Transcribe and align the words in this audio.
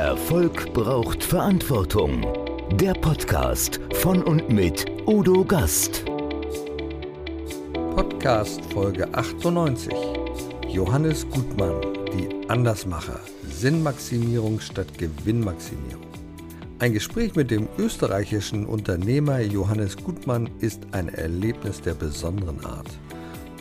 Erfolg 0.00 0.72
braucht 0.72 1.22
Verantwortung. 1.22 2.26
Der 2.72 2.94
Podcast 2.94 3.78
von 3.96 4.22
und 4.22 4.48
mit 4.48 4.86
Udo 5.06 5.44
Gast. 5.44 6.06
Podcast 7.94 8.62
Folge 8.72 9.12
98. 9.12 9.92
Johannes 10.70 11.28
Gutmann, 11.28 11.82
die 12.14 12.48
Andersmacher. 12.48 13.20
Sinnmaximierung 13.50 14.58
statt 14.60 14.96
Gewinnmaximierung. 14.96 16.06
Ein 16.78 16.94
Gespräch 16.94 17.34
mit 17.34 17.50
dem 17.50 17.68
österreichischen 17.76 18.64
Unternehmer 18.64 19.40
Johannes 19.40 19.98
Gutmann 19.98 20.48
ist 20.60 20.80
ein 20.92 21.10
Erlebnis 21.10 21.82
der 21.82 21.92
besonderen 21.92 22.64
Art. 22.64 22.88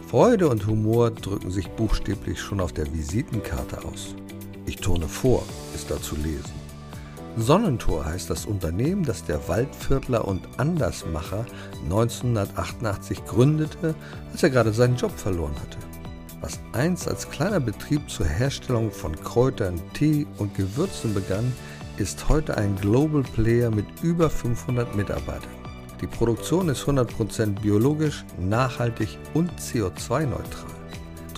Freude 0.07 0.47
und 0.47 0.65
Humor 0.65 1.11
drücken 1.11 1.51
sich 1.51 1.67
buchstäblich 1.67 2.39
schon 2.39 2.61
auf 2.61 2.71
der 2.71 2.91
Visitenkarte 2.93 3.83
aus. 3.83 4.15
Ich 4.69 4.77
turne 4.77 5.07
vor, 5.07 5.43
ist 5.73 5.89
da 5.89 5.99
zu 5.99 6.15
lesen. 6.15 6.53
Sonnentor 7.37 8.05
heißt 8.05 8.29
das 8.29 8.45
Unternehmen, 8.45 9.03
das 9.03 9.25
der 9.25 9.47
Waldviertler 9.47 10.27
und 10.27 10.47
Andersmacher 10.57 11.47
1988 11.85 13.25
gründete, 13.25 13.95
als 14.31 14.43
er 14.43 14.51
gerade 14.51 14.71
seinen 14.71 14.95
Job 14.95 15.11
verloren 15.17 15.55
hatte. 15.55 15.79
Was 16.41 16.59
einst 16.73 17.07
als 17.07 17.31
kleiner 17.31 17.59
Betrieb 17.59 18.07
zur 18.11 18.27
Herstellung 18.27 18.91
von 18.91 19.15
Kräutern, 19.15 19.81
Tee 19.95 20.27
und 20.37 20.53
Gewürzen 20.53 21.15
begann, 21.15 21.51
ist 21.97 22.29
heute 22.29 22.55
ein 22.55 22.75
Global 22.75 23.23
Player 23.23 23.71
mit 23.71 23.87
über 24.03 24.29
500 24.29 24.95
Mitarbeitern. 24.95 25.49
Die 25.99 26.07
Produktion 26.07 26.69
ist 26.69 26.83
100% 26.83 27.59
biologisch, 27.59 28.23
nachhaltig 28.39 29.17
und 29.33 29.51
CO2-neutral. 29.59 30.78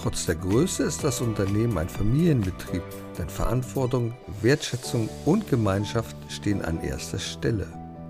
Trotz 0.01 0.25
der 0.25 0.35
Größe 0.35 0.81
ist 0.81 1.03
das 1.03 1.21
Unternehmen 1.21 1.77
ein 1.77 1.87
Familienbetrieb, 1.87 2.81
denn 3.19 3.29
Verantwortung, 3.29 4.13
Wertschätzung 4.41 5.07
und 5.25 5.47
Gemeinschaft 5.47 6.15
stehen 6.27 6.63
an 6.65 6.81
erster 6.81 7.19
Stelle. 7.19 7.67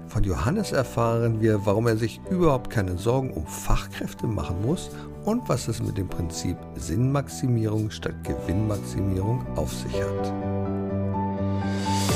Von 0.07 0.23
Johannes 0.23 0.71
erfahren 0.71 1.41
wir, 1.41 1.65
warum 1.65 1.87
er 1.87 1.97
sich 1.97 2.21
überhaupt 2.29 2.69
keine 2.69 2.97
Sorgen 2.97 3.31
um 3.31 3.45
Fachkräfte 3.45 4.25
machen 4.25 4.61
muss 4.61 4.89
und 5.25 5.47
was 5.49 5.67
es 5.67 5.81
mit 5.83 5.97
dem 5.97 6.07
Prinzip 6.07 6.55
Sinnmaximierung 6.75 7.91
statt 7.91 8.15
Gewinnmaximierung 8.23 9.45
auf 9.57 9.73
sich 9.73 9.93
hat. 9.93 10.60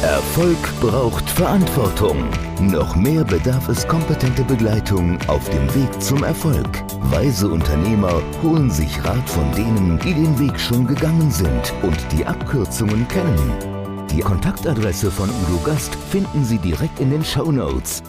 Erfolg 0.04 0.58
braucht 0.82 1.28
Verantwortung. 1.30 2.30
Noch 2.60 2.96
mehr 2.96 3.24
bedarf 3.24 3.70
es 3.70 3.88
kompetente 3.88 4.44
Begleitung 4.44 5.18
auf 5.28 5.50
dem 5.50 5.74
Weg 5.74 6.02
zum 6.02 6.24
Erfolg. 6.24 6.68
Weise 7.12 7.48
Unternehmer 7.48 8.22
holen 8.44 8.70
sich 8.70 9.04
Rat 9.04 9.28
von 9.30 9.52
denen, 9.54 9.98
die 10.00 10.14
den 10.14 10.38
Weg 10.38 10.60
schon 10.60 10.86
gegangen 10.86 11.32
sind 11.32 11.74
und 11.82 11.98
die 12.12 12.26
Abkürzungen 12.26 13.08
kennen. 13.08 14.08
Die 14.12 14.20
Kontaktadresse 14.20 15.10
von 15.10 15.30
Udo 15.30 15.60
Gast 15.64 15.96
finden 15.96 16.44
Sie 16.44 16.58
direkt 16.60 17.00
in 17.00 17.10
den 17.10 17.24
Show 17.24 17.52
Notes. 17.52 18.04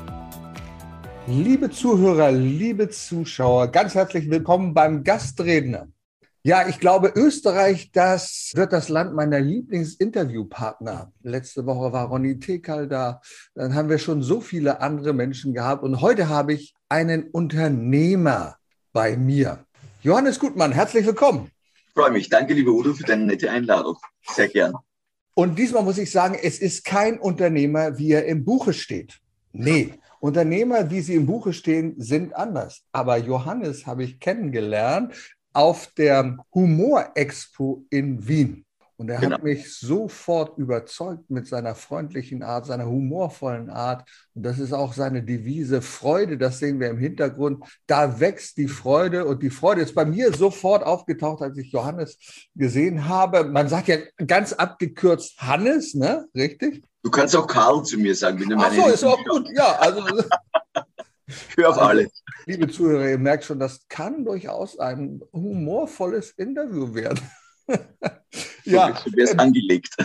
Liebe 1.26 1.70
Zuhörer, 1.70 2.30
liebe 2.32 2.88
Zuschauer, 2.88 3.68
ganz 3.68 3.94
herzlich 3.94 4.28
willkommen 4.28 4.74
beim 4.74 5.02
Gastredner. 5.02 5.88
Ja, 6.46 6.68
ich 6.68 6.78
glaube, 6.78 7.12
Österreich, 7.16 7.90
das 7.90 8.52
wird 8.54 8.72
das 8.72 8.88
Land 8.88 9.16
meiner 9.16 9.40
Lieblingsinterviewpartner. 9.40 11.12
Letzte 11.24 11.66
Woche 11.66 11.92
war 11.92 12.06
Ronny 12.06 12.38
Tekal 12.38 12.86
da. 12.86 13.20
Dann 13.56 13.74
haben 13.74 13.88
wir 13.88 13.98
schon 13.98 14.22
so 14.22 14.40
viele 14.40 14.80
andere 14.80 15.12
Menschen 15.12 15.54
gehabt. 15.54 15.82
Und 15.82 16.00
heute 16.00 16.28
habe 16.28 16.52
ich 16.52 16.72
einen 16.88 17.24
Unternehmer 17.30 18.58
bei 18.92 19.16
mir. 19.16 19.64
Johannes 20.04 20.38
Gutmann, 20.38 20.70
herzlich 20.70 21.04
willkommen. 21.04 21.50
Ich 21.88 21.94
freue 21.94 22.12
mich. 22.12 22.28
Danke, 22.28 22.54
liebe 22.54 22.70
Udo, 22.70 22.94
für 22.94 23.02
deine 23.02 23.24
nette 23.24 23.50
Einladung. 23.50 23.96
Sehr 24.28 24.46
gern. 24.46 24.74
Und 25.34 25.58
diesmal 25.58 25.82
muss 25.82 25.98
ich 25.98 26.12
sagen, 26.12 26.38
es 26.40 26.60
ist 26.60 26.84
kein 26.84 27.18
Unternehmer, 27.18 27.98
wie 27.98 28.12
er 28.12 28.24
im 28.26 28.44
Buche 28.44 28.72
steht. 28.72 29.18
Nee, 29.50 29.94
Unternehmer, 30.20 30.90
wie 30.90 31.00
sie 31.00 31.14
im 31.14 31.26
Buche 31.26 31.52
stehen, 31.52 31.94
sind 31.98 32.34
anders. 32.36 32.82
Aber 32.92 33.16
Johannes 33.16 33.86
habe 33.86 34.04
ich 34.04 34.20
kennengelernt 34.20 35.12
auf 35.56 35.86
der 35.96 36.36
Humor 36.54 37.12
Expo 37.14 37.84
in 37.88 38.28
Wien. 38.28 38.66
Und 38.98 39.10
er 39.10 39.20
genau. 39.20 39.36
hat 39.36 39.42
mich 39.42 39.74
sofort 39.74 40.56
überzeugt 40.56 41.30
mit 41.30 41.46
seiner 41.46 41.74
freundlichen 41.74 42.42
Art, 42.42 42.64
seiner 42.64 42.86
humorvollen 42.86 43.68
Art. 43.68 44.08
Und 44.34 44.42
das 44.44 44.58
ist 44.58 44.72
auch 44.72 44.94
seine 44.94 45.22
Devise 45.22 45.82
Freude. 45.82 46.38
Das 46.38 46.58
sehen 46.58 46.80
wir 46.80 46.88
im 46.88 46.96
Hintergrund. 46.96 47.62
Da 47.86 48.20
wächst 48.20 48.56
die 48.56 48.68
Freude. 48.68 49.26
Und 49.26 49.42
die 49.42 49.50
Freude 49.50 49.82
ist 49.82 49.94
bei 49.94 50.06
mir 50.06 50.32
sofort 50.32 50.82
aufgetaucht, 50.82 51.42
als 51.42 51.58
ich 51.58 51.72
Johannes 51.72 52.18
gesehen 52.54 53.06
habe. 53.06 53.44
Man 53.44 53.68
sagt 53.68 53.88
ja 53.88 53.96
ganz 54.26 54.54
abgekürzt 54.54 55.40
Hannes, 55.42 55.94
ne? 55.94 56.26
Richtig? 56.34 56.82
Du 57.02 57.10
kannst 57.10 57.36
auch 57.36 57.46
Karl 57.46 57.82
zu 57.82 57.98
mir 57.98 58.14
sagen, 58.14 58.40
wenn 58.40 58.48
du 58.48 58.56
meine. 58.56 58.80
Ach 58.80 58.86
so, 58.86 58.92
ist 58.92 59.04
auch 59.04 59.22
gut. 59.24 59.46
Ja, 59.54 59.76
also. 59.78 60.02
Hör 61.56 61.70
auf 61.70 61.78
alle. 61.78 62.08
Liebe 62.46 62.68
Zuhörer, 62.68 63.08
ihr 63.08 63.18
merkt 63.18 63.44
schon, 63.44 63.58
das 63.58 63.86
kann 63.88 64.24
durchaus 64.24 64.78
ein 64.78 65.20
humorvolles 65.32 66.30
Interview 66.32 66.94
werden. 66.94 67.20
ja, 68.64 68.92
du 68.92 69.12
wirst 69.12 69.38
angelegt. 69.38 69.96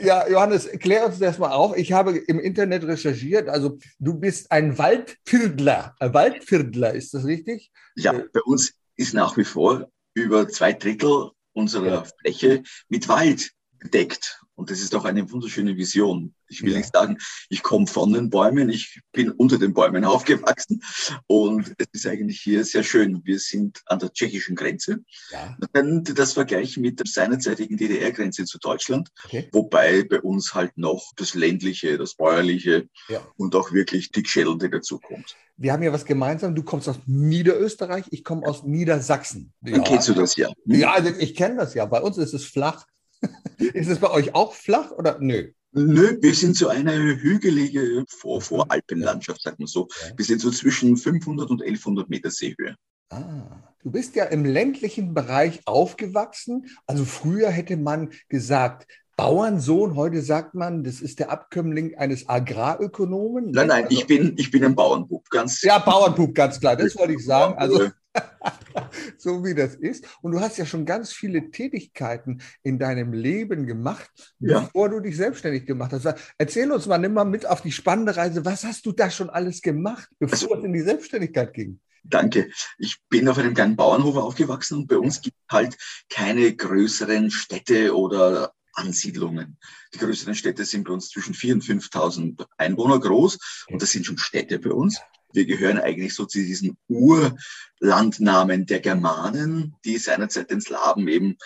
Ja, 0.00 0.28
Johannes, 0.28 0.68
klär 0.78 1.06
uns 1.06 1.18
das 1.18 1.38
mal 1.38 1.50
auf. 1.50 1.76
Ich 1.76 1.92
habe 1.92 2.16
im 2.16 2.38
Internet 2.38 2.84
recherchiert. 2.84 3.48
Also, 3.48 3.78
du 3.98 4.14
bist 4.14 4.52
ein 4.52 4.78
Waldviertler. 4.78 5.96
Ein 5.98 6.14
Waldviertler, 6.14 6.94
ist 6.94 7.14
das 7.14 7.24
richtig? 7.24 7.72
Ja, 7.96 8.12
bei 8.12 8.40
uns 8.44 8.74
ist 8.96 9.14
nach 9.14 9.36
wie 9.36 9.44
vor 9.44 9.90
über 10.14 10.48
zwei 10.48 10.72
Drittel 10.72 11.30
unserer 11.52 11.88
ja. 11.88 12.04
Fläche 12.20 12.62
mit 12.88 13.08
Wald 13.08 13.50
gedeckt. 13.80 14.40
Und 14.58 14.70
das 14.70 14.80
ist 14.80 14.92
doch 14.92 15.04
eine 15.04 15.30
wunderschöne 15.30 15.76
Vision. 15.76 16.34
Ich 16.48 16.62
will 16.62 16.72
ja. 16.72 16.78
nicht 16.78 16.92
sagen, 16.92 17.18
ich 17.48 17.62
komme 17.62 17.86
von 17.86 18.12
den 18.12 18.28
Bäumen, 18.28 18.70
ich 18.70 19.00
bin 19.12 19.30
unter 19.30 19.56
den 19.56 19.72
Bäumen 19.72 20.04
aufgewachsen. 20.04 20.82
Und 21.28 21.76
es 21.78 21.86
ist 21.92 22.06
eigentlich 22.08 22.40
hier 22.40 22.64
sehr 22.64 22.82
schön. 22.82 23.20
Wir 23.24 23.38
sind 23.38 23.80
an 23.86 24.00
der 24.00 24.12
tschechischen 24.12 24.56
Grenze. 24.56 25.04
Ja. 25.30 25.56
Dann 25.74 26.02
das 26.02 26.32
Vergleich 26.32 26.76
mit 26.76 26.98
der 26.98 27.06
seinerzeitigen 27.06 27.76
DDR-Grenze 27.76 28.46
zu 28.46 28.58
Deutschland. 28.58 29.10
Okay. 29.24 29.48
Wobei 29.52 30.02
bei 30.02 30.20
uns 30.20 30.52
halt 30.54 30.76
noch 30.76 31.12
das 31.14 31.34
ländliche, 31.34 31.96
das 31.96 32.16
bäuerliche 32.16 32.88
ja. 33.08 33.24
und 33.36 33.54
auch 33.54 33.70
wirklich 33.72 34.10
die 34.10 34.24
Geschädelte 34.24 34.68
dazukommt. 34.68 35.36
Wir 35.56 35.72
haben 35.72 35.84
ja 35.84 35.92
was 35.92 36.04
gemeinsam. 36.04 36.56
Du 36.56 36.64
kommst 36.64 36.88
aus 36.88 36.98
Niederösterreich, 37.06 38.06
ich 38.10 38.24
komme 38.24 38.44
aus 38.44 38.64
Niedersachsen. 38.64 39.52
Dann 39.60 39.84
kennst 39.84 40.08
du 40.08 40.14
das 40.14 40.34
ja. 40.34 40.48
Hm? 40.66 40.80
Ja, 40.80 40.94
also 40.94 41.10
ich 41.16 41.36
kenne 41.36 41.58
das 41.58 41.74
ja. 41.74 41.86
Bei 41.86 42.00
uns 42.00 42.18
ist 42.18 42.34
es 42.34 42.44
flach. 42.44 42.84
Ist 43.58 43.88
es 43.88 43.98
bei 43.98 44.10
euch 44.10 44.34
auch 44.34 44.54
flach 44.54 44.90
oder 44.92 45.18
nö? 45.20 45.52
Nö, 45.72 46.16
wir 46.20 46.34
sind 46.34 46.56
so 46.56 46.68
eine 46.68 47.20
hügelige 47.20 48.04
Vor 48.08 48.40
Voralpenlandschaft, 48.40 49.42
sagt 49.42 49.58
man 49.58 49.66
so. 49.66 49.86
Wir 50.16 50.24
sind 50.24 50.40
so 50.40 50.50
zwischen 50.50 50.96
500 50.96 51.50
und 51.50 51.62
1100 51.62 52.08
Meter 52.08 52.30
Seehöhe. 52.30 52.74
Ah, 53.10 53.74
du 53.82 53.90
bist 53.90 54.16
ja 54.16 54.24
im 54.24 54.44
ländlichen 54.44 55.14
Bereich 55.14 55.60
aufgewachsen. 55.66 56.66
Also 56.86 57.04
früher 57.04 57.50
hätte 57.50 57.76
man 57.76 58.12
gesagt, 58.28 58.86
Bauernsohn, 59.18 59.96
heute 59.96 60.22
sagt 60.22 60.54
man, 60.54 60.84
das 60.84 61.00
ist 61.00 61.18
der 61.18 61.30
Abkömmling 61.30 61.96
eines 61.96 62.28
Agrarökonomen. 62.28 63.50
Nein, 63.50 63.66
nein, 63.66 63.84
also, 63.84 63.98
ich 63.98 64.06
bin, 64.06 64.34
ich 64.38 64.50
bin 64.52 64.64
ein 64.64 64.76
Bauernbub, 64.76 65.28
ganz. 65.28 65.60
Ja, 65.62 65.80
Bauernbub, 65.80 66.34
ganz 66.34 66.60
klar, 66.60 66.76
das 66.76 66.96
wollte 66.96 67.14
ich 67.14 67.24
sagen. 67.24 67.54
Also, 67.58 67.90
so 69.18 69.44
wie 69.44 69.54
das 69.54 69.74
ist. 69.74 70.06
Und 70.22 70.32
du 70.32 70.40
hast 70.40 70.58
ja 70.58 70.66
schon 70.66 70.84
ganz 70.84 71.12
viele 71.12 71.50
Tätigkeiten 71.50 72.40
in 72.62 72.78
deinem 72.78 73.12
Leben 73.12 73.66
gemacht, 73.66 74.10
ja. 74.38 74.60
bevor 74.60 74.88
du 74.88 75.00
dich 75.00 75.16
selbstständig 75.16 75.66
gemacht 75.66 75.92
hast. 75.92 76.06
Erzähl 76.38 76.70
uns 76.70 76.86
mal, 76.86 76.98
nimm 76.98 77.14
mal 77.14 77.24
mit 77.24 77.46
auf 77.46 77.62
die 77.62 77.72
spannende 77.72 78.16
Reise. 78.16 78.44
Was 78.44 78.64
hast 78.64 78.86
du 78.86 78.92
da 78.92 79.10
schon 79.10 79.30
alles 79.30 79.62
gemacht, 79.62 80.08
bevor 80.18 80.48
also, 80.48 80.54
es 80.56 80.64
in 80.64 80.72
die 80.72 80.82
Selbstständigkeit 80.82 81.52
ging? 81.52 81.80
Danke. 82.04 82.50
Ich 82.78 82.98
bin 83.08 83.28
auf 83.28 83.38
einem 83.38 83.54
kleinen 83.54 83.76
Bauernhof 83.76 84.16
aufgewachsen 84.16 84.78
und 84.78 84.86
bei 84.86 84.96
uns 84.96 85.20
gibt 85.20 85.36
es 85.48 85.54
halt 85.54 85.76
keine 86.08 86.54
größeren 86.54 87.30
Städte 87.30 87.94
oder 87.94 88.52
Ansiedlungen. 88.72 89.58
Die 89.92 89.98
größeren 89.98 90.34
Städte 90.34 90.64
sind 90.64 90.84
bei 90.84 90.92
uns 90.92 91.08
zwischen 91.10 91.34
4.000 91.34 91.52
und 91.52 91.64
5.000 91.64 92.46
Einwohner 92.56 93.00
groß 93.00 93.66
und 93.68 93.82
das 93.82 93.90
sind 93.90 94.06
schon 94.06 94.18
Städte 94.18 94.58
bei 94.58 94.70
uns. 94.70 95.00
Wir 95.32 95.46
gehören 95.46 95.78
eigentlich 95.78 96.14
so 96.14 96.24
zu 96.24 96.38
diesen 96.38 96.76
Urlandnamen 96.88 98.66
der 98.66 98.80
Germanen, 98.80 99.74
die 99.84 99.98
seinerzeit 99.98 100.50
den 100.50 100.60
Slawen 100.60 101.06
eben 101.08 101.36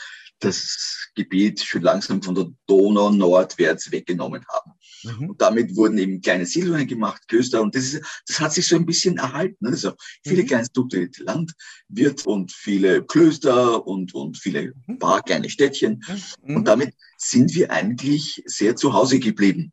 das 0.42 1.08
Gebiet 1.14 1.60
schon 1.60 1.82
langsam 1.82 2.22
von 2.22 2.34
der 2.34 2.46
Donau 2.66 3.10
nordwärts 3.10 3.92
weggenommen 3.92 4.44
haben. 4.48 4.72
Mhm. 5.04 5.30
Und 5.30 5.40
damit 5.40 5.76
wurden 5.76 5.98
eben 5.98 6.20
kleine 6.20 6.46
Siedlungen 6.46 6.86
gemacht, 6.86 7.22
Klöster, 7.28 7.62
und 7.62 7.74
das, 7.74 7.94
ist, 7.94 8.22
das 8.26 8.40
hat 8.40 8.52
sich 8.52 8.66
so 8.66 8.76
ein 8.76 8.86
bisschen 8.86 9.18
erhalten. 9.18 9.66
Also 9.66 9.92
viele 10.24 10.42
mhm. 10.42 10.46
kleine 10.46 10.64
strukturierte 10.64 11.24
Landwirt 11.24 12.26
und 12.26 12.52
viele 12.52 13.04
Klöster 13.04 13.86
und, 13.86 14.14
und 14.14 14.38
viele 14.38 14.72
mhm. 14.86 14.98
paar 14.98 15.22
kleine 15.22 15.50
Städtchen. 15.50 16.02
Mhm. 16.42 16.56
Und 16.56 16.68
damit 16.68 16.94
sind 17.16 17.54
wir 17.54 17.70
eigentlich 17.70 18.42
sehr 18.46 18.76
zu 18.76 18.92
Hause 18.92 19.18
geblieben. 19.18 19.72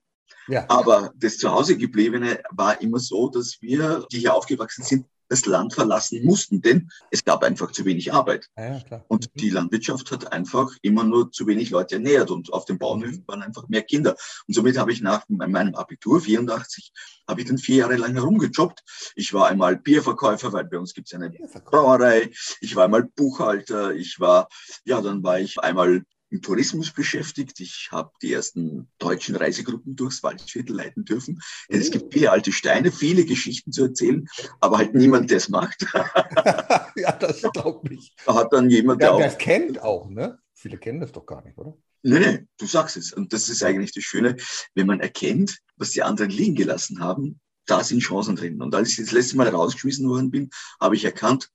Ja. 0.50 0.66
Aber 0.68 1.12
das 1.16 1.38
Zuhausegebliebene 1.38 2.42
war 2.52 2.82
immer 2.82 3.00
so, 3.00 3.30
dass 3.30 3.58
wir, 3.62 4.06
die 4.12 4.20
hier 4.20 4.34
aufgewachsen 4.34 4.84
sind, 4.84 5.06
das 5.32 5.46
Land 5.46 5.76
verlassen 5.76 6.26
mussten, 6.26 6.60
denn 6.60 6.90
es 7.12 7.24
gab 7.24 7.44
einfach 7.44 7.72
zu 7.72 7.86
wenig 7.86 8.12
Arbeit. 8.12 8.48
Ja, 8.58 8.80
klar. 8.80 9.06
Und 9.10 9.26
Mhm. 9.26 9.40
die 9.40 9.50
Landwirtschaft 9.52 10.10
hat 10.10 10.34
einfach 10.34 10.72
immer 10.82 11.04
nur 11.04 11.32
zu 11.32 11.46
wenig 11.46 11.70
Leute 11.70 11.96
ernährt 11.96 12.32
und 12.32 12.52
auf 12.52 12.66
den 12.66 12.80
Bauernhöfen 12.80 13.24
waren 13.28 13.44
einfach 13.44 13.68
mehr 13.68 13.84
Kinder. 13.84 14.16
Und 14.48 14.56
somit 14.56 14.80
habe 14.80 14.92
ich 14.92 15.02
nach 15.02 15.24
meinem 15.28 15.76
Abitur 15.76 16.20
84 16.20 16.92
habe 17.28 17.42
ich 17.42 17.48
dann 17.48 17.60
vier 17.60 17.76
Jahre 17.76 17.98
lang 17.98 18.14
herumgejobbt. 18.14 18.82
Ich 19.16 19.32
war 19.32 19.50
einmal 19.50 19.78
Bierverkäufer, 19.78 20.52
weil 20.52 20.66
bei 20.66 20.80
uns 20.80 20.96
gibt 20.96 21.10
es 21.10 21.14
eine 21.14 21.30
Brauerei. 21.64 22.32
Ich 22.60 22.76
war 22.76 22.86
einmal 22.86 23.04
Buchhalter. 23.04 23.94
Ich 23.94 24.20
war, 24.20 24.48
ja, 24.84 25.00
dann 25.00 25.22
war 25.22 25.40
ich 25.40 25.60
einmal 25.60 26.02
im 26.30 26.42
Tourismus 26.42 26.92
beschäftigt. 26.92 27.60
Ich 27.60 27.90
habe 27.92 28.12
die 28.22 28.34
ersten 28.34 28.90
deutschen 29.00 29.36
Reisegruppen 29.36 29.96
durchs 29.96 30.24
Waldviertel 30.24 30.76
leiten 30.76 31.06
dürfen. 31.06 31.42
Es 31.68 31.92
gibt 31.92 32.14
viele 32.14 32.32
alte 32.32 32.52
Steine, 32.52 32.92
viele 32.92 33.26
Geschichten 33.26 33.72
zu 33.72 33.84
erzählen, 33.84 34.28
aber 34.60 34.78
halt 34.78 34.94
niemand, 34.94 35.30
der 35.30 35.38
es 35.38 35.50
macht. 35.50 35.86
ja, 36.96 37.12
das 37.14 37.42
glaube 37.54 37.94
ich. 37.94 38.14
Da 38.26 38.36
hat 38.36 38.54
dann 38.54 38.70
jemand, 38.70 39.02
der 39.02 39.10
Ja, 39.10 39.14
auch 39.16 39.20
das 39.20 39.38
kennt 39.38 39.82
auch, 39.82 40.10
ne? 40.10 40.40
Viele 40.54 40.78
kennen 40.78 41.00
das 41.00 41.12
doch 41.12 41.26
gar 41.26 41.44
nicht, 41.44 41.58
oder? 41.58 41.78
Nee, 42.02 42.20
nee, 42.20 42.46
du 42.58 42.66
sagst 42.66 42.98
es. 42.98 43.14
Und 43.14 43.34
das 43.34 43.50
ist 43.50 43.64
eigentlich 43.64 43.94
das 43.94 44.04
Schöne, 44.04 44.36
wenn 44.74 44.88
man 44.88 45.00
erkennt, 45.00 45.60
was 45.76 45.92
die 45.92 46.04
anderen 46.04 46.32
liegen 46.32 46.56
gelassen 46.56 47.00
haben, 47.00 47.40
da 47.66 47.84
sind 47.84 48.02
Chancen 48.02 48.36
drin. 48.36 48.62
Und 48.62 48.74
als 48.74 48.90
ich 48.90 48.98
das 48.98 49.12
letzte 49.12 49.38
Mal 49.38 49.48
rausgeschmissen 49.48 50.08
worden 50.10 50.32
bin, 50.32 50.50
habe 50.80 50.96
ich 50.96 51.06
erkannt, 51.06 51.50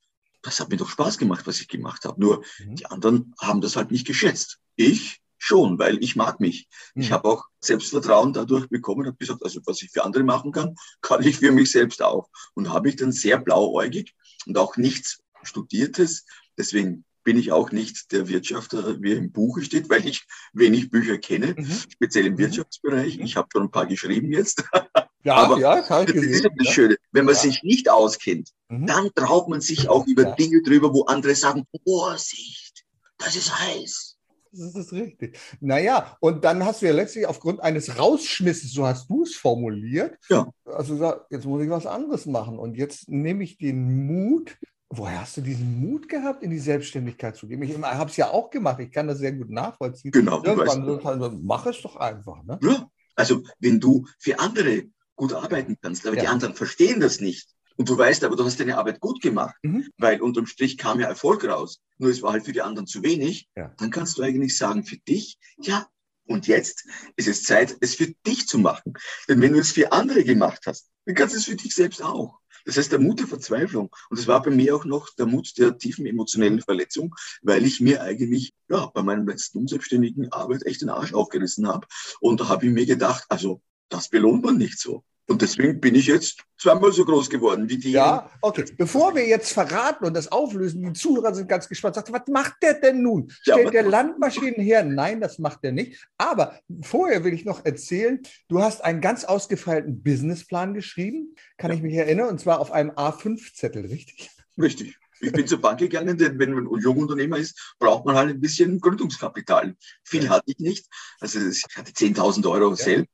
das 0.45 0.61
hat 0.61 0.69
mir 0.71 0.77
doch 0.77 0.89
Spaß 0.89 1.19
gemacht, 1.19 1.47
was 1.47 1.61
ich 1.61 1.69
gemacht 1.69 2.05
habe. 2.05 2.21
Nur 2.21 2.45
Mhm. 2.61 2.77
die 2.77 2.87
anderen 2.87 3.35
haben 3.41 3.61
das 3.61 3.75
halt 3.77 3.91
nicht 3.91 4.07
geschätzt. 4.07 4.59
Ich 4.77 5.21
schon, 5.39 5.79
weil 5.79 6.03
ich 6.03 6.17
mag 6.17 6.41
mich. 6.41 6.69
Ich 6.95 7.11
Mhm. 7.11 7.15
habe 7.15 7.29
auch 7.29 7.45
Selbstvertrauen 7.61 8.33
dadurch 8.33 8.69
bekommen 8.69 9.07
und 9.07 9.19
gesagt, 9.19 9.43
also 9.43 9.61
was 9.67 9.83
ich 9.83 9.91
für 9.91 10.05
andere 10.05 10.23
machen 10.23 10.53
kann, 10.53 10.75
kann 11.03 11.23
ich 11.23 11.39
für 11.39 11.51
mich 11.51 11.71
selbst 11.71 12.01
auch. 12.03 12.29
Und 12.55 12.71
habe 12.71 12.89
ich 12.89 12.97
dann 12.97 13.13
sehr 13.13 13.39
blauäugig 13.39 14.15
und 14.47 14.57
auch 14.57 14.77
nichts 14.77 15.19
Studiertes. 15.43 16.25
Deswegen 16.57 17.05
bin 17.25 17.39
ich 17.39 17.53
auch 17.53 17.73
nicht 17.73 18.13
der 18.13 18.29
Wirtschafter, 18.29 19.01
wie 19.03 19.13
im 19.13 19.33
Buche 19.33 19.63
steht, 19.63 19.89
weil 19.91 20.07
ich 20.07 20.25
wenig 20.53 20.91
Bücher 20.91 21.19
kenne, 21.19 21.55
Mhm. 21.59 21.73
speziell 21.91 22.27
im 22.27 22.35
Mhm. 22.35 22.39
Wirtschaftsbereich. 22.39 23.19
Ich 23.19 23.37
habe 23.37 23.49
schon 23.53 23.63
ein 23.65 23.71
paar 23.71 23.87
geschrieben 23.87 24.31
jetzt. 24.33 24.63
Ja, 25.25 25.35
Aber 25.37 25.59
ja, 25.59 25.89
habe 25.89 26.05
ich 26.05 26.13
gesehen. 26.13 26.49
das. 26.59 26.69
Schöne. 26.69 26.97
Wenn 27.13 27.25
man 27.25 27.35
Ja. 27.35 27.41
sich 27.41 27.63
nicht 27.63 27.89
auskennt, 27.89 28.51
Mhm. 28.69 28.87
dann 28.87 29.11
traut 29.15 29.49
man 29.49 29.61
sich 29.61 29.89
auch 29.89 30.07
über 30.07 30.23
Ja. 30.25 30.35
Dinge 30.35 30.63
drüber, 30.63 30.93
wo 30.93 31.03
andere 31.05 31.35
sagen, 31.35 31.65
Vorsicht, 31.85 32.85
das 33.19 33.35
ist 33.37 33.59
heiß. 33.59 34.17
Das 34.53 34.75
ist 34.77 34.93
richtig. 34.93 35.37
Naja, 35.61 36.17
und 36.21 36.45
dann 36.45 36.65
hast 36.65 36.81
du 36.83 36.87
ja 36.87 36.93
letztlich 36.93 37.27
aufgrund 37.27 37.61
eines 37.61 37.99
Rausschmisses, 37.99 38.73
so 38.73 38.87
hast 38.87 39.09
du 39.11 39.25
es 39.25 39.35
formuliert, 39.35 40.17
Ja. 40.31 40.47
also 40.65 40.93
gesagt, 40.95 41.27
jetzt 41.33 41.45
muss 41.45 41.63
ich 41.63 41.71
was 41.71 41.87
anderes 41.87 42.27
machen. 42.27 42.59
Und 42.59 42.77
jetzt 42.77 43.09
nehme 43.09 43.43
ich 43.43 43.59
den 43.59 44.07
Mut. 44.07 44.57
Woher 44.91 45.23
hast 45.23 45.37
du 45.37 45.41
diesen 45.41 45.81
Mut 45.81 46.09
gehabt, 46.09 46.45
in 46.45 46.51
die 46.51 46.61
Selbstständigkeit 46.61 47.35
zu 47.35 47.49
gehen? 47.49 47.61
Ich 47.63 47.77
habe 47.77 48.11
es 48.11 48.17
ja 48.17 48.31
auch 48.31 48.49
gemacht. 48.51 48.79
Ich 48.79 48.93
kann 48.93 49.09
das 49.09 49.19
sehr 49.19 49.33
gut 49.33 49.51
nachvollziehen. 49.51 50.13
Genau, 50.13 50.39
du 50.41 50.51
Irgendwann 50.51 50.87
weißt. 50.87 51.03
so, 51.03 51.09
also, 51.09 51.39
mach 51.43 51.67
es 51.67 51.83
doch 51.83 51.97
einfach. 51.97 52.45
Ne? 52.45 52.61
Ja. 52.63 52.87
Also, 53.17 53.43
wenn 53.59 53.81
du 53.81 54.07
für 54.21 54.39
andere 54.39 54.85
gut 55.17 55.33
arbeiten 55.33 55.77
kannst, 55.81 56.07
aber 56.07 56.17
die 56.17 56.25
Ja. 56.25 56.31
anderen 56.31 56.55
verstehen 56.55 57.01
das 57.01 57.21
nicht. 57.21 57.49
Und 57.77 57.89
du 57.89 57.99
weißt 57.99 58.23
aber, 58.23 58.37
du 58.37 58.45
hast 58.45 58.61
deine 58.61 58.79
Arbeit 58.79 59.01
gut 59.01 59.21
gemacht, 59.21 59.57
Mhm. 59.63 59.89
weil 59.99 60.21
unterm 60.21 60.47
Strich 60.47 60.79
kam 60.79 61.01
ja 61.01 61.09
Erfolg 61.09 61.45
raus. 61.45 61.81
Nur 61.99 62.11
es 62.11 62.23
war 62.23 62.33
halt 62.33 62.45
für 62.45 62.53
die 62.53 62.63
anderen 62.63 62.87
zu 62.87 63.03
wenig. 63.03 63.49
Ja. 63.57 63.75
Dann 63.79 63.91
kannst 63.91 64.17
du 64.17 64.23
eigentlich 64.23 64.57
sagen, 64.57 64.85
für 64.85 64.97
dich, 64.99 65.39
ja, 65.61 65.89
und 66.27 66.47
jetzt 66.47 66.87
ist 67.17 67.29
es 67.29 67.43
Zeit, 67.43 67.77
es 67.81 67.97
für 67.97 68.15
dich 68.27 68.47
zu 68.47 68.59
machen. 68.59 68.95
Denn 69.29 69.41
wenn 69.41 69.53
du 69.53 69.59
es 69.59 69.73
für 69.73 69.91
andere 69.93 70.25
gemacht 70.25 70.63
hast, 70.67 70.89
dann 71.05 71.15
kannst 71.17 71.35
du 71.35 71.39
es 71.39 71.45
für 71.47 71.57
dich 71.57 71.75
selbst 71.75 72.01
auch. 72.03 72.39
Das 72.65 72.79
heißt, 72.79 72.93
der 72.93 72.99
Mut 72.99 73.21
der 73.21 73.27
Verzweiflung. 73.27 73.95
Und 74.09 74.19
es 74.19 74.27
war 74.27 74.41
bei 74.43 74.51
mir 74.51 74.75
auch 74.75 74.87
noch 74.87 75.11
der 75.17 75.27
Mut 75.27 75.59
der 75.59 75.77
tiefen 75.77 76.07
emotionellen 76.07 76.63
Verletzung, 76.63 77.15
weil 77.43 77.67
ich 77.67 77.81
mir 77.81 78.01
eigentlich, 78.03 78.55
ja, 78.71 78.87
bei 78.87 79.03
meinem 79.03 79.29
letzten 79.29 79.59
unselbstständigen 79.59 80.33
Arbeit 80.33 80.65
echt 80.65 80.81
den 80.81 80.89
Arsch 80.89 81.13
aufgerissen 81.13 81.69
habe. 81.69 81.87
Und 82.21 82.41
da 82.41 82.49
habe 82.49 82.65
ich 82.67 82.73
mir 82.73 82.87
gedacht, 82.87 83.25
also, 83.29 83.61
das 83.89 84.09
belohnt 84.09 84.45
man 84.45 84.57
nicht 84.59 84.79
so. 84.79 85.05
Und 85.27 85.41
deswegen 85.41 85.81
bin 85.81 85.95
ich 85.95 86.07
jetzt 86.07 86.43
zweimal 86.59 86.93
so 86.93 87.05
groß 87.05 87.31
geworden 87.31 87.69
wie 87.69 87.79
die. 87.79 87.93
Ja, 87.93 88.31
okay. 88.43 88.65
Bevor 88.77 89.15
wir 89.15 89.27
jetzt 89.27 89.53
verraten 89.53 90.05
und 90.05 90.15
das 90.15 90.31
auflösen, 90.31 90.83
die 90.83 90.93
Zuhörer 90.93 91.35
sind 91.35 91.49
ganz 91.49 91.67
gespannt. 91.67 91.95
Sagt, 91.95 92.13
was 92.13 92.27
macht 92.29 92.57
der 92.63 92.75
denn 92.75 93.03
nun? 93.03 93.29
Ja, 93.45 93.55
Stellt 93.55 93.67
was 93.67 93.73
der 93.73 93.83
Landmaschinen 93.85 94.61
her? 94.61 94.85
Nein, 94.85 95.23
das 95.23 95.39
macht 95.39 95.61
er 95.63 95.73
nicht. 95.73 96.07
Aber 96.19 96.61
vorher 96.83 97.25
will 97.25 97.33
ich 97.33 97.47
noch 97.47 97.65
erzählen, 97.65 98.21
du 98.49 98.61
hast 98.61 98.85
einen 98.85 99.01
ganz 99.01 99.25
ausgefeilten 99.25 100.03
Businessplan 100.03 100.75
geschrieben, 100.75 101.35
kann 101.57 101.73
ich 101.73 101.81
mich 101.81 101.95
erinnern, 101.95 102.29
und 102.29 102.39
zwar 102.39 102.61
auf 102.61 102.71
einem 102.71 102.91
A5-Zettel, 102.91 103.87
richtig? 103.87 104.31
Richtig. 104.61 104.99
Ich 105.21 105.33
bin 105.33 105.47
zur 105.47 105.61
Bank 105.61 105.79
gegangen, 105.79 106.19
denn 106.19 106.39
wenn 106.39 106.53
man 106.53 106.69
Jungunternehmer 106.81 107.39
ist, 107.39 107.75
braucht 107.79 108.05
man 108.05 108.15
halt 108.15 108.31
ein 108.31 108.41
bisschen 108.41 108.79
Gründungskapital. 108.79 109.75
Viel 110.03 110.29
hatte 110.29 110.45
ich 110.47 110.59
nicht. 110.59 110.87
Also 111.19 111.41
ich 111.41 111.65
hatte 111.75 111.93
10.000 111.93 112.51
Euro 112.51 112.75
selbst 112.75 113.14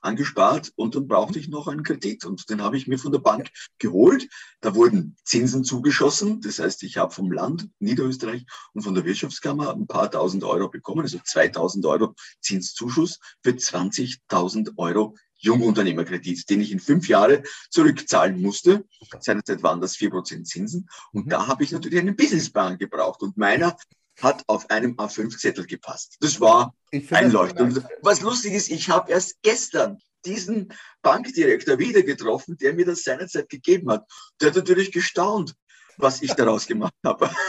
angespart 0.00 0.72
und 0.76 0.94
dann 0.94 1.08
brauchte 1.08 1.38
ich 1.38 1.48
noch 1.48 1.68
einen 1.68 1.82
Kredit 1.82 2.24
und 2.24 2.48
den 2.50 2.62
habe 2.62 2.76
ich 2.76 2.86
mir 2.86 2.98
von 2.98 3.12
der 3.12 3.18
Bank 3.18 3.50
geholt. 3.78 4.28
Da 4.60 4.74
wurden 4.74 5.16
Zinsen 5.24 5.64
zugeschossen. 5.64 6.40
Das 6.40 6.58
heißt, 6.58 6.82
ich 6.82 6.96
habe 6.96 7.12
vom 7.12 7.32
Land 7.32 7.68
Niederösterreich 7.78 8.44
und 8.72 8.82
von 8.82 8.94
der 8.94 9.04
Wirtschaftskammer 9.04 9.74
ein 9.74 9.86
paar 9.86 10.10
tausend 10.10 10.44
Euro 10.44 10.68
bekommen, 10.68 11.02
also 11.02 11.18
2.000 11.18 11.86
Euro 11.88 12.14
Zinszuschuss 12.40 13.18
für 13.42 13.50
20.000 13.50 14.72
Euro 14.76 15.14
Jungunternehmerkredit, 15.42 16.48
den 16.50 16.60
ich 16.60 16.70
in 16.70 16.80
fünf 16.80 17.08
Jahre 17.08 17.42
zurückzahlen 17.70 18.40
musste. 18.40 18.84
Seinerzeit 19.20 19.62
waren 19.62 19.80
das 19.80 19.96
4% 19.96 20.44
Zinsen. 20.44 20.88
Und 21.12 21.26
Mhm. 21.26 21.30
da 21.30 21.46
habe 21.46 21.64
ich 21.64 21.72
natürlich 21.72 21.98
einen 21.98 22.16
Businessplan 22.16 22.78
gebraucht. 22.78 23.22
Und 23.22 23.36
meiner 23.36 23.76
hat 24.22 24.42
auf 24.46 24.68
einem 24.70 24.94
A5-Zettel 24.96 25.66
gepasst. 25.66 26.16
Das 26.20 26.40
war 26.40 26.74
einleuchtend. 27.10 27.82
was 28.02 28.20
lustig 28.20 28.54
ist, 28.54 28.70
ich 28.70 28.88
habe 28.88 29.10
erst 29.10 29.40
gestern 29.42 29.98
diesen 30.24 30.72
Bankdirektor 31.02 31.78
wieder 31.78 32.02
getroffen, 32.02 32.56
der 32.58 32.74
mir 32.74 32.84
das 32.84 33.02
seinerzeit 33.02 33.48
gegeben 33.48 33.90
hat. 33.90 34.04
Der 34.40 34.48
hat 34.48 34.56
natürlich 34.56 34.92
gestaunt, 34.92 35.54
was 35.96 36.22
ich 36.22 36.34
daraus 36.34 36.66
gemacht 36.66 36.94
habe. 37.04 37.30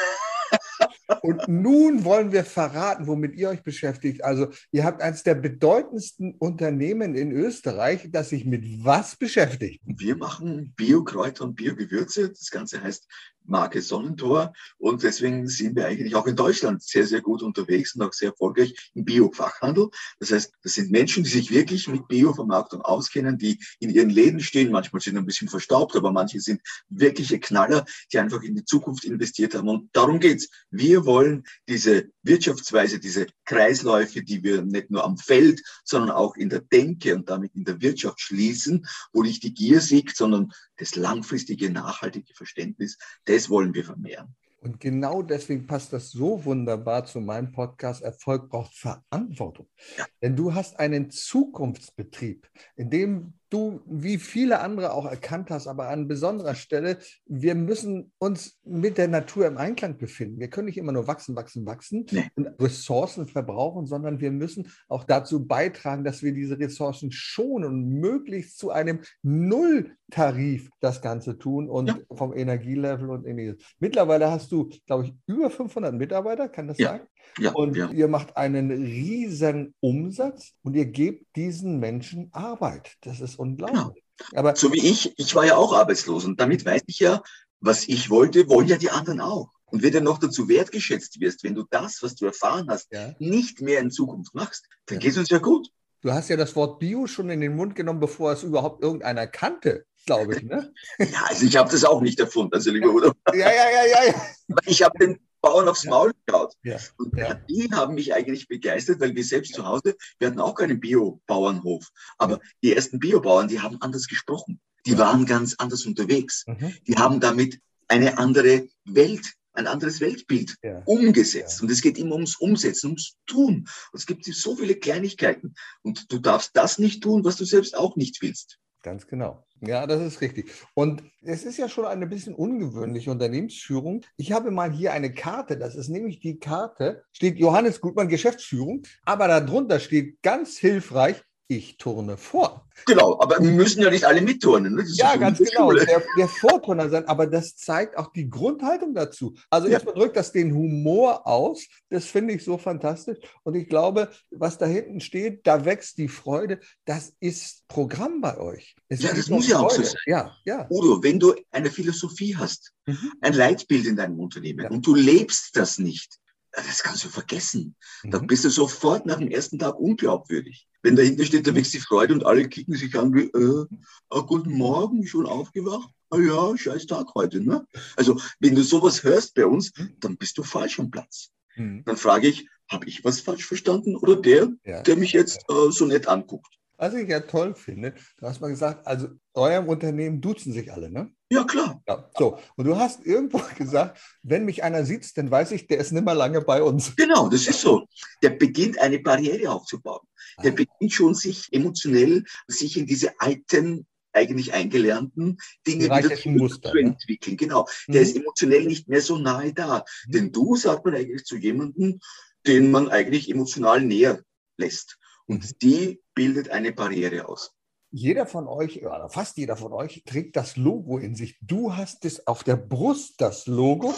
Und 1.21 1.47
nun 1.47 2.03
wollen 2.03 2.31
wir 2.31 2.44
verraten, 2.44 3.06
womit 3.07 3.35
ihr 3.35 3.50
euch 3.50 3.63
beschäftigt. 3.63 4.23
Also, 4.23 4.47
ihr 4.71 4.83
habt 4.83 5.01
eines 5.01 5.23
der 5.23 5.35
bedeutendsten 5.35 6.35
Unternehmen 6.39 7.15
in 7.15 7.31
Österreich, 7.31 8.09
das 8.12 8.29
sich 8.29 8.45
mit 8.45 8.63
was 8.83 9.15
beschäftigt? 9.15 9.81
Wir 9.85 10.15
machen 10.15 10.73
Biokräuter 10.75 11.44
und 11.44 11.56
Biogewürze. 11.56 12.29
Das 12.29 12.50
Ganze 12.50 12.81
heißt 12.81 13.07
Marke 13.45 13.81
Sonnentor. 13.81 14.53
Und 14.77 15.03
deswegen 15.03 15.47
sind 15.47 15.75
wir 15.75 15.85
eigentlich 15.85 16.15
auch 16.15 16.27
in 16.27 16.35
Deutschland 16.35 16.81
sehr, 16.83 17.05
sehr 17.05 17.21
gut 17.21 17.41
unterwegs 17.41 17.95
und 17.95 18.01
auch 18.01 18.13
sehr 18.13 18.29
erfolgreich 18.29 18.91
im 18.93 19.05
Bio-Fachhandel. 19.05 19.89
Das 20.19 20.31
heißt, 20.31 20.53
das 20.63 20.73
sind 20.73 20.92
Menschen, 20.92 21.23
die 21.23 21.30
sich 21.30 21.51
wirklich 21.51 21.87
mit 21.87 22.07
Bio-Vermarktung 22.07 22.81
auskennen, 22.81 23.37
die 23.37 23.59
in 23.80 23.89
ihren 23.89 24.09
Läden 24.09 24.39
stehen. 24.39 24.71
Manchmal 24.71 25.01
sind 25.01 25.18
ein 25.18 25.25
bisschen 25.25 25.49
verstaubt, 25.49 25.95
aber 25.95 26.11
manche 26.11 26.39
sind 26.39 26.61
wirkliche 26.89 27.39
Knaller, 27.39 27.85
die 28.11 28.19
einfach 28.19 28.42
in 28.42 28.56
die 28.56 28.66
Zukunft 28.66 29.04
investiert 29.06 29.56
haben. 29.56 29.69
Und 29.69 29.89
darum 29.94 30.19
geht's. 30.19 30.49
Wir 30.69 31.06
wollen 31.06 31.44
diese 31.68 32.09
Wirtschaftsweise, 32.23 32.99
diese 32.99 33.27
Kreisläufe, 33.45 34.23
die 34.23 34.44
wir 34.44 34.61
nicht 34.61 34.92
nur 34.92 35.04
am 35.04 35.18
Feld, 35.18 35.61
sondern 35.83 36.11
auch 36.11 36.35
in 36.35 36.49
der 36.49 36.61
Denke 36.61 37.16
und 37.16 37.30
damit 37.30 37.56
in 37.56 37.66
der 37.66 37.81
Wirtschaft 37.81 38.21
schließen, 38.21 38.87
wo 39.11 39.23
nicht 39.23 39.44
die 39.44 39.54
Gier 39.54 39.81
siegt, 39.81 40.16
sondern 40.16 40.51
das 40.81 40.95
langfristige, 40.95 41.69
nachhaltige 41.69 42.33
Verständnis, 42.33 42.97
das 43.26 43.50
wollen 43.50 43.73
wir 43.73 43.85
vermehren. 43.85 44.35
Und 44.61 44.80
genau 44.80 45.21
deswegen 45.21 45.66
passt 45.66 45.94
das 45.94 46.11
so 46.11 46.45
wunderbar 46.45 47.06
zu 47.06 47.19
meinem 47.19 47.52
Podcast. 47.52 48.04
Erfolg 48.04 48.50
braucht 48.50 48.76
Verantwortung. 48.76 49.68
Ja. 49.97 50.06
Denn 50.21 50.35
du 50.35 50.54
hast 50.54 50.80
einen 50.80 51.09
Zukunftsbetrieb, 51.09 52.47
in 52.76 52.90
dem 52.90 53.33
du, 53.51 53.81
wie 53.85 54.17
viele 54.17 54.61
andere 54.61 54.93
auch 54.93 55.05
erkannt 55.05 55.49
hast, 55.51 55.67
aber 55.67 55.89
an 55.89 56.07
besonderer 56.07 56.55
Stelle, 56.55 56.97
wir 57.25 57.53
müssen 57.53 58.11
uns 58.17 58.57
mit 58.63 58.97
der 58.97 59.07
Natur 59.07 59.45
im 59.45 59.57
Einklang 59.57 59.97
befinden. 59.97 60.39
Wir 60.39 60.49
können 60.49 60.65
nicht 60.65 60.77
immer 60.77 60.91
nur 60.91 61.07
wachsen, 61.07 61.35
wachsen, 61.35 61.65
wachsen 61.65 62.05
Nee. 62.11 62.29
und 62.35 62.47
Ressourcen 62.59 63.27
verbrauchen, 63.27 63.85
sondern 63.85 64.19
wir 64.19 64.31
müssen 64.31 64.69
auch 64.87 65.03
dazu 65.03 65.45
beitragen, 65.45 66.03
dass 66.03 66.23
wir 66.23 66.33
diese 66.33 66.57
Ressourcen 66.59 67.11
schonen 67.11 67.65
und 67.67 67.89
möglichst 67.99 68.57
zu 68.57 68.71
einem 68.71 69.01
Nulltarif 69.21 70.69
das 70.79 71.01
Ganze 71.01 71.37
tun 71.37 71.69
und 71.69 71.87
Ja. 71.87 71.97
vom 72.13 72.33
Energielevel 72.33 73.09
und 73.09 73.25
ähnliches. 73.25 73.63
Mittlerweile 73.79 74.31
hast 74.31 74.51
du, 74.51 74.69
glaube 74.85 75.05
ich, 75.05 75.13
über 75.27 75.49
500 75.49 75.93
Mitarbeiter, 75.93 76.49
kann 76.49 76.67
das 76.67 76.77
Ja. 76.77 76.89
sein? 76.91 77.01
Ja, 77.39 77.51
Und 77.53 77.77
ja. 77.77 77.89
ihr 77.91 78.07
macht 78.09 78.35
einen 78.35 78.71
riesen 78.71 79.73
Umsatz 79.79 80.53
und 80.63 80.75
ihr 80.75 80.85
gebt 80.85 81.33
diesen 81.35 81.79
Menschen 81.79 82.27
Arbeit. 82.33 82.97
Das 83.01 83.21
ist 83.21 83.35
unglaublich. 83.42 84.04
Aber 84.36 84.56
So 84.56 84.71
wie 84.71 84.86
ich, 84.88 85.14
ich 85.18 85.33
war 85.36 85.45
ja 85.45 85.56
auch 85.57 85.74
arbeitslos 85.74 86.26
und 86.26 86.40
damit 86.40 86.64
weiß 86.66 86.83
ich 86.88 87.00
ja, 87.00 87.21
was 87.60 87.88
ich 87.88 88.10
wollte, 88.10 88.48
wollen 88.50 88.68
ja 88.68 88.78
die 88.78 88.90
anderen 88.92 89.19
auch. 89.21 89.50
Und 89.66 89.83
wenn 89.83 89.92
du 89.94 90.02
noch 90.02 90.18
dazu 90.19 90.48
wertgeschätzt 90.50 91.19
wirst, 91.21 91.44
wenn 91.44 91.56
du 91.56 91.64
das, 91.69 92.04
was 92.04 92.16
du 92.16 92.26
erfahren 92.26 92.68
hast, 92.69 92.92
ja, 92.92 93.14
nicht 93.19 93.62
mehr 93.62 93.80
in 93.80 93.90
Zukunft 93.92 94.33
machst, 94.36 94.66
dann 94.86 94.95
Ja. 94.98 95.00
geht 95.02 95.12
es 95.12 95.18
uns 95.18 95.30
ja 95.30 95.38
gut. 95.40 95.69
du 96.02 96.12
hast 96.12 96.30
ja 96.30 96.36
das 96.38 96.56
Wort 96.56 96.80
Bio 96.80 97.07
schon 97.07 97.30
in 97.30 97.42
den 97.42 97.56
Mund 97.56 97.76
genommen, 97.76 98.00
bevor 98.00 98.31
es 98.33 98.44
überhaupt 98.44 98.83
irgendeiner 98.83 99.28
kannte. 99.28 99.86
glaube 100.06 100.36
ich, 100.36 100.42
ne? 100.44 100.74
Ja, 101.00 101.24
also 101.30 101.45
ich 101.45 101.56
habe 101.57 101.69
das 101.71 101.83
auch 101.86 102.02
nicht 102.02 102.19
erfunden, 102.19 102.54
also 102.56 102.71
lieber 102.71 102.90
Udo. 102.90 103.14
Ja, 103.33 103.50
ja, 103.52 103.69
ja, 103.71 103.86
ja. 103.86 104.12
ja. 104.12 104.56
Ich 104.66 104.81
habe 104.83 104.98
den 105.00 105.19
Bauern 105.42 105.68
aufs 105.68 105.86
Maul 105.86 106.14
geschaut. 106.26 106.54
Ja, 106.64 106.78
Und 106.98 107.14
die 107.50 107.69
haben 107.71 107.95
mich 107.95 108.14
eigentlich 108.14 108.48
begeistert, 108.48 109.00
weil 109.00 109.16
wir 109.16 109.24
selbst 109.24 109.54
zu 109.54 109.66
Hause, 109.66 109.95
wir 110.19 110.28
hatten 110.28 110.40
auch 110.40 110.56
keinen 110.56 110.80
Bio-Bauernhof. 110.80 111.88
Aber 112.18 112.40
die 112.64 112.74
ersten 112.74 113.00
Biobauern, 113.00 113.48
die 113.48 113.60
haben 113.60 113.81
anders 113.81 114.07
gesprochen. 114.07 114.60
Die 114.86 114.98
waren 114.98 115.26
ganz 115.26 115.56
anders 115.57 115.86
unterwegs. 115.86 116.44
Mhm. 116.48 116.74
Die 116.88 116.95
haben 116.95 117.19
damit 117.19 117.60
eine 117.88 118.18
andere 118.18 118.68
Welt, 118.86 119.33
ein 119.54 119.68
anderes 119.68 120.00
Weltbild 120.00 120.56
Ja. 120.64 120.81
umgesetzt. 120.86 121.57
Ja. 121.60 121.64
Und 121.64 121.71
es 121.71 121.81
geht 121.81 121.98
immer 121.98 122.16
ums 122.16 122.38
Umsetzen, 122.38 122.88
ums 122.88 123.16
Tun. 123.26 123.68
Und 123.92 124.00
es 124.00 124.06
gibt 124.06 124.26
so 124.26 124.56
viele 124.56 124.76
Kleinigkeiten. 124.76 125.56
Und 125.81 126.12
du 126.12 126.19
darfst 126.19 126.52
das 126.56 126.78
nicht 126.80 127.04
tun, 127.04 127.24
was 127.26 127.36
du 127.36 127.45
selbst 127.45 127.76
auch 127.78 127.95
nicht 127.95 128.21
willst. 128.21 128.57
Ganz 128.81 129.06
genau. 129.06 129.45
Ja, 129.59 129.85
das 129.85 130.02
ist 130.02 130.21
richtig. 130.21 130.52
Und 130.73 131.04
es 131.21 131.44
ist 131.44 131.57
ja 131.57 131.69
schon 131.69 131.85
eine 131.85 132.07
bisschen 132.07 132.33
ungewöhnliche 132.33 133.11
Unternehmensführung. 133.11 134.04
Ich 134.18 134.31
habe 134.31 134.50
mal 134.50 134.71
hier 134.71 134.92
eine 134.92 135.14
Karte, 135.14 135.56
das 135.57 135.76
ist 135.76 135.90
nämlich 135.90 136.19
die 136.19 136.40
Karte, 136.40 137.04
steht 137.11 137.38
Johannes 137.38 137.80
Gutmann 137.80 138.07
Geschäftsführung, 138.07 138.81
aber 139.04 139.28
darunter 139.28 139.80
steht 139.80 140.23
ganz 140.23 140.57
hilfreich, 140.57 141.21
ich 141.57 141.77
turne 141.77 142.17
vor. 142.17 142.65
Genau, 142.85 143.19
aber 143.21 143.39
wir 143.43 143.51
müssen 143.51 143.81
ja 143.81 143.89
nicht 143.91 144.05
alle 144.05 144.21
mitturnen. 144.21 144.75
Ne? 144.75 144.83
Ja, 144.93 145.15
ganz 145.17 145.37
genau. 145.39 145.71
Der, 145.73 146.01
der 146.17 146.27
Vorturner 146.27 146.89
sein, 146.89 147.05
aber 147.07 147.27
das 147.27 147.55
zeigt 147.55 147.97
auch 147.97 148.11
die 148.13 148.29
Grundhaltung 148.29 148.93
dazu. 148.93 149.35
Also 149.49 149.67
Ja. 149.67 149.73
erstmal 149.73 149.95
drückt 149.95 150.15
das 150.15 150.31
den 150.31 150.53
Humor 150.55 151.27
aus. 151.27 151.65
Das 151.89 152.05
finde 152.05 152.33
ich 152.33 152.43
so 152.43 152.57
fantastisch. 152.57 153.17
Und 153.43 153.55
ich 153.55 153.67
glaube, 153.67 154.09
was 154.31 154.57
da 154.57 154.65
hinten 154.65 155.01
steht, 155.01 155.45
da 155.45 155.65
wächst 155.65 155.97
die 155.97 156.07
Freude. 156.07 156.59
Das 156.85 157.13
ist 157.19 157.67
Programm 157.67 158.21
bei 158.21 158.37
euch. 158.37 158.75
Es 158.87 159.01
Ja, 159.01 159.13
das 159.13 159.29
muss 159.29 159.47
ja 159.47 159.59
auch 159.59 159.69
so 159.71 159.83
sein. 159.83 159.95
Ja, 160.05 160.35
ja. 160.45 160.67
Udo, 160.69 161.03
wenn 161.03 161.19
du 161.19 161.35
eine 161.51 161.69
Philosophie 161.69 162.35
hast, 162.35 162.71
Mhm. 162.87 163.11
ein 163.21 163.33
Leitbild 163.33 163.85
in 163.85 163.95
deinem 163.95 164.19
Unternehmen 164.19 164.63
Ja. 164.63 164.69
und 164.71 164.87
du 164.87 164.95
lebst 164.95 165.55
das 165.55 165.77
nicht, 165.77 166.17
das 166.51 166.81
kannst 166.81 167.03
du 167.05 167.09
vergessen. 167.09 167.75
Da 168.03 168.19
Mhm. 168.19 168.27
bist 168.27 168.43
du 168.43 168.49
sofort 168.49 169.05
nach 169.05 169.19
dem 169.19 169.29
ersten 169.29 169.59
Tag 169.59 169.77
unglaubwürdig. 169.79 170.67
Wenn 170.83 170.95
dahinter 170.95 171.26
steht, 171.26 171.45
da 171.47 171.54
wächst 171.56 171.73
die 171.73 171.80
Freude 171.80 172.14
und 172.14 172.26
alle 172.26 172.47
kicken 172.47 172.76
sich 172.76 172.97
an 172.97 173.14
wie, 173.14 173.26
äh, 173.26 173.66
ah, 174.09 174.21
guten 174.21 174.52
Morgen, 174.52 175.06
schon 175.06 175.26
aufgewacht? 175.26 175.90
Ah 176.09 176.19
ja, 176.19 176.57
scheiß 176.57 176.88
Tag 176.88 177.14
heute, 177.16 177.40
ne? 177.40 177.66
Also, 177.95 178.19
wenn 178.40 178.56
du 178.56 178.64
sowas 178.64 179.04
hörst 179.04 179.35
bei 179.35 179.45
uns, 179.45 179.71
dann 180.00 180.18
bist 180.18 180.38
du 180.38 180.44
falsch 180.44 180.80
am 180.80 180.90
Platz. 180.92 181.30
Mhm. 181.56 181.83
Dann 181.85 181.97
frage 181.97 182.28
ich, 182.28 182.47
habe 182.69 182.88
ich 182.88 183.04
was 183.04 183.21
falsch 183.21 183.45
verstanden 183.45 183.95
oder 183.95 184.16
der, 184.16 184.50
Ja. 184.66 184.81
der 184.81 184.95
mich 184.95 185.14
jetzt 185.14 185.40
äh, 185.50 185.71
so 185.71 185.85
nett 185.85 186.07
anguckt? 186.07 186.47
Was 186.81 186.95
ich 186.95 187.07
ja 187.07 187.19
toll 187.19 187.54
finde, 187.54 187.94
du 188.18 188.26
hast 188.26 188.42
mal 188.42 188.47
gesagt, 188.50 188.88
also 188.88 189.09
eurem 189.35 189.69
Unternehmen 189.69 190.19
duzen 190.19 190.52
sich 190.52 190.73
alle, 190.73 190.90
ne? 190.90 191.11
Ja, 191.31 191.44
klar. 191.44 191.80
Ja. 191.88 192.09
So, 192.18 192.40
und 192.56 192.66
du 192.66 192.76
hast 192.76 193.06
irgendwo 193.06 193.40
gesagt, 193.57 194.00
wenn 194.23 194.45
mich 194.45 194.64
einer 194.64 194.83
sieht, 194.83 195.16
dann 195.16 195.30
weiß 195.30 195.52
ich, 195.52 195.68
der 195.68 195.78
ist 195.78 195.92
nimmer 195.92 196.16
lange 196.16 196.42
bei 196.42 196.64
uns. 196.64 196.95
Genau, 196.95 197.30
das 197.30 197.45
ist 197.47 197.61
so. 197.61 197.85
Der 198.23 198.31
beginnt 198.31 198.80
eine 198.81 198.97
Barriere 198.97 199.52
aufzubauen. 199.52 200.07
Der 200.44 200.54
Ah. 200.54 200.56
beginnt 200.56 200.92
schon 200.92 201.14
sich 201.14 201.50
emotionell, 201.54 202.23
sich 202.47 202.76
in 202.78 202.88
diese 202.88 203.11
alten, 203.19 203.85
eigentlich 204.11 204.52
eingelernten 204.54 205.38
Dinge 205.68 205.85
wieder 205.85 205.97
Hierarchischen 206.00 206.35
Muster, 206.38 206.71
zu 206.71 206.76
ne? 206.78 206.81
entwickeln. 206.81 207.38
Genau. 207.38 207.68
Der 207.90 208.02
Mhm. 208.02 208.07
ist 208.07 208.16
emotionell 208.16 208.66
nicht 208.66 208.90
mehr 208.90 209.02
so 209.02 209.18
nahe 209.19 209.54
da. 209.54 209.85
Mhm. 210.07 210.11
Denn 210.14 210.31
du 210.31 210.56
sagt 210.56 210.83
man 210.83 210.95
eigentlich 210.95 211.26
zu 211.26 211.38
jemandem, 211.38 212.00
den 212.47 212.71
man 212.71 212.90
eigentlich 212.90 213.30
emotional 213.30 213.81
näher 213.81 214.23
lässt. 214.57 214.97
Und 215.31 215.61
die 215.61 216.02
bildet 216.14 216.50
eine 216.50 216.73
Barriere 216.73 217.30
aus. 217.30 217.54
Jeder 217.90 218.26
von 218.26 218.47
euch, 218.47 218.81
oder 218.85 219.07
fast 219.09 219.38
jeder 219.38 219.56
von 219.56 219.71
euch, 219.71 220.04
trägt 220.06 220.35
das 220.35 220.57
Logo 220.57 220.97
in 220.97 221.16
sich. 221.16 221.38
Du 221.42 221.73
hast 221.73 222.04
es 222.04 222.28
auf 222.28 222.44
der 222.44 222.57
Brust, 222.57 223.21
das 223.21 223.47
Logo, 223.47 223.94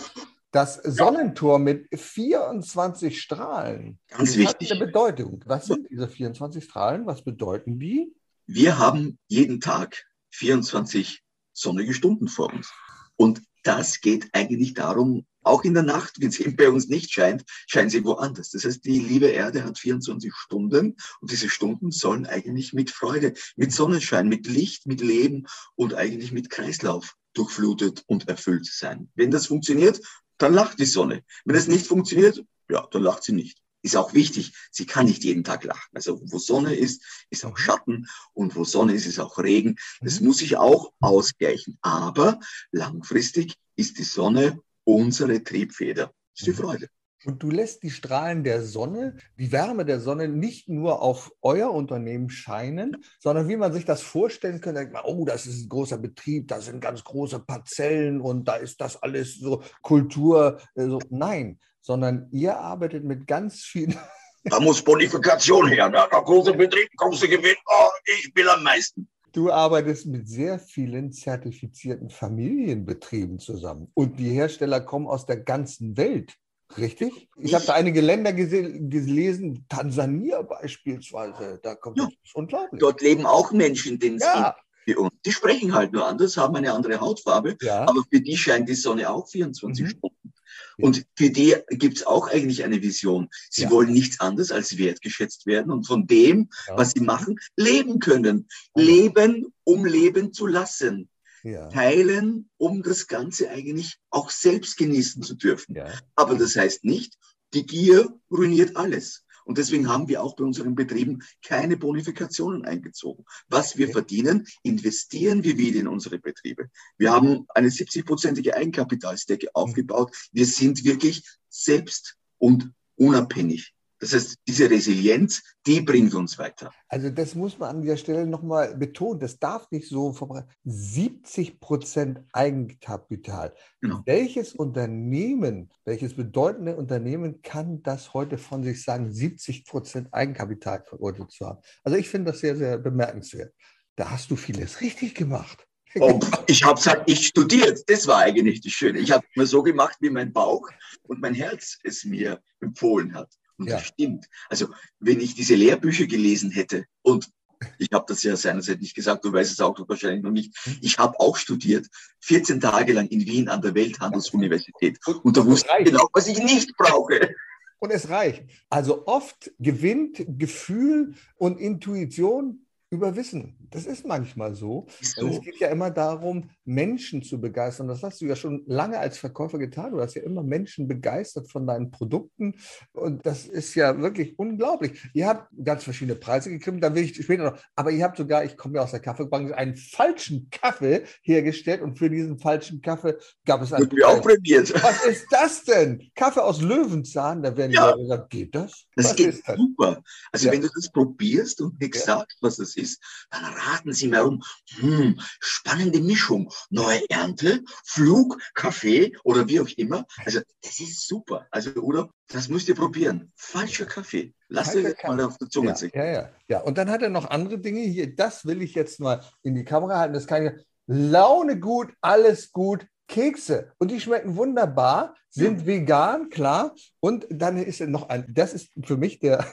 das 0.52 0.76
Sonnentor 0.76 1.58
mit 1.58 1.88
24 1.92 3.20
Strahlen. 3.20 4.00
Ganz 4.10 4.38
wichtig. 4.38 4.70
hat 4.70 4.78
eine 4.78 4.86
Bedeutung. 4.86 5.44
Was 5.48 5.66
sind 5.66 5.90
diese 5.90 6.08
24 6.08 6.64
Strahlen? 6.64 7.08
Was 7.08 7.24
bedeuten 7.24 7.80
die? 7.80 8.16
Wir 8.46 8.78
haben 8.78 9.18
jeden 9.28 9.60
Tag 9.60 10.06
24 10.34 11.24
sonnige 11.52 11.96
Stunden 11.96 12.28
vor 12.28 12.54
uns. 12.54 12.72
Und 13.16 13.42
das 13.64 14.02
geht 14.02 14.30
eigentlich 14.34 14.74
darum, 14.74 15.26
auch 15.42 15.64
in 15.64 15.74
der 15.74 15.84
Nacht, 15.84 16.22
wenn 16.22 16.32
sie 16.32 16.50
bei 16.52 16.70
uns 16.70 16.88
nicht 16.88 17.12
scheint, 17.12 17.44
scheint 17.68 17.92
sie 17.92 18.04
woanders. 18.06 18.52
Das 18.52 18.64
heißt, 18.64 18.84
die 18.86 19.00
liebe 19.00 19.28
Erde 19.28 19.64
hat 19.64 19.78
24 19.78 20.34
Stunden 20.34 20.96
und 21.20 21.32
diese 21.32 21.50
Stunden 21.50 21.92
sollen 21.92 22.26
eigentlich 22.26 22.74
mit 22.74 22.92
Freude, 22.92 23.34
mit 23.56 23.72
Sonnenschein, 23.72 24.28
mit 24.30 24.48
Licht, 24.48 24.86
mit 24.86 25.02
Leben 25.02 25.48
und 25.76 25.94
eigentlich 25.96 26.32
mit 26.32 26.50
Kreislauf 26.50 27.16
durchflutet 27.34 28.04
und 28.08 28.30
erfüllt 28.30 28.66
sein. 28.66 29.10
Wenn 29.16 29.32
das 29.32 29.48
funktioniert, 29.48 30.00
dann 30.38 30.54
lacht 30.54 30.80
die 30.80 30.86
Sonne. 30.86 31.24
Wenn 31.46 31.56
es 31.56 31.68
nicht 31.68 31.88
funktioniert, 31.88 32.44
ja, 32.70 32.88
dann 32.92 33.04
lacht 33.04 33.24
sie 33.24 33.34
nicht. 33.34 33.63
Ist 33.84 33.96
auch 33.98 34.14
wichtig, 34.14 34.54
sie 34.72 34.86
kann 34.86 35.06
nicht 35.06 35.24
jeden 35.24 35.44
Tag 35.44 35.64
lachen. 35.66 35.90
Also 35.94 36.20
wo 36.32 36.40
Sonne 36.40 36.74
ist, 36.74 37.04
ist 37.30 37.46
auch 37.46 37.58
Schatten 37.58 38.08
und 38.34 38.56
wo 38.56 38.64
Sonne 38.64 38.94
ist, 38.94 39.06
ist 39.06 39.20
auch 39.20 39.38
Regen. 39.38 39.76
Das 40.02 40.20
Mhm. 40.20 40.28
muss 40.28 40.38
sich 40.38 40.58
auch 40.58 40.94
ausgleichen. 41.02 41.78
Aber 41.82 42.40
langfristig 42.72 43.56
ist 43.76 43.98
die 44.00 44.04
Sonne 44.04 44.60
unsere 44.86 45.44
Triebfeder. 45.44 46.08
Das 46.08 46.14
ist 46.42 46.48
die 46.48 46.52
Mhm. 46.52 46.56
Freude. 46.66 46.90
Und 47.26 47.42
du 47.42 47.50
lässt 47.50 47.84
die 47.84 47.90
Strahlen 47.90 48.44
der 48.44 48.62
Sonne, 48.64 49.18
die 49.40 49.52
Wärme 49.52 49.86
der 49.86 50.00
Sonne 50.00 50.28
nicht 50.28 50.70
nur 50.70 51.02
auf 51.02 51.32
euer 51.42 51.72
Unternehmen 51.72 52.30
scheinen, 52.30 53.04
sondern 53.20 53.48
wie 53.48 53.56
man 53.58 53.74
sich 53.74 53.86
das 53.86 54.02
vorstellen 54.02 54.62
könnte, 54.62 54.82
denkt 54.82 54.94
man, 54.94 55.04
oh, 55.06 55.26
das 55.26 55.46
ist 55.46 55.66
ein 55.66 55.70
großer 55.70 55.98
Betrieb, 55.98 56.48
da 56.48 56.60
sind 56.62 56.82
ganz 56.82 57.04
große 57.04 57.40
Parzellen 57.40 58.22
und 58.22 58.48
da 58.48 58.56
ist 58.56 58.82
das 58.82 59.02
alles 59.02 59.40
so 59.40 59.64
Kultur. 59.82 60.60
äh, 60.76 60.86
So. 60.86 61.00
Nein, 61.10 61.60
sondern 61.82 62.28
ihr 62.32 62.58
arbeitet 62.58 63.04
mit 63.04 63.28
ganz 63.28 63.62
vielen, 63.62 63.96
Da 64.46 64.60
muss 64.60 64.82
Bonifikation 64.84 65.68
her. 65.70 65.90
Ne? 65.90 66.06
Der 66.12 66.22
große 66.22 66.54
Betrieb, 66.54 66.90
große 66.98 67.30
Gewinn. 67.30 67.56
Oh, 67.66 67.90
ich 68.06 68.30
will 68.36 68.50
am 68.50 68.62
meisten. 68.64 69.08
du 69.32 69.50
arbeitest 69.50 70.06
mit 70.08 70.28
sehr 70.28 70.60
vielen 70.60 71.12
zertifizierten 71.14 72.10
Familienbetrieben 72.10 73.40
zusammen. 73.40 73.90
Und 73.94 74.20
die 74.20 74.30
Hersteller 74.30 74.82
kommen 74.82 75.08
aus 75.08 75.26
der 75.26 75.38
ganzen 75.38 75.96
Welt. 75.98 76.36
Richtig? 76.78 77.30
Ich 77.38 77.54
habe 77.54 77.66
da 77.66 77.74
einige 77.74 78.02
Länder 78.02 78.34
gelesen, 78.34 79.66
Tansania 79.70 80.42
beispielsweise, 80.42 81.60
da 81.62 81.76
kommt 81.76 81.98
Ja. 81.98 82.06
das 82.06 82.34
unglaublich. 82.34 82.80
Dort 82.80 83.02
leben 83.02 83.26
auch 83.26 83.52
Menschen, 83.52 84.00
denen 84.00 84.18
es 84.18 84.24
Ja, 84.24 84.56
wie 84.86 84.96
uns. 84.96 85.12
Die 85.26 85.32
sprechen 85.32 85.74
halt 85.74 85.94
nur 85.94 86.06
anders, 86.06 86.38
haben 86.38 86.56
eine 86.56 86.74
andere 86.74 87.00
Hautfarbe, 87.00 87.56
ja. 87.62 87.88
aber 87.88 88.04
für 88.12 88.22
die 88.22 88.38
scheint 88.38 88.68
die 88.70 88.76
Sonne 88.76 89.10
auch 89.10 89.28
24 89.30 89.86
Mhm. 89.86 89.90
Stunden. 89.90 90.34
Und 90.80 91.06
für 91.16 91.30
die 91.30 91.56
gibt 91.70 91.98
es 91.98 92.08
auch 92.08 92.28
eigentlich 92.30 92.64
eine 92.64 92.82
Vision. 92.82 93.30
Sie 93.50 93.64
Ja. 93.64 93.72
wollen 93.72 93.92
nichts 93.94 94.20
anderes 94.20 94.52
als 94.52 94.78
wertgeschätzt 94.78 95.46
werden 95.46 95.72
und 95.72 95.86
von 95.86 96.08
dem, 96.08 96.50
ja. 96.68 96.78
was 96.78 96.92
sie 96.92 97.02
machen, 97.02 97.40
leben 97.56 98.00
können. 98.00 98.48
Leben, 98.76 99.54
um 99.64 99.86
leben 99.86 100.34
zu 100.34 100.48
lassen. 100.48 101.10
Ja. 101.44 101.68
Teilen, 101.70 102.50
um 102.58 102.82
das 102.84 103.08
Ganze 103.08 103.50
eigentlich 103.50 103.98
auch 104.10 104.30
selbst 104.30 104.78
genießen 104.78 105.24
zu 105.24 105.36
dürfen. 105.36 105.76
ja. 105.76 105.92
Aber 106.16 106.36
das 106.36 106.56
heißt 106.56 106.84
nicht, 106.84 107.18
die 107.54 107.66
Gier 107.66 108.20
ruiniert 108.32 108.76
alles. 108.76 109.24
Und 109.46 109.58
deswegen 109.58 109.90
haben 109.90 110.08
wir 110.08 110.24
auch 110.24 110.36
bei 110.36 110.44
unseren 110.44 110.76
Betrieben 110.76 111.22
keine 111.46 111.78
Bonifikationen 111.78 112.66
eingezogen. 112.66 113.26
Was 113.50 113.78
wir 113.78 113.90
verdienen, 113.90 114.48
investieren 114.64 115.44
wir 115.44 115.58
wieder 115.58 115.82
in 115.82 115.88
unsere 115.88 116.20
Betriebe. 116.20 116.70
Wir 116.98 117.12
haben 117.12 117.46
eine 117.50 117.68
70-prozentige 117.68 118.54
Eigenkapitalsdecke 118.54 119.54
aufgebaut. 119.54 120.16
Wir 120.32 120.46
sind 120.46 120.86
wirklich 120.86 121.28
selbst 121.50 122.16
und 122.38 122.72
unabhängig. 122.96 123.74
Das 124.04 124.12
heißt, 124.12 124.36
diese 124.46 124.70
Resilienz, 124.70 125.42
die 125.66 125.80
bringt 125.80 126.14
uns 126.14 126.38
weiter. 126.38 126.74
Also 126.90 127.10
das 127.10 127.36
muss 127.36 127.58
man 127.58 127.70
an 127.70 127.82
dieser 127.82 127.96
Stelle 127.96 128.28
nochmal 128.28 128.76
betonen. 128.76 129.22
Das 129.22 129.40
darf 129.40 129.72
nicht 129.72 129.88
so 129.88 130.12
verbreiten. 130.12 130.52
70 130.66 131.62
Prozent 131.62 132.20
Eigenkapital. 132.34 133.56
Genau. 133.80 134.02
Welches 134.06 134.56
Unternehmen, 134.56 135.70
welches 135.86 136.16
bedeutende 136.16 136.76
Unternehmen 136.76 137.42
kann 137.42 137.82
das 137.82 138.14
heute 138.14 138.38
von 138.38 138.62
sich 138.62 138.84
sagen, 138.84 139.10
70 139.10 139.64
Prozent 139.64 140.14
Eigenkapitalquote 140.14 141.30
zu 141.30 141.46
haben? 141.46 141.60
Also 141.86 141.98
ich 141.98 142.10
finde 142.10 142.34
das 142.34 142.42
sehr, 142.42 142.58
sehr 142.58 142.78
bemerkenswert. 142.78 143.54
Da 143.96 144.12
hast 144.12 144.30
du 144.32 144.36
vieles 144.36 144.82
richtig 144.82 145.16
gemacht. 145.16 145.66
Oh, 145.98 146.20
ich 146.48 146.62
habe 146.66 146.82
halt 146.82 147.08
nicht 147.08 147.24
studiert. 147.24 147.80
Das 147.88 148.06
war 148.06 148.18
eigentlich 148.18 148.60
das 148.60 148.74
Schöne. 148.74 149.00
Ich 149.00 149.14
habe 149.14 149.26
immer 149.34 149.46
so 149.46 149.64
gemacht, 149.64 149.96
wie 150.02 150.10
mein 150.10 150.34
Bauch 150.34 150.68
und 151.04 151.22
mein 151.22 151.36
Herz 151.36 151.78
es 151.84 152.04
mir 152.04 152.42
empfohlen 152.60 153.14
hat. 153.14 153.30
Und 153.58 153.68
Ja. 153.68 153.78
das 153.78 153.86
stimmt. 153.88 154.28
Also, 154.50 154.68
wenn 155.00 155.20
ich 155.20 155.36
diese 155.36 155.56
Lehrbücher 155.56 156.06
gelesen 156.08 156.52
hätte 156.52 156.86
und 157.02 157.30
ich 157.78 157.90
habe 157.94 158.06
das 158.08 158.24
ja 158.24 158.36
seinerzeit 158.36 158.82
nicht 158.82 158.96
gesagt, 158.96 159.24
du 159.24 159.32
weißt 159.32 159.52
es 159.52 159.62
auch 159.62 159.78
wahrscheinlich 159.88 160.22
noch 160.22 160.32
nicht. 160.32 160.54
Hm. 160.64 160.78
Ich 160.82 160.98
habe 160.98 161.18
auch 161.20 161.38
studiert, 161.38 161.88
14 162.20 162.60
Tage 162.60 162.94
lang 162.94 163.08
in 163.08 163.26
Wien 163.26 163.48
an 163.48 163.62
der 163.62 163.74
Welthandelsuniversität. 163.74 165.00
Und- 165.24 165.38
da 165.38 165.46
wusste 165.46 165.70
ich 165.80 165.86
genau, 165.86 166.10
was 166.14 166.28
ich 166.28 166.40
nicht 166.40 166.76
brauche. 166.78 167.34
Und 167.80 167.92
es 167.92 168.10
reicht. 168.10 168.44
Also 168.70 169.06
oft 169.08 169.52
gewinnt 169.60 170.26
Gefühl 170.40 171.16
und 171.36 171.60
Intuition 171.60 172.63
über 172.94 173.16
Wissen. 173.16 173.58
Das 173.72 173.88
ist 173.88 174.06
manchmal 174.06 174.54
so. 174.54 174.86
So. 175.02 175.28
es 175.28 175.42
geht 175.42 175.60
ja 175.60 175.70
immer 175.70 175.90
darum, 175.90 176.52
Menschen 176.64 177.24
zu 177.24 177.42
begeistern. 177.42 177.88
Das 177.88 178.04
hast 178.04 178.22
du 178.22 178.26
ja 178.26 178.36
schon 178.36 178.62
lange 178.68 179.00
als 179.00 179.18
Verkäufer 179.18 179.58
getan. 179.58 179.94
Du 179.94 180.00
hast 180.00 180.14
ja 180.14 180.22
immer 180.22 180.44
Menschen 180.44 180.88
begeistert 180.88 181.50
von 181.52 181.66
deinen 181.66 181.90
Produkten. 181.90 182.54
Und 182.94 183.26
das 183.26 183.48
ist 183.48 183.74
ja 183.74 184.00
wirklich 184.00 184.38
unglaublich. 184.38 185.02
Ihr 185.16 185.28
habt 185.28 185.48
ganz 185.64 185.84
verschiedene 185.84 186.16
Preise 186.16 186.52
gekriegt, 186.52 186.84
da 186.84 186.94
will 186.94 187.04
ich 187.04 187.16
später 187.16 187.52
noch. 187.52 187.58
Aber 187.76 187.90
ihr 187.90 188.04
habt 188.04 188.18
sogar, 188.18 188.46
ich 188.46 188.56
komme 188.56 188.76
ja 188.76 188.84
aus 188.84 188.92
der 188.92 189.00
Kaffeebranche, 189.00 189.58
einen 189.58 189.76
falschen 189.76 190.50
Kaffee 190.52 191.04
hergestellt. 191.24 191.82
Und 191.82 191.98
für 191.98 192.12
diesen 192.12 192.38
falschen 192.38 192.80
Kaffee 192.80 193.16
gab 193.44 193.64
es 193.64 193.74
einen 193.74 193.90
mir 193.92 194.08
auch 194.08 194.22
prämiert. 194.22 194.72
Was 194.84 195.04
ist 195.06 195.26
das 195.32 195.64
denn? 195.64 196.12
Kaffee 196.14 196.44
aus 196.44 196.62
Löwenzahn? 196.62 197.42
Da 197.42 197.58
werden 197.58 197.72
die 197.72 197.78
Ja. 197.78 197.88
Leute 197.90 198.02
gesagt, 198.04 198.30
geht 198.30 198.54
das? 198.54 198.86
Das 198.96 199.06
Was 199.06 199.16
geht 199.16 199.44
super. 199.58 200.04
Also 200.32 200.46
Ja. 200.46 200.52
wenn 200.54 200.62
du 200.62 200.70
das 200.76 200.92
probierst 200.92 201.60
und 201.62 201.80
nichts 201.82 202.06
Ja. 202.06 202.20
sagst, 202.20 202.38
was 202.42 202.58
das 202.58 202.76
ist, 202.76 202.83
dann 203.30 203.44
raten 203.44 203.94
sie 203.94 204.08
mir 204.08 204.26
um, 204.26 204.44
hm, 204.80 205.20
spannende 205.40 206.02
Mischung, 206.02 206.52
neue 206.70 207.02
Ernte, 207.10 207.64
Flug, 207.86 208.38
Kaffee 208.54 209.16
oder 209.24 209.48
wie 209.48 209.60
auch 209.60 209.70
immer. 209.78 210.06
Also 210.26 210.42
das 210.62 210.80
ist 210.80 211.08
super. 211.08 211.48
Also 211.52 211.72
oder 211.76 212.10
das 212.28 212.50
müsst 212.50 212.68
ihr 212.70 212.76
probieren. 212.76 213.32
Falscher 213.36 213.86
Kaffee. 213.86 214.34
Lass 214.48 214.72
Falscher 214.72 214.90
dir 214.90 214.96
das 214.96 215.04
mal 215.10 215.22
auf 215.22 215.38
der 215.38 215.50
Zunge 215.50 215.70
Ja, 215.70 215.76
zergehen. 215.76 216.06
ja, 216.06 216.12
ja, 216.12 216.30
ja. 216.48 216.62
Und 216.62 216.78
dann 216.78 216.90
hat 216.90 217.02
er 217.02 217.10
noch 217.10 217.30
andere 217.30 217.60
Dinge 217.60 217.82
hier. 217.82 218.16
Das 218.16 218.46
will 218.46 218.62
ich 218.62 218.76
jetzt 218.76 219.00
mal 219.00 219.24
in 219.44 219.56
die 219.56 219.66
Kamera 219.66 220.00
halten. 220.00 220.14
Das 220.14 220.28
kann 220.28 220.46
ich. 220.46 220.54
Laune 220.86 221.60
gut, 221.60 221.94
alles 222.02 222.52
gut. 222.52 222.86
Kekse. 223.08 223.72
Und 223.78 223.92
die 223.92 224.00
schmecken 224.00 224.36
wunderbar, 224.36 225.16
sind 225.30 225.66
vegan, 225.66 226.30
klar. 226.30 226.74
Und 227.00 227.28
dann 227.30 227.58
ist 227.58 227.82
noch 227.82 228.10
ein, 228.10 228.26
das 228.30 228.54
ist 228.54 228.72
für 228.84 228.98
mich 228.98 229.20
der, 229.20 229.46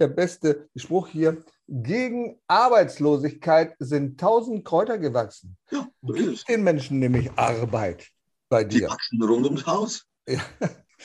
der 0.00 0.08
beste 0.08 0.68
Spruch 0.76 1.08
hier. 1.08 1.42
Gegen 1.66 2.38
Arbeitslosigkeit 2.46 3.74
sind 3.78 4.18
tausend 4.18 4.64
Kräuter 4.64 4.98
gewachsen. 4.98 5.56
Ja, 5.70 5.86
so 6.02 6.14
ist 6.14 6.26
es. 6.26 6.44
Gib 6.44 6.56
den 6.56 6.64
Menschen 6.64 6.98
nämlich 6.98 7.30
Arbeit 7.36 8.08
bei 8.48 8.64
Die 8.64 8.78
dir. 8.78 8.88
wachsen 8.88 9.22
rund 9.22 9.44
ums 9.44 9.66
Haus. 9.66 10.06
Ja. 10.26 10.40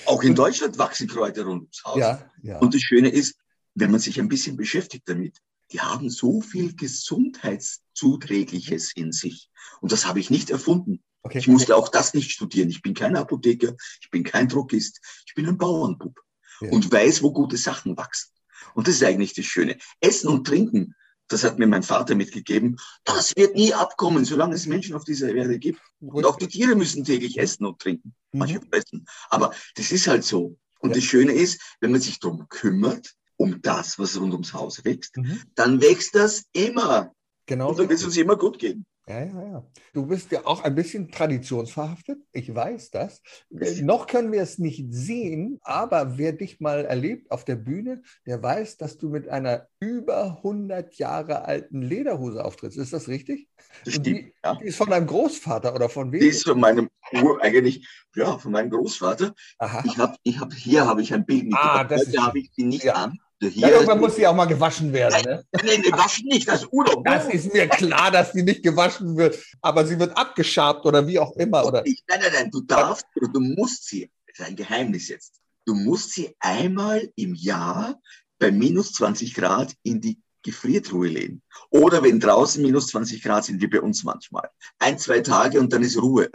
Auch 0.06 0.24
in 0.24 0.36
Deutschland 0.36 0.78
wachsen 0.78 1.08
Kräuter 1.08 1.44
rund 1.44 1.64
ums 1.64 1.84
Haus. 1.86 1.98
Ja, 1.98 2.32
ja. 2.42 2.60
Und 2.60 2.74
das 2.74 2.82
Schöne 2.82 3.10
ist, 3.10 3.36
wenn 3.76 3.92
man 3.92 4.00
sich 4.00 4.20
ein 4.20 4.30
bisschen 4.30 4.56
beschäftigt 4.58 5.04
damit, 5.08 5.38
die 5.72 5.80
haben 5.82 6.10
so 6.10 6.42
viel 6.42 6.76
Gesundheitszuträgliches 6.76 8.96
in 8.96 9.12
sich. 9.12 9.50
Und 9.82 9.92
das 9.92 10.08
habe 10.08 10.20
ich 10.20 10.30
nicht 10.30 10.50
erfunden. 10.50 11.04
Okay. 11.24 11.40
Ich 11.40 11.48
musste 11.48 11.76
auch 11.76 11.90
das 11.90 12.14
nicht 12.14 12.32
studieren. 12.32 12.70
Ich 12.70 12.82
bin 12.82 12.94
kein 12.94 13.16
Apotheker, 13.16 13.76
ich 14.02 14.10
bin 14.12 14.24
kein 14.24 14.48
Druckist, 14.50 15.00
ich 15.26 15.34
bin 15.34 15.48
ein 15.48 15.58
Bauernbub 15.58 16.20
Ja. 16.62 16.70
und 16.72 16.92
weiß, 16.92 17.24
wo 17.24 17.32
gute 17.32 17.58
Sachen 17.58 17.96
wachsen. 17.98 18.33
Und 18.74 18.88
das 18.88 18.96
ist 18.96 19.04
eigentlich 19.04 19.34
das 19.34 19.46
Schöne. 19.46 19.78
Essen 20.00 20.28
und 20.30 20.46
Trinken, 20.48 20.96
das 21.28 21.44
hat 21.44 21.58
mir 21.58 21.68
mein 21.68 21.84
Vater 21.84 22.16
mitgegeben, 22.16 22.78
das 23.06 23.36
wird 23.36 23.56
nie 23.56 23.74
abkommen, 23.74 24.26
solange 24.26 24.56
es 24.56 24.66
Menschen 24.68 24.96
auf 24.96 25.04
dieser 25.04 25.34
Erde 25.34 25.58
gibt. 25.58 25.80
Und 26.02 26.26
auch 26.26 26.36
die 26.38 26.48
Tiere 26.48 26.76
müssen 26.76 27.04
täglich 27.06 27.40
essen 27.40 27.66
und 27.66 27.80
trinken. 27.80 28.14
Manche 28.32 28.60
Mhm. 28.60 28.70
fressen. 28.70 29.06
Aber 29.30 29.54
das 29.76 29.92
ist 29.92 30.08
halt 30.08 30.24
so. 30.24 30.58
Und 30.80 30.90
Ja. 30.92 30.96
das 30.96 31.04
Schöne 31.06 31.32
ist, 31.32 31.62
wenn 31.80 31.92
man 31.92 32.02
sich 32.02 32.20
darum 32.20 32.48
kümmert, 32.50 33.14
um 33.38 33.62
das, 33.62 33.98
was 33.98 34.20
rund 34.20 34.34
ums 34.34 34.54
Haus 34.54 34.84
wächst, 34.86 35.18
Mhm. 35.18 35.42
dann 35.56 35.82
wächst 35.82 36.14
das 36.16 36.44
immer. 36.54 37.14
Genau. 37.46 37.70
Und 37.70 37.80
dann 37.80 37.90
wird 37.90 38.00
es 38.00 38.06
uns 38.06 38.18
immer 38.18 38.36
gut 38.38 38.60
gehen. 38.60 38.86
Ja, 39.06 39.20
ja, 39.26 39.44
ja. 39.48 39.68
Du 39.94 40.06
bist 40.06 40.32
ja 40.32 40.46
auch 40.46 40.64
ein 40.64 40.76
bisschen 40.76 41.12
traditionsverhaftet. 41.12 42.20
Ich 42.32 42.54
weiß 42.56 42.92
das. 42.92 43.22
Äh, 43.60 43.82
noch 43.82 44.08
können 44.08 44.32
wir 44.32 44.42
es 44.42 44.60
nicht 44.60 44.86
sehen, 44.94 45.60
aber 45.64 46.18
wer 46.18 46.32
dich 46.32 46.62
mal 46.62 46.86
erlebt 46.86 47.30
auf 47.30 47.44
der 47.44 47.58
Bühne, 47.58 48.02
der 48.26 48.42
weiß, 48.42 48.78
dass 48.78 48.98
du 48.98 49.10
mit 49.10 49.28
einer 49.28 49.68
über 49.82 50.38
100 50.38 50.96
Jahre 50.96 51.44
alten 51.44 51.82
Lederhose 51.82 52.46
auftrittst. 52.46 52.78
Ist 52.78 52.94
das 52.94 53.10
richtig? 53.10 53.50
Das 53.84 53.96
stimmt. 53.96 54.08
die, 54.08 54.34
Ja. 54.44 54.56
die 54.56 54.66
ist 54.68 54.78
von 54.78 54.90
deinem 54.90 55.08
Großvater 55.08 55.76
oder 55.76 55.90
von 55.90 56.12
wem? 56.14 56.22
Die 56.22 56.28
ist 56.28 56.46
von 56.48 56.60
meinem 56.62 56.90
Ur, 57.22 57.44
eigentlich, 57.44 57.86
ja, 58.16 58.38
von 58.38 58.54
meinem 58.54 58.70
Großvater. 58.70 59.34
Aha. 59.58 59.84
Ich 59.86 59.98
habe, 59.98 60.16
ich 60.24 60.40
hab, 60.40 60.54
hier 60.54 60.86
habe 60.88 61.02
ich 61.02 61.14
ein 61.14 61.26
Bild 61.26 61.44
mit. 61.46 61.56
Ah, 61.58 61.84
das 61.84 62.04
ist 62.04 62.08
Heute 62.18 62.24
habe 62.26 62.40
ich 62.40 62.52
die 62.52 62.64
nicht 62.64 62.86
Ja. 62.86 62.94
an. 62.94 63.20
Der 63.42 63.50
Ja, 63.50 63.68
Hier 63.68 63.76
irgendwann 63.76 64.00
muss 64.00 64.16
sie 64.16 64.26
auch 64.28 64.36
mal 64.36 64.46
gewaschen 64.46 64.94
werden. 64.94 65.22
Ne? 65.26 65.46
Nein, 65.52 65.82
nee, 65.82 65.92
waschen 65.92 66.28
nicht, 66.28 66.48
das 66.48 66.64
ist 66.64 66.72
Urlaub. 66.72 67.04
Das 67.06 67.28
ist 67.28 67.54
mir 67.54 67.68
klar, 67.68 68.12
dass 68.12 68.32
die 68.32 68.44
nicht 68.44 68.64
gewaschen 68.64 69.18
wird, 69.18 69.38
aber 69.62 69.86
sie 69.86 70.00
wird 70.00 70.16
abgeschabt 70.18 70.86
oder 70.86 71.06
wie 71.06 71.20
auch 71.20 71.36
immer. 71.36 71.66
Oder? 71.66 71.84
Nein, 71.84 71.96
nein, 72.08 72.32
nein, 72.34 72.52
du 72.52 72.62
darfst 72.62 73.06
oder 73.16 73.28
du 73.28 73.40
musst 73.40 73.88
sie, 73.88 74.10
das 74.28 74.40
ist 74.40 74.46
ein 74.46 74.56
Geheimnis 74.56 75.10
jetzt, 75.10 75.34
du 75.66 75.74
musst 75.74 76.14
sie 76.14 76.36
einmal 76.40 77.10
im 77.16 77.36
Jahr 77.36 78.00
bei 78.40 78.52
minus 78.52 78.94
20 78.94 79.34
Grad 79.34 79.74
in 79.84 80.02
die 80.02 80.20
Gefriertruhe 80.44 81.08
legen. 81.08 81.42
Oder 81.70 82.04
wenn 82.04 82.20
draußen 82.20 82.62
minus 82.62 82.88
20 82.88 83.24
Grad 83.24 83.46
sind, 83.46 83.62
wie 83.62 83.68
bei 83.68 83.82
uns 83.82 84.04
manchmal. 84.04 84.50
Ein, 84.80 85.00
zwei 85.00 85.22
Tage 85.22 85.60
und 85.60 85.72
dann 85.72 85.84
ist 85.84 86.02
Ruhe. 86.02 86.30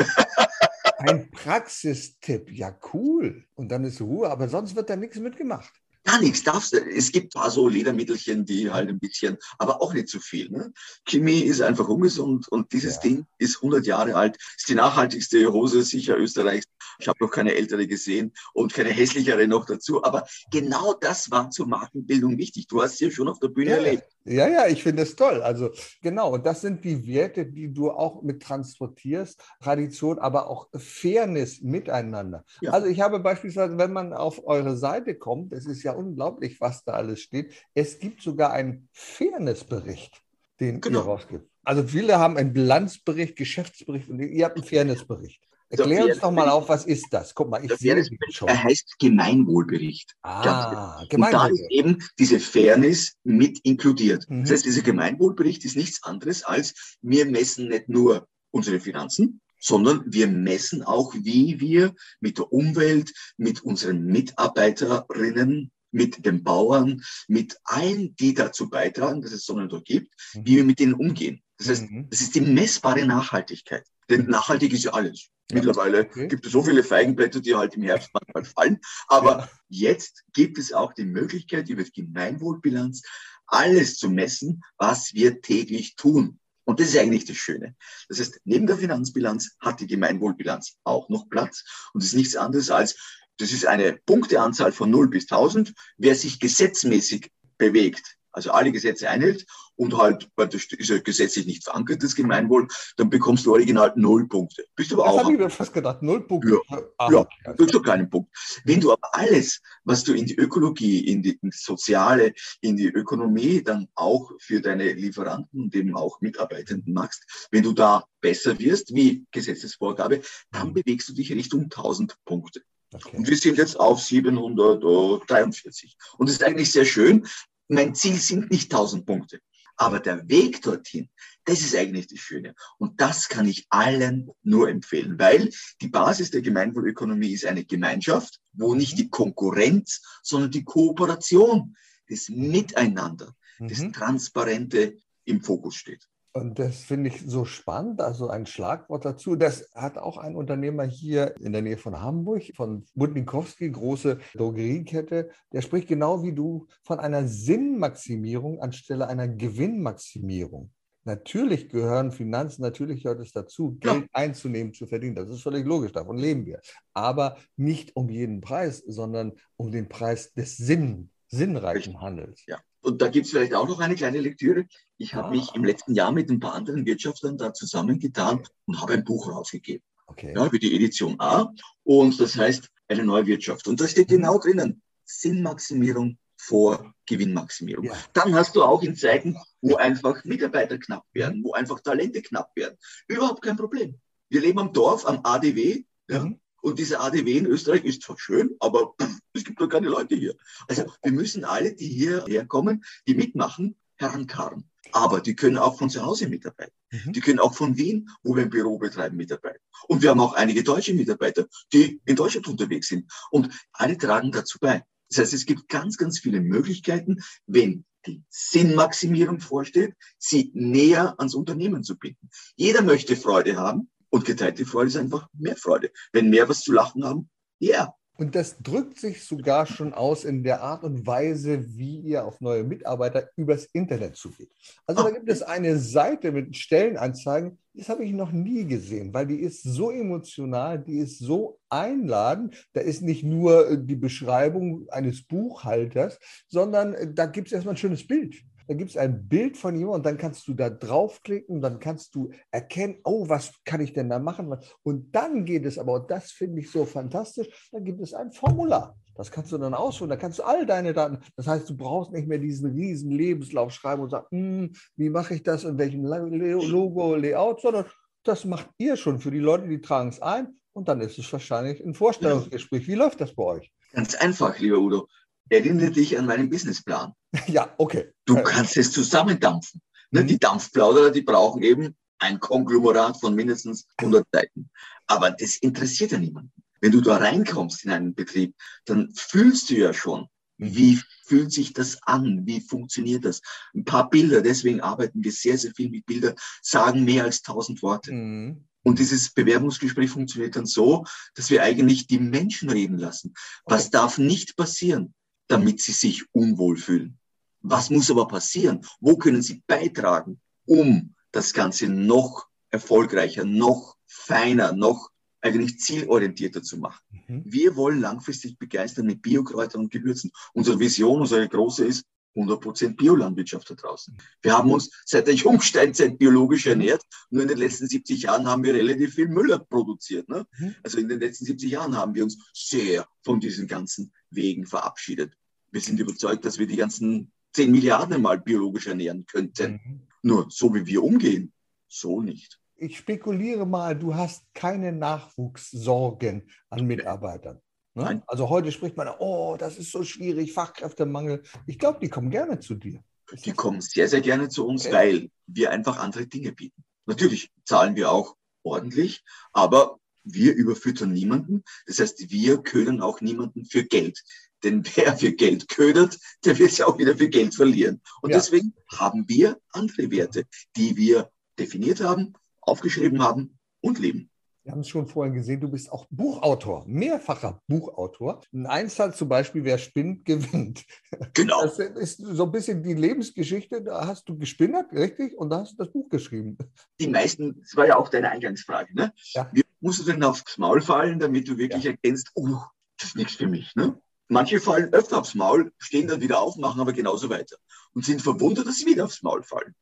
Ein 0.99 1.31
Praxistipp, 1.31 2.51
ja 2.51 2.77
cool. 2.93 3.45
Und 3.55 3.69
dann 3.69 3.85
ist 3.85 4.01
Ruhe, 4.01 4.29
aber 4.31 4.49
sonst 4.49 4.75
wird 4.75 4.91
da 4.91 4.97
nichts 4.97 5.19
mitgemacht. 5.19 5.73
Gar 6.09 6.21
nichts 6.23 6.43
darfst 6.43 6.73
du. 6.73 6.79
Es 6.79 7.13
gibt 7.13 7.37
ein 7.37 7.41
paar 7.41 7.51
so 7.51 7.69
Ledermittelchen, 7.69 8.47
die 8.47 8.71
halt 8.71 8.89
ein 8.89 8.99
bisschen, 8.99 9.37
aber 9.59 9.83
auch 9.83 9.93
nicht 9.93 10.09
zu 10.09 10.21
viel. 10.21 10.49
Ne? 10.49 10.73
Chemie 11.07 11.41
ist 11.41 11.61
einfach 11.61 11.87
ungesund 11.87 12.49
und 12.49 12.73
dieses 12.73 12.95
Ja. 12.97 13.01
Ding 13.03 13.27
ist 13.37 13.57
100 13.57 13.87
Jahre 13.87 14.15
alt, 14.15 14.39
ist 14.57 14.71
die 14.71 14.75
nachhaltigste 14.75 15.53
Hose 15.53 15.83
sicher 15.83 16.17
Österreichs. 16.17 16.65
Ich 17.01 17.07
habe 17.07 17.19
noch 17.25 17.31
keine 17.31 17.55
ältere 17.55 17.87
gesehen 17.87 18.33
und 18.55 18.75
keine 18.75 18.91
hässlichere 18.91 19.47
noch 19.47 19.67
dazu. 19.67 20.03
Aber 20.05 20.27
genau 20.51 20.95
das 20.95 21.31
war 21.31 21.49
zur 21.51 21.69
Markenbildung 21.69 22.37
wichtig. 22.39 22.67
Du 22.67 22.83
hast 22.83 22.99
ja 23.01 23.11
schon 23.11 23.29
auf 23.29 23.39
der 23.39 23.49
Bühne 23.49 23.71
Ja, 23.71 23.77
erlebt. 23.77 24.05
ja, 24.25 24.49
ja, 24.49 24.67
ich 24.67 24.83
finde 24.83 25.03
es 25.03 25.15
toll. 25.15 25.41
Also 25.43 25.71
genau, 26.03 26.33
und 26.35 26.45
das 26.45 26.61
sind 26.63 26.85
die 26.85 27.07
Werte, 27.07 27.47
die 27.47 27.73
du 27.73 27.91
auch 27.91 28.23
mit 28.23 28.43
transportierst. 28.43 29.41
Tradition, 29.63 30.19
aber 30.19 30.49
auch 30.51 30.69
Fairness 30.77 31.61
miteinander. 31.63 32.45
Ja. 32.61 32.73
Also 32.73 32.89
ich 32.89 33.01
habe 33.01 33.21
beispielsweise, 33.21 33.79
wenn 33.79 33.93
man 33.93 34.13
auf 34.13 34.45
eure 34.47 34.77
Seite 34.77 35.15
kommt, 35.15 35.53
es 35.53 35.67
ist 35.67 35.83
ja 35.85 35.93
unglaublich, 35.93 36.61
was 36.61 36.83
da 36.85 36.93
alles 36.95 37.21
steht. 37.21 37.53
Es 37.75 37.99
gibt 38.01 38.23
sogar 38.23 38.53
einen 38.53 38.89
Fairnessbericht, 38.93 40.21
den 40.61 40.81
Genau. 40.81 41.01
ihr 41.01 41.05
rausgibt. 41.05 41.49
Also 41.63 41.83
viele 41.85 42.19
haben 42.19 42.37
einen 42.39 42.53
Bilanzbericht, 42.53 43.37
Geschäftsbericht 43.37 44.09
und 44.09 44.21
ihr 44.21 44.45
habt 44.47 44.57
einen 44.57 44.65
Fairnessbericht. 44.67 45.43
Erklär 45.71 46.07
uns 46.07 46.21
doch 46.21 46.31
mal 46.31 46.49
auf, 46.49 46.69
was 46.69 46.87
ist 46.87 47.07
das? 47.11 47.35
Guck 47.35 47.51
mal, 47.51 47.63
ich 47.63 47.69
sehe 47.75 47.91
Fairnessbericht, 47.93 48.37
schon. 48.39 48.49
er 48.49 48.63
heißt 48.65 48.95
Gemeinwohlbericht. 48.99 50.15
Ah, 50.23 51.05
Und 51.13 51.21
da 51.21 51.47
ist 51.49 51.63
eben 51.71 51.99
diese 52.19 52.41
Fairness 52.41 53.15
mit 53.25 53.59
inkludiert. 53.65 54.25
Mhm. 54.29 54.43
Das 54.43 54.53
heißt, 54.53 54.65
dieser 54.65 54.83
Gemeinwohlbericht 54.83 55.65
ist 55.65 55.77
nichts 55.77 56.03
anderes 56.03 56.43
als, 56.43 56.97
wir 57.03 57.27
messen 57.27 57.69
nicht 57.69 57.89
nur 57.89 58.27
unsere 58.51 58.81
Finanzen, 58.81 59.41
sondern 59.61 60.05
wir 60.07 60.27
messen 60.29 60.83
auch, 60.83 61.13
wie 61.15 61.61
wir 61.61 61.95
mit 62.21 62.39
der 62.39 62.53
Umwelt, 62.53 63.13
mit 63.37 63.63
unseren 63.63 64.05
Mitarbeiterinnen, 64.05 65.71
mit 65.91 66.25
den 66.25 66.45
Bauern, 66.45 67.03
mit 67.29 67.57
allen, 67.65 68.15
die 68.17 68.35
dazu 68.35 68.69
beitragen, 68.69 69.23
dass 69.23 69.33
es 69.33 69.45
Sonnendorf 69.47 69.85
gibt, 69.85 70.09
Mhm. 70.35 70.47
wie 70.47 70.57
wir 70.57 70.65
mit 70.65 70.79
denen 70.79 70.95
umgehen. 70.95 71.43
Das 71.59 71.69
heißt, 71.69 71.91
Mhm. 71.91 72.09
das 72.11 72.21
ist 72.21 72.35
die 72.35 72.41
messbare 72.41 73.05
Nachhaltigkeit. 73.05 73.85
Denn 74.09 74.27
nachhaltig 74.27 74.73
ist 74.73 74.85
ja 74.85 74.93
alles. 74.93 75.29
Mittlerweile 75.53 76.01
Okay. 76.01 76.29
gibt 76.29 76.47
es 76.47 76.53
so 76.53 76.63
viele 76.63 76.85
Feigenblätter, 76.85 77.41
die 77.41 77.55
halt 77.55 77.75
im 77.75 77.83
Herbst 77.83 78.11
manchmal 78.13 78.45
fallen. 78.45 78.81
Aber 79.09 79.39
Ja. 79.39 79.51
jetzt 79.69 80.25
gibt 80.33 80.59
es 80.59 80.73
auch 80.73 80.93
die 80.93 81.05
Möglichkeit, 81.05 81.69
über 81.69 81.83
die 81.83 81.93
Gemeinwohlbilanz 81.93 83.03
alles 83.47 83.97
zu 83.97 84.11
messen, 84.11 84.63
was 84.77 85.15
wir 85.15 85.41
täglich 85.41 85.97
tun. 85.97 86.39
Und 86.65 86.81
das 86.81 86.89
ist 86.91 86.99
eigentlich 86.99 87.25
das 87.25 87.39
Schöne. 87.39 87.75
Das 88.11 88.21
heißt, 88.21 88.41
neben 88.45 88.67
der 88.67 88.77
Finanzbilanz 88.77 89.57
hat 89.59 89.81
die 89.81 89.87
Gemeinwohlbilanz 89.87 90.77
auch 90.85 91.09
noch 91.09 91.29
Platz. 91.31 91.65
Und 91.95 92.03
es 92.03 92.09
ist 92.09 92.15
nichts 92.15 92.37
anderes 92.37 92.71
als, 92.71 92.95
das 93.39 93.53
ist 93.53 93.65
eine 93.67 93.99
Punkteanzahl 94.05 94.71
von 94.73 94.91
0 94.91 95.09
bis 95.09 95.25
1000. 95.25 95.73
Wer 95.97 96.15
sich 96.15 96.41
gesetzmäßig 96.41 97.31
bewegt, 97.57 98.18
also 98.39 98.51
alle 98.53 98.73
Gesetze 98.73 99.09
einhält 99.11 99.45
und 99.77 99.97
halt, 99.97 100.29
weil 100.37 100.49
das 100.49 100.65
ist 100.65 100.89
ja 100.89 100.99
gesetzlich 100.99 101.47
nicht 101.47 101.65
verankert, 101.65 102.03
das 102.03 102.15
Gemeinwohl, 102.15 102.67
dann 102.97 103.11
bekommst 103.11 103.47
du 103.47 103.53
original 103.53 103.93
null 103.97 104.27
Punkte. 104.29 104.65
Bist 104.75 104.93
aber 104.93 105.05
Das 105.05 105.13
auch 105.13 105.19
habe 105.25 105.33
ich 105.33 105.39
mir 105.39 105.51
fast 105.51 105.73
gedacht. 105.73 106.03
Null 106.03 106.27
Punkte. 106.27 106.59
Ah, 106.97 107.09
Ja, 107.11 107.19
okay. 107.21 107.37
das 107.45 107.59
ist 107.67 107.75
doch 107.75 107.83
keinen 107.83 108.09
Punkt. 108.11 108.31
Wenn 108.65 108.81
du 108.81 108.93
aber 108.93 109.09
alles, 109.15 109.61
was 109.85 110.03
du 110.05 110.13
in 110.15 110.27
die 110.27 110.37
Ökologie, 110.37 111.07
in 111.07 111.23
die, 111.23 111.39
in 111.43 111.51
die 111.51 111.57
Soziale, 111.57 112.33
in 112.61 112.77
die 112.77 112.89
Ökonomie 112.89 113.63
dann 113.63 113.89
auch 113.95 114.33
für 114.41 114.61
deine 114.61 114.93
Lieferanten 114.93 115.63
und 115.63 115.75
eben 115.75 115.95
auch 115.97 116.21
Mitarbeitenden 116.21 116.93
machst, 116.95 117.49
wenn 117.51 117.63
du 117.63 117.73
da 117.73 118.05
besser 118.21 118.59
wirst, 118.59 118.95
wie 118.95 119.25
Gesetzesvorgabe, 119.31 120.23
dann 120.51 120.69
Mhm. 120.69 120.75
bewegst 120.75 121.09
du 121.09 121.13
dich 121.13 121.31
Richtung 121.33 121.69
1000 121.71 122.17
Punkte. 122.25 122.63
Okay. 122.93 123.17
Und 123.19 123.29
wir 123.29 123.37
sind 123.37 123.59
jetzt 123.59 123.79
auf 123.79 124.01
743. 124.01 125.97
Und 126.17 126.29
das 126.29 126.37
ist 126.37 126.43
eigentlich 126.43 126.73
sehr 126.73 126.85
schön. 126.85 127.27
Mein 127.69 127.95
Ziel 127.95 128.17
sind 128.17 128.51
nicht 128.51 128.73
1000 128.73 129.07
Punkte. 129.07 129.41
Aber 129.77 130.01
der 130.01 130.29
Weg 130.29 130.61
dorthin, 130.63 131.09
das 131.45 131.61
ist 131.61 131.77
eigentlich 131.77 132.09
das 132.09 132.19
Schöne. 132.19 132.55
Und 132.79 133.01
das 133.01 133.29
kann 133.29 133.47
ich 133.47 133.67
allen 133.71 134.29
nur 134.43 134.69
empfehlen, 134.69 135.19
weil 135.21 135.51
die 135.81 135.89
Basis 135.89 136.33
der 136.33 136.43
Gemeinwohlökonomie 136.43 137.31
ist 137.33 137.47
eine 137.47 137.65
Gemeinschaft, 137.65 138.41
wo 138.53 138.75
nicht 138.75 138.99
die 138.99 139.09
Konkurrenz, 139.09 140.03
sondern 140.23 140.51
die 140.51 140.65
Kooperation, 140.65 141.77
das 142.09 142.29
Miteinander, 142.29 143.35
das 143.61 143.79
Mhm. 143.79 143.93
transparente 143.93 144.97
im 145.25 145.41
Fokus 145.43 145.77
steht. 145.77 146.09
Und 146.39 146.61
das 146.61 146.85
finde 146.85 147.09
ich 147.11 147.21
so 147.27 147.45
spannend, 147.45 148.01
also 148.01 148.29
ein 148.29 148.47
Schlagwort 148.47 149.05
dazu. 149.05 149.35
Das 149.35 149.71
hat 149.75 149.99
auch 149.99 150.19
ein 150.19 150.37
Unternehmer 150.37 150.85
hier 150.85 151.35
in 151.41 151.53
der 151.53 151.63
Nähe 151.63 151.77
von 151.77 152.01
Hamburg, 152.01 152.45
von 152.55 152.85
Budnikowski, 152.95 153.71
große 153.71 154.19
Drogeriekette, 154.35 155.31
der 155.53 155.63
spricht 155.63 155.89
genau 155.89 156.23
wie 156.23 156.33
du 156.33 156.69
von 156.85 157.01
einer 157.01 157.27
Sinnmaximierung 157.27 158.61
anstelle 158.61 159.09
einer 159.09 159.27
Gewinnmaximierung. 159.27 160.71
Natürlich 161.03 161.71
gehören 161.71 162.13
Finanzen, 162.13 162.63
natürlich 162.63 163.03
gehört 163.03 163.21
es 163.21 163.33
dazu, 163.33 163.77
Geld 163.81 164.03
ja. 164.03 164.09
einzunehmen, 164.13 164.73
zu 164.75 164.87
verdienen. 164.87 165.17
Das 165.17 165.29
ist 165.31 165.43
völlig 165.43 165.67
logisch, 165.67 165.91
davon 165.91 166.19
leben 166.19 166.47
wir. 166.47 166.61
Aber 166.95 167.37
nicht 167.57 167.97
um 167.97 168.11
jeden 168.11 168.41
Preis, 168.41 168.79
sondern 168.87 169.33
um 169.57 169.73
den 169.73 169.89
Preis 169.89 170.33
des 170.35 170.57
Sinn, 170.57 171.11
sinnreichen. 171.27 172.01
Handels. 172.01 172.45
Ja. 172.47 172.59
Und 172.89 173.03
da 173.03 173.09
gibt 173.09 173.27
es 173.27 173.33
vielleicht 173.33 173.53
auch 173.53 173.69
noch 173.69 173.81
eine 173.81 173.97
kleine 173.97 174.19
Lektüre. 174.21 174.67
Ich 174.97 175.15
habe 175.15 175.29
ah. 175.29 175.31
mich 175.31 175.55
im 175.55 175.63
letzten 175.63 175.95
Jahr 175.95 176.11
mit 176.11 176.31
ein 176.31 176.41
paar 176.41 176.55
anderen 176.55 176.87
Wirtschaftlern 176.87 177.37
da 177.37 177.53
zusammengetan 177.53 178.39
okay. 178.39 178.49
und 178.65 178.81
habe 178.81 178.95
ein 178.95 179.05
Buch 179.05 179.29
rausgegeben. 179.29 179.85
Okay. 180.07 180.33
Ja, 180.35 180.47
über 180.47 180.59
die 180.59 180.75
Edition 180.75 181.17
A. 181.19 181.53
Und 181.85 182.19
das 182.19 182.37
heißt 182.37 182.69
eine 182.89 183.05
neue 183.05 183.27
Wirtschaft. 183.27 183.69
Und 183.69 183.79
da 183.79 183.87
steht 183.87 184.09
genau 184.09 184.39
drinnen, 184.39 184.81
Sinnmaximierung 185.05 186.17
vor 186.39 186.95
Gewinnmaximierung. 187.05 187.85
Ja. 187.85 187.93
Dann 188.15 188.35
hast 188.35 188.57
du 188.57 188.63
auch 188.63 188.83
in 188.83 188.97
Zeiten, 188.97 189.37
wo 189.61 189.77
einfach 189.77 190.25
Mitarbeiter 190.25 190.79
knapp 190.79 191.05
werden, 191.13 191.45
wo 191.45 191.53
einfach 191.53 191.81
Talente 191.81 192.23
knapp 192.23 192.57
werden, 192.57 192.79
überhaupt 193.07 193.43
kein 193.43 193.57
Problem. 193.57 194.01
Wir 194.31 194.41
leben 194.41 194.61
am 194.61 194.73
Dorf, 194.73 195.07
am 195.07 195.21
ADW. 195.25 195.85
Ja, 196.09 196.25
mhm. 196.25 196.41
Und 196.61 196.79
diese 196.79 197.01
ADW 197.01 197.39
in 197.39 197.47
Österreich 197.47 197.85
ist 197.85 198.03
zwar 198.03 198.19
schön, 198.19 198.57
aber 198.61 198.95
es 199.33 199.45
gibt 199.45 199.61
doch 199.61 199.69
keine 199.69 199.89
Leute 199.89 200.17
hier. 200.17 200.35
Also 200.67 200.85
wir 201.03 201.13
müssen 201.13 201.45
alle, 201.45 201.75
die 201.75 201.89
hierher 201.89 202.47
kommen, 202.47 202.85
die 203.07 203.15
mitmachen, 203.15 203.77
herankarren. 203.97 204.69
Aber 204.93 205.21
die 205.21 205.37
können 205.37 205.59
auch 205.59 205.79
von 205.79 205.91
zu 205.91 206.03
Hause 206.03 206.29
mitarbeiten. 206.29 206.73
Mhm. 206.91 207.13
Die 207.13 207.21
können 207.21 207.41
auch 207.41 207.55
von 207.55 207.77
Wien, 207.77 208.09
wo 208.23 208.35
wir 208.35 208.45
ein 208.45 208.51
Büro 208.51 208.79
betreiben, 208.79 209.17
mitarbeiten. 209.17 209.61
Und 209.87 210.03
wir 210.03 210.11
haben 210.11 210.21
auch 210.21 210.33
einige 210.33 210.63
deutsche 210.63 210.95
Mitarbeiter, 210.95 211.47
die 211.73 212.01
in 212.07 212.17
Deutschland 212.17 212.49
unterwegs 212.49 212.89
sind. 212.89 213.11
Und 213.31 213.51
alle 213.73 213.99
tragen 213.99 214.33
dazu 214.33 214.59
bei. 214.59 214.83
Das 215.11 215.19
heißt, 215.19 215.35
es 215.35 215.47
gibt 215.47 215.69
ganz, 215.69 215.97
ganz 215.97 216.19
viele 216.19 216.41
Möglichkeiten, 216.41 217.23
wenn 217.47 217.85
die 218.07 218.23
Sinnmaximierung 218.29 219.41
vorsteht, 219.41 219.95
sie 220.19 220.51
näher 220.55 221.15
ans 221.19 221.35
Unternehmen 221.35 221.83
zu 221.83 221.99
binden. 221.99 222.31
Jeder 222.57 222.83
möchte 222.83 223.17
Freude 223.17 223.57
haben 223.57 223.91
und 224.11 224.25
geteilte 224.25 224.65
Freude 224.67 224.89
ist 224.89 224.97
einfach 224.97 225.29
mehr 225.33 225.57
Freude. 225.57 225.91
Wenn 226.13 226.31
mehr 226.31 226.49
was 226.49 226.61
zu 226.61 226.73
lachen 226.73 227.05
haben, 227.05 227.29
ja. 227.59 227.77
Yeah. 227.77 227.95
Und 228.21 228.35
das 228.35 228.59
drückt 228.59 228.99
sich 228.99 229.25
sogar 229.25 229.65
schon 229.65 229.95
aus 229.95 230.25
in 230.25 230.43
der 230.43 230.61
Art 230.61 230.83
und 230.83 231.07
Weise, 231.07 231.65
wie 231.77 232.01
ihr 232.01 232.25
auf 232.25 232.41
neue 232.41 232.65
Mitarbeiter 232.65 233.31
übers 233.37 233.67
Internet 233.67 234.17
zugeht. 234.17 234.51
Also 234.87 235.05
da 235.05 235.11
gibt 235.11 235.31
es 235.31 235.41
eine 235.41 235.79
Seite 235.79 236.33
mit 236.33 236.57
Stellenanzeigen, 236.57 237.59
das 237.75 237.89
habe 237.89 238.05
ich 238.05 238.13
noch 238.13 238.33
nie 238.33 238.65
gesehen, 238.65 239.15
weil 239.15 239.29
die 239.29 239.39
ist 239.39 239.63
so 239.63 239.93
emotional, 239.93 240.81
die 240.81 240.99
ist 240.99 241.21
so 241.21 241.61
einladend. 241.69 242.67
Da 242.73 242.81
ist 242.81 243.03
nicht 243.03 243.23
nur 243.23 243.77
die 243.77 243.95
Beschreibung 243.95 244.89
eines 244.89 245.23
Buchhalters, 245.23 246.19
sondern 246.49 247.15
da 247.15 247.27
gibt 247.27 247.47
es 247.47 247.53
erstmal 247.53 247.75
ein 247.75 247.79
schönes 247.79 248.05
Bild 248.05 248.35
da 248.69 248.75
gibt 248.75 248.91
es 248.91 248.97
ein 248.99 249.27
Bild 249.27 249.57
von 249.57 249.75
jemandem 249.75 249.97
und 249.97 250.07
dann 250.07 250.19
kannst 250.19 250.47
du 250.47 250.53
da 250.53 250.69
draufklicken, 250.69 251.63
dann 251.63 251.81
kannst 251.81 252.15
du 252.15 252.31
erkennen, 252.51 253.01
oh, 253.03 253.27
was 253.27 253.53
kann 253.65 253.81
ich 253.81 253.95
denn 253.95 254.11
da 254.11 254.19
machen? 254.19 254.55
Und 254.83 255.11
dann 255.15 255.47
geht 255.47 255.65
es 255.65 255.79
aber, 255.79 255.95
und 255.95 256.11
das 256.11 256.31
finde 256.31 256.61
ich 256.61 256.71
so 256.71 256.85
fantastisch, 256.85 257.49
dann 257.73 257.85
gibt 257.85 258.01
es 258.03 258.13
ein 258.13 258.31
Formular. 258.31 258.95
Das 259.15 259.31
kannst 259.31 259.51
du 259.53 259.59
dann 259.59 259.73
ausfüllen, 259.73 260.11
da 260.11 260.17
kannst 260.17 260.39
du 260.39 260.43
all 260.43 260.67
deine 260.67 260.93
Daten, 260.93 261.19
das 261.35 261.47
heißt, 261.47 261.69
du 261.71 261.77
brauchst 261.77 262.13
nicht 262.13 262.29
mehr 262.29 262.39
diesen 262.39 262.71
riesen 262.73 263.11
Lebenslauf 263.11 263.73
schreiben 263.73 264.03
und 264.03 264.11
sagen, 264.11 264.27
hm, 264.31 264.73
wie 264.97 265.09
mache 265.09 265.35
ich 265.35 265.43
das, 265.43 265.65
in 265.65 265.79
welchem 265.79 266.05
Logo, 266.05 267.17
Layout, 267.17 267.63
sondern 267.63 267.87
das 268.23 268.45
macht 268.45 268.69
ihr 268.77 268.97
schon 268.97 269.19
für 269.19 269.31
die 269.31 269.39
Leute, 269.39 269.67
die 269.67 269.81
tragen 269.81 270.11
es 270.11 270.21
ein 270.21 270.59
und 270.75 270.89
dann 270.89 271.01
ist 271.01 271.19
es 271.19 271.33
wahrscheinlich 271.33 271.83
ein 271.83 271.95
Vorstellungsgespräch. 271.95 272.87
Wie 272.87 272.95
läuft 272.95 273.23
das 273.23 273.35
bei 273.35 273.45
euch? 273.45 273.73
Ganz 273.93 274.15
einfach, 274.15 274.59
lieber 274.59 274.79
Udo. 274.79 275.09
Erinnere 275.51 275.91
dich 275.91 276.19
an 276.19 276.27
meinen 276.27 276.51
Businessplan. 276.51 277.13
Ja, 277.47 277.75
okay. 277.77 278.13
Du 278.25 278.43
kannst 278.43 278.77
es 278.77 278.91
zusammendampfen. 278.91 279.83
Ne, 280.11 280.23
mhm. 280.23 280.27
Die 280.29 280.39
Dampfplauderer, 280.39 281.11
die 281.11 281.23
brauchen 281.23 281.63
eben 281.63 281.95
ein 282.19 282.41
Konglomerat 282.41 283.21
von 283.21 283.35
mindestens 283.35 283.87
100 283.99 284.27
Seiten. 284.33 284.71
Aber 285.07 285.31
das 285.31 285.57
interessiert 285.57 286.13
ja 286.13 286.19
niemanden. 286.19 286.53
Wenn 286.81 286.93
du 286.93 287.01
da 287.01 287.17
reinkommst 287.17 287.85
in 287.85 287.91
einen 287.91 288.15
Betrieb, 288.15 288.55
dann 288.87 289.13
fühlst 289.15 289.71
du 289.71 289.75
ja 289.75 289.93
schon, 289.93 290.29
mhm. 290.59 290.77
wie 290.77 291.01
fühlt 291.27 291.53
sich 291.53 291.73
das 291.73 292.03
an? 292.03 292.47
Wie 292.47 292.61
funktioniert 292.61 293.25
das? 293.25 293.41
Ein 293.75 293.85
paar 293.85 294.09
Bilder, 294.09 294.41
deswegen 294.41 294.81
arbeiten 294.81 295.23
wir 295.23 295.33
sehr, 295.33 295.59
sehr 295.59 295.73
viel 295.75 295.91
mit 295.91 296.07
Bildern, 296.07 296.35
sagen 296.63 297.05
mehr 297.05 297.25
als 297.25 297.43
tausend 297.43 297.83
Worte. 297.83 298.13
Mhm. 298.13 298.65
Und 298.85 298.99
dieses 298.99 299.35
Bewerbungsgespräch 299.35 300.11
funktioniert 300.11 300.57
dann 300.57 300.67
so, 300.67 301.05
dass 301.35 301.51
wir 301.51 301.63
eigentlich 301.63 302.07
die 302.07 302.21
Menschen 302.21 302.71
reden 302.71 302.97
lassen. 302.97 303.35
Was 303.67 303.87
okay. 303.87 303.91
darf 303.93 304.19
nicht 304.19 304.57
passieren? 304.57 305.15
Damit 305.49 305.81
sie 305.81 305.93
sich 305.93 306.25
unwohl 306.33 306.77
fühlen. 306.77 307.19
Was 307.61 307.91
muss 307.91 308.11
aber 308.11 308.29
passieren? 308.29 308.87
Wo 309.01 309.17
können 309.17 309.43
sie 309.43 309.63
beitragen, 309.67 310.41
um 310.67 311.15
das 311.33 311.53
Ganze 311.53 311.89
noch 311.89 312.47
erfolgreicher, 312.71 313.45
noch 313.45 313.97
feiner, 314.07 314.73
noch 314.73 315.11
eigentlich 315.41 315.81
zielorientierter 315.81 316.63
zu 316.63 316.79
machen? 316.79 317.01
Mhm. 317.27 317.43
Wir 317.45 317.77
wollen 317.77 318.01
langfristig 318.01 318.59
begeistern 318.59 319.07
mit 319.07 319.23
Biokräutern 319.23 319.83
und 319.83 319.91
Gewürzen. 319.91 320.31
Unsere 320.53 320.79
Vision, 320.79 321.21
unsere 321.21 321.49
große 321.49 321.85
ist, 321.85 322.05
100% 322.39 322.97
Biolandwirtschaft 322.97 323.71
da 323.71 323.75
draußen. 323.75 324.17
Wir 324.43 324.57
haben 324.57 324.71
uns 324.71 324.91
seit 325.05 325.27
der 325.27 325.35
Jungsteinzeit 325.35 326.19
biologisch 326.19 326.67
ernährt. 326.67 327.03
Nur 327.31 327.43
in 327.43 327.49
den 327.49 327.59
letzten 327.59 327.87
70 327.87 328.23
Jahren 328.23 328.47
haben 328.47 328.63
wir 328.63 328.75
relativ 328.75 329.15
viel 329.15 329.29
Müll 329.29 329.59
produziert. 329.69 330.29
Ne? 330.29 330.47
Mhm. 330.59 330.75
Also 330.83 330.99
in 330.99 331.09
den 331.09 331.21
letzten 331.21 331.45
70 331.45 331.71
Jahren 331.71 331.97
haben 331.97 332.15
wir 332.15 332.25
uns 332.25 332.39
sehr 332.53 333.07
von 333.25 333.41
diesen 333.41 333.67
ganzen 333.67 334.13
Wegen 334.31 334.67
verabschiedet. 334.67 335.33
Wir 335.71 335.81
sind 335.81 336.01
überzeugt, 336.01 336.45
dass 336.45 336.59
wir 336.59 336.67
die 336.67 336.77
ganzen 336.77 337.33
10 337.55 337.71
Milliarden 337.71 338.23
mal 338.23 338.39
biologisch 338.39 338.87
ernähren 338.87 339.27
könnten. 339.27 339.73
Mhm. 339.73 340.01
Nur 340.23 340.47
so 340.51 340.75
wie 340.75 340.87
wir 340.87 341.03
umgehen, 341.03 341.53
so 341.89 342.21
nicht. 342.21 342.59
Ich 342.77 342.99
spekuliere 342.99 343.67
mal, 343.67 343.99
du 343.99 344.15
hast 344.15 344.45
keine 344.55 344.93
Nachwuchssorgen 344.93 346.49
an 346.71 346.87
Mitarbeitern. 346.87 347.61
Ne? 347.99 348.23
Also 348.27 348.49
heute 348.49 348.73
spricht 348.73 348.97
man, 348.97 349.09
oh, 349.19 349.57
das 349.59 349.77
ist 349.77 349.91
so 349.91 350.05
schwierig, 350.05 350.53
Fachkräftemangel. 350.53 351.43
Ich 351.67 351.79
glaube, 351.79 351.99
die 352.01 352.09
kommen 352.09 352.31
gerne 352.31 352.61
zu 352.61 352.75
dir. 352.75 353.03
Die 353.45 353.53
kommen 353.53 353.81
sehr, 353.81 354.09
sehr 354.09 354.21
gerne 354.21 354.49
zu 354.49 354.67
uns, 354.67 354.87
okay. 354.87 354.95
weil 354.95 355.31
wir 355.47 355.71
einfach 355.71 355.99
andere 355.99 356.27
Dinge 356.27 356.53
bieten. 356.53 356.85
Natürlich 357.07 357.51
zahlen 357.65 357.97
wir 357.97 358.11
auch 358.11 358.37
ordentlich, 358.63 359.25
aber 359.53 359.99
wir 360.25 360.55
überfüttern 360.55 361.13
niemanden. 361.13 361.65
Das 361.87 361.99
heißt, 361.99 362.31
wir 362.31 362.59
können 362.63 363.01
auch 363.01 363.21
niemanden 363.21 363.65
für 363.65 363.85
Geld. 363.85 364.23
Denn 364.63 364.85
wer 364.95 365.17
für 365.17 365.33
Geld 365.33 365.69
ködert, 365.69 366.19
der 366.45 366.59
wird 366.59 366.79
ja 366.79 366.87
auch 366.87 366.99
wieder 366.99 367.17
für 367.17 367.29
Geld 367.29 367.55
verlieren. 367.55 368.01
Und 368.23 368.31
ja. 368.31 368.37
deswegen 368.37 368.75
haben 368.89 369.29
wir 369.29 369.59
andere 369.71 370.11
Werte, 370.11 370.45
die 370.77 370.97
wir 370.97 371.31
definiert 371.59 372.01
haben, 372.01 372.35
aufgeschrieben 372.61 373.23
haben 373.23 373.59
und 373.81 373.99
leben. 373.99 374.31
Wir 374.69 374.73
haben 374.73 374.81
es 374.81 374.91
schon 374.91 375.07
vorhin 375.07 375.33
gesehen, 375.33 375.63
du 375.63 375.71
bist 375.71 375.91
auch 375.91 376.05
Buchautor, 376.11 376.85
mehrfacher 376.87 377.63
Buchautor. 377.69 378.43
Ein 378.53 378.67
Einsatz 378.67 379.17
zum 379.17 379.27
Beispiel, 379.27 379.65
wer 379.65 379.79
spinnt, 379.79 380.25
gewinnt. 380.27 380.85
Genau. 381.33 381.63
Das 381.63 381.79
ist 381.79 382.19
so 382.19 382.45
ein 382.45 382.53
bisschen 382.53 382.83
die 382.83 382.93
Lebensgeschichte, 382.93 383.83
da 383.83 384.07
hast 384.07 384.29
du 384.29 384.37
gespinnert, 384.37 384.93
richtig? 384.93 385.39
Und 385.39 385.49
da 385.49 385.61
hast 385.61 385.73
du 385.73 385.77
das 385.79 385.91
Buch 385.91 386.11
geschrieben. 386.11 386.59
Die 387.01 387.09
meisten, 387.09 387.63
das 387.63 387.77
war 387.77 387.87
ja 387.87 387.97
auch 387.97 388.11
deine 388.11 388.29
Eingangsfrage, 388.29 388.95
ne? 388.95 389.15
Ja. 389.33 389.49
Wie 389.55 389.65
musst 389.81 390.01
du 390.01 390.05
denn 390.05 390.23
aufs 390.23 390.59
Maul 390.59 390.83
fallen, 390.83 391.19
damit 391.19 391.49
du 391.49 391.57
wirklich 391.57 391.85
ja. 391.85 391.93
erkennst, 391.93 392.31
oh, 392.35 392.59
das 392.99 393.09
ist 393.09 393.17
nichts 393.17 393.37
für 393.37 393.47
mich, 393.47 393.75
ne? 393.75 393.99
Manche 394.29 394.61
fallen 394.61 394.93
öfter 394.93 395.21
aufs 395.21 395.35
Maul, 395.35 395.73
stehen 395.79 396.09
dann 396.09 396.21
wieder 396.21 396.41
auf, 396.41 396.59
machen 396.59 396.83
aber 396.83 396.93
genauso 396.93 397.31
weiter 397.31 397.57
und 397.95 398.05
sind 398.05 398.21
verwundert, 398.21 398.67
dass 398.67 398.77
sie 398.77 398.87
wieder 398.87 399.07
aufs 399.07 399.23
Maul 399.23 399.43
fallen. 399.43 399.75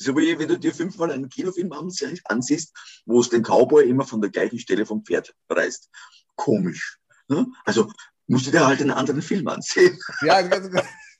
So 0.00 0.16
wie 0.16 0.38
wenn 0.38 0.48
du 0.48 0.58
dir 0.58 0.72
fünfmal 0.72 1.10
einen 1.10 1.28
Kinofilm 1.28 1.72
ansiehst, 1.72 2.72
wo 3.04 3.20
es 3.20 3.28
den 3.28 3.42
Cowboy 3.42 3.88
immer 3.88 4.04
von 4.04 4.20
der 4.20 4.30
gleichen 4.30 4.58
Stelle 4.58 4.86
vom 4.86 5.04
Pferd 5.04 5.34
reißt. 5.48 5.90
Komisch. 6.36 6.98
Ne? 7.28 7.46
Also 7.64 7.90
musst 8.28 8.46
du 8.46 8.50
dir 8.52 8.66
halt 8.66 8.80
einen 8.80 8.92
anderen 8.92 9.22
Film 9.22 9.48
ansehen. 9.48 9.98
Ja, 10.22 10.42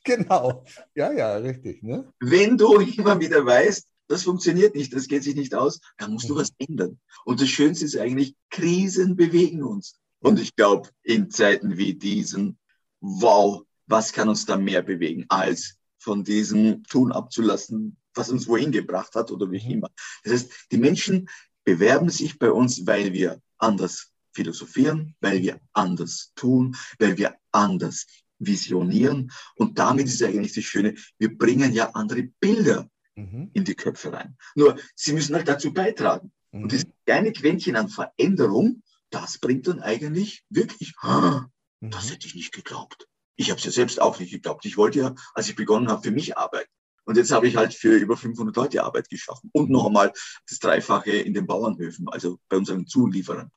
genau. 0.03 0.65
Ja, 0.95 1.11
ja, 1.11 1.35
richtig. 1.37 1.83
Ne? 1.83 2.11
Wenn 2.19 2.57
du 2.57 2.79
immer 2.79 3.19
wieder 3.19 3.45
weißt, 3.45 3.85
das 4.07 4.23
funktioniert 4.23 4.75
nicht, 4.75 4.93
das 4.93 5.07
geht 5.07 5.23
sich 5.23 5.35
nicht 5.35 5.53
aus, 5.53 5.81
dann 5.97 6.13
musst 6.13 6.29
du 6.29 6.35
was 6.35 6.49
ändern. 6.57 6.99
Und 7.25 7.41
das 7.41 7.49
Schönste 7.49 7.85
ist 7.85 7.97
eigentlich, 7.97 8.33
Krisen 8.49 9.15
bewegen 9.15 9.61
uns. 9.61 9.99
Und 10.19 10.39
ich 10.39 10.55
glaube, 10.55 10.89
in 11.03 11.29
Zeiten 11.29 11.77
wie 11.77 11.93
diesen 11.93 12.57
wow, 13.01 13.63
was 13.87 14.13
kann 14.13 14.29
uns 14.29 14.45
da 14.45 14.57
mehr 14.57 14.81
bewegen, 14.81 15.25
als 15.29 15.75
von 15.97 16.23
diesem 16.23 16.83
Tun 16.83 17.11
abzulassen, 17.11 17.97
was 18.19 18.29
uns 18.29 18.47
wohin 18.47 18.71
gebracht 18.71 19.15
hat 19.15 19.31
oder 19.31 19.49
wie 19.49 19.63
mhm. 19.63 19.71
immer. 19.71 19.89
Das 20.23 20.33
heißt, 20.33 20.51
die 20.71 20.77
Menschen 20.77 21.29
bewerben 21.63 22.09
sich 22.09 22.37
bei 22.37 22.51
uns, 22.51 22.85
weil 22.85 23.13
wir 23.13 23.41
anders 23.57 24.11
philosophieren, 24.33 25.15
weil 25.21 25.41
wir 25.41 25.59
anders 25.73 26.31
tun, 26.35 26.75
weil 26.99 27.17
wir 27.17 27.35
anders 27.51 28.05
visionieren. 28.37 29.31
Und 29.55 29.79
damit 29.79 30.07
ist 30.07 30.23
eigentlich 30.23 30.53
das 30.53 30.63
Schöne, 30.63 30.95
wir 31.17 31.37
bringen 31.37 31.73
ja 31.73 31.91
andere 31.91 32.23
Bilder 32.39 32.89
mhm. 33.15 33.51
in 33.53 33.63
die 33.63 33.75
Köpfe 33.75 34.13
rein. 34.13 34.37
Nur, 34.55 34.77
sie 34.95 35.13
müssen 35.13 35.35
halt 35.35 35.47
dazu 35.47 35.73
beitragen. 35.73 36.31
Mhm. 36.51 36.63
Und 36.63 36.73
das 36.73 36.85
kleine 37.05 37.33
Quäntchen 37.33 37.75
an 37.75 37.89
Veränderung, 37.89 38.83
das 39.09 39.39
bringt 39.39 39.67
dann 39.67 39.81
eigentlich 39.81 40.43
wirklich, 40.49 40.93
ah, 41.01 41.47
mhm. 41.79 41.91
das 41.91 42.11
hätte 42.11 42.27
ich 42.27 42.35
nicht 42.35 42.53
geglaubt. 42.53 43.07
Ich 43.35 43.49
habe 43.49 43.59
es 43.59 43.65
ja 43.65 43.71
selbst 43.71 44.01
auch 44.01 44.19
nicht 44.19 44.31
geglaubt. 44.31 44.65
Ich 44.65 44.77
wollte 44.77 44.99
ja, 44.99 45.15
als 45.33 45.49
ich 45.49 45.55
begonnen 45.55 45.89
habe, 45.89 46.03
für 46.03 46.11
mich 46.11 46.37
arbeiten. 46.37 46.71
Und 47.09 47.17
jetzt 47.17 47.31
habe 47.31 47.47
ich 47.47 47.55
halt 47.55 47.73
für 47.73 47.95
über 47.97 48.15
500 48.15 48.55
Leute 48.55 48.83
Arbeit 48.83 49.09
geschaffen. 49.09 49.49
Und 49.51 49.71
noch 49.71 49.87
einmal 49.87 50.13
das 50.47 50.59
Dreifache 50.59 51.09
in 51.09 51.33
den 51.33 51.47
Bauernhöfen, 51.47 52.07
also 52.07 52.37
bei 52.47 52.55
unseren 52.55 52.85
Zulieferern. 52.85 53.49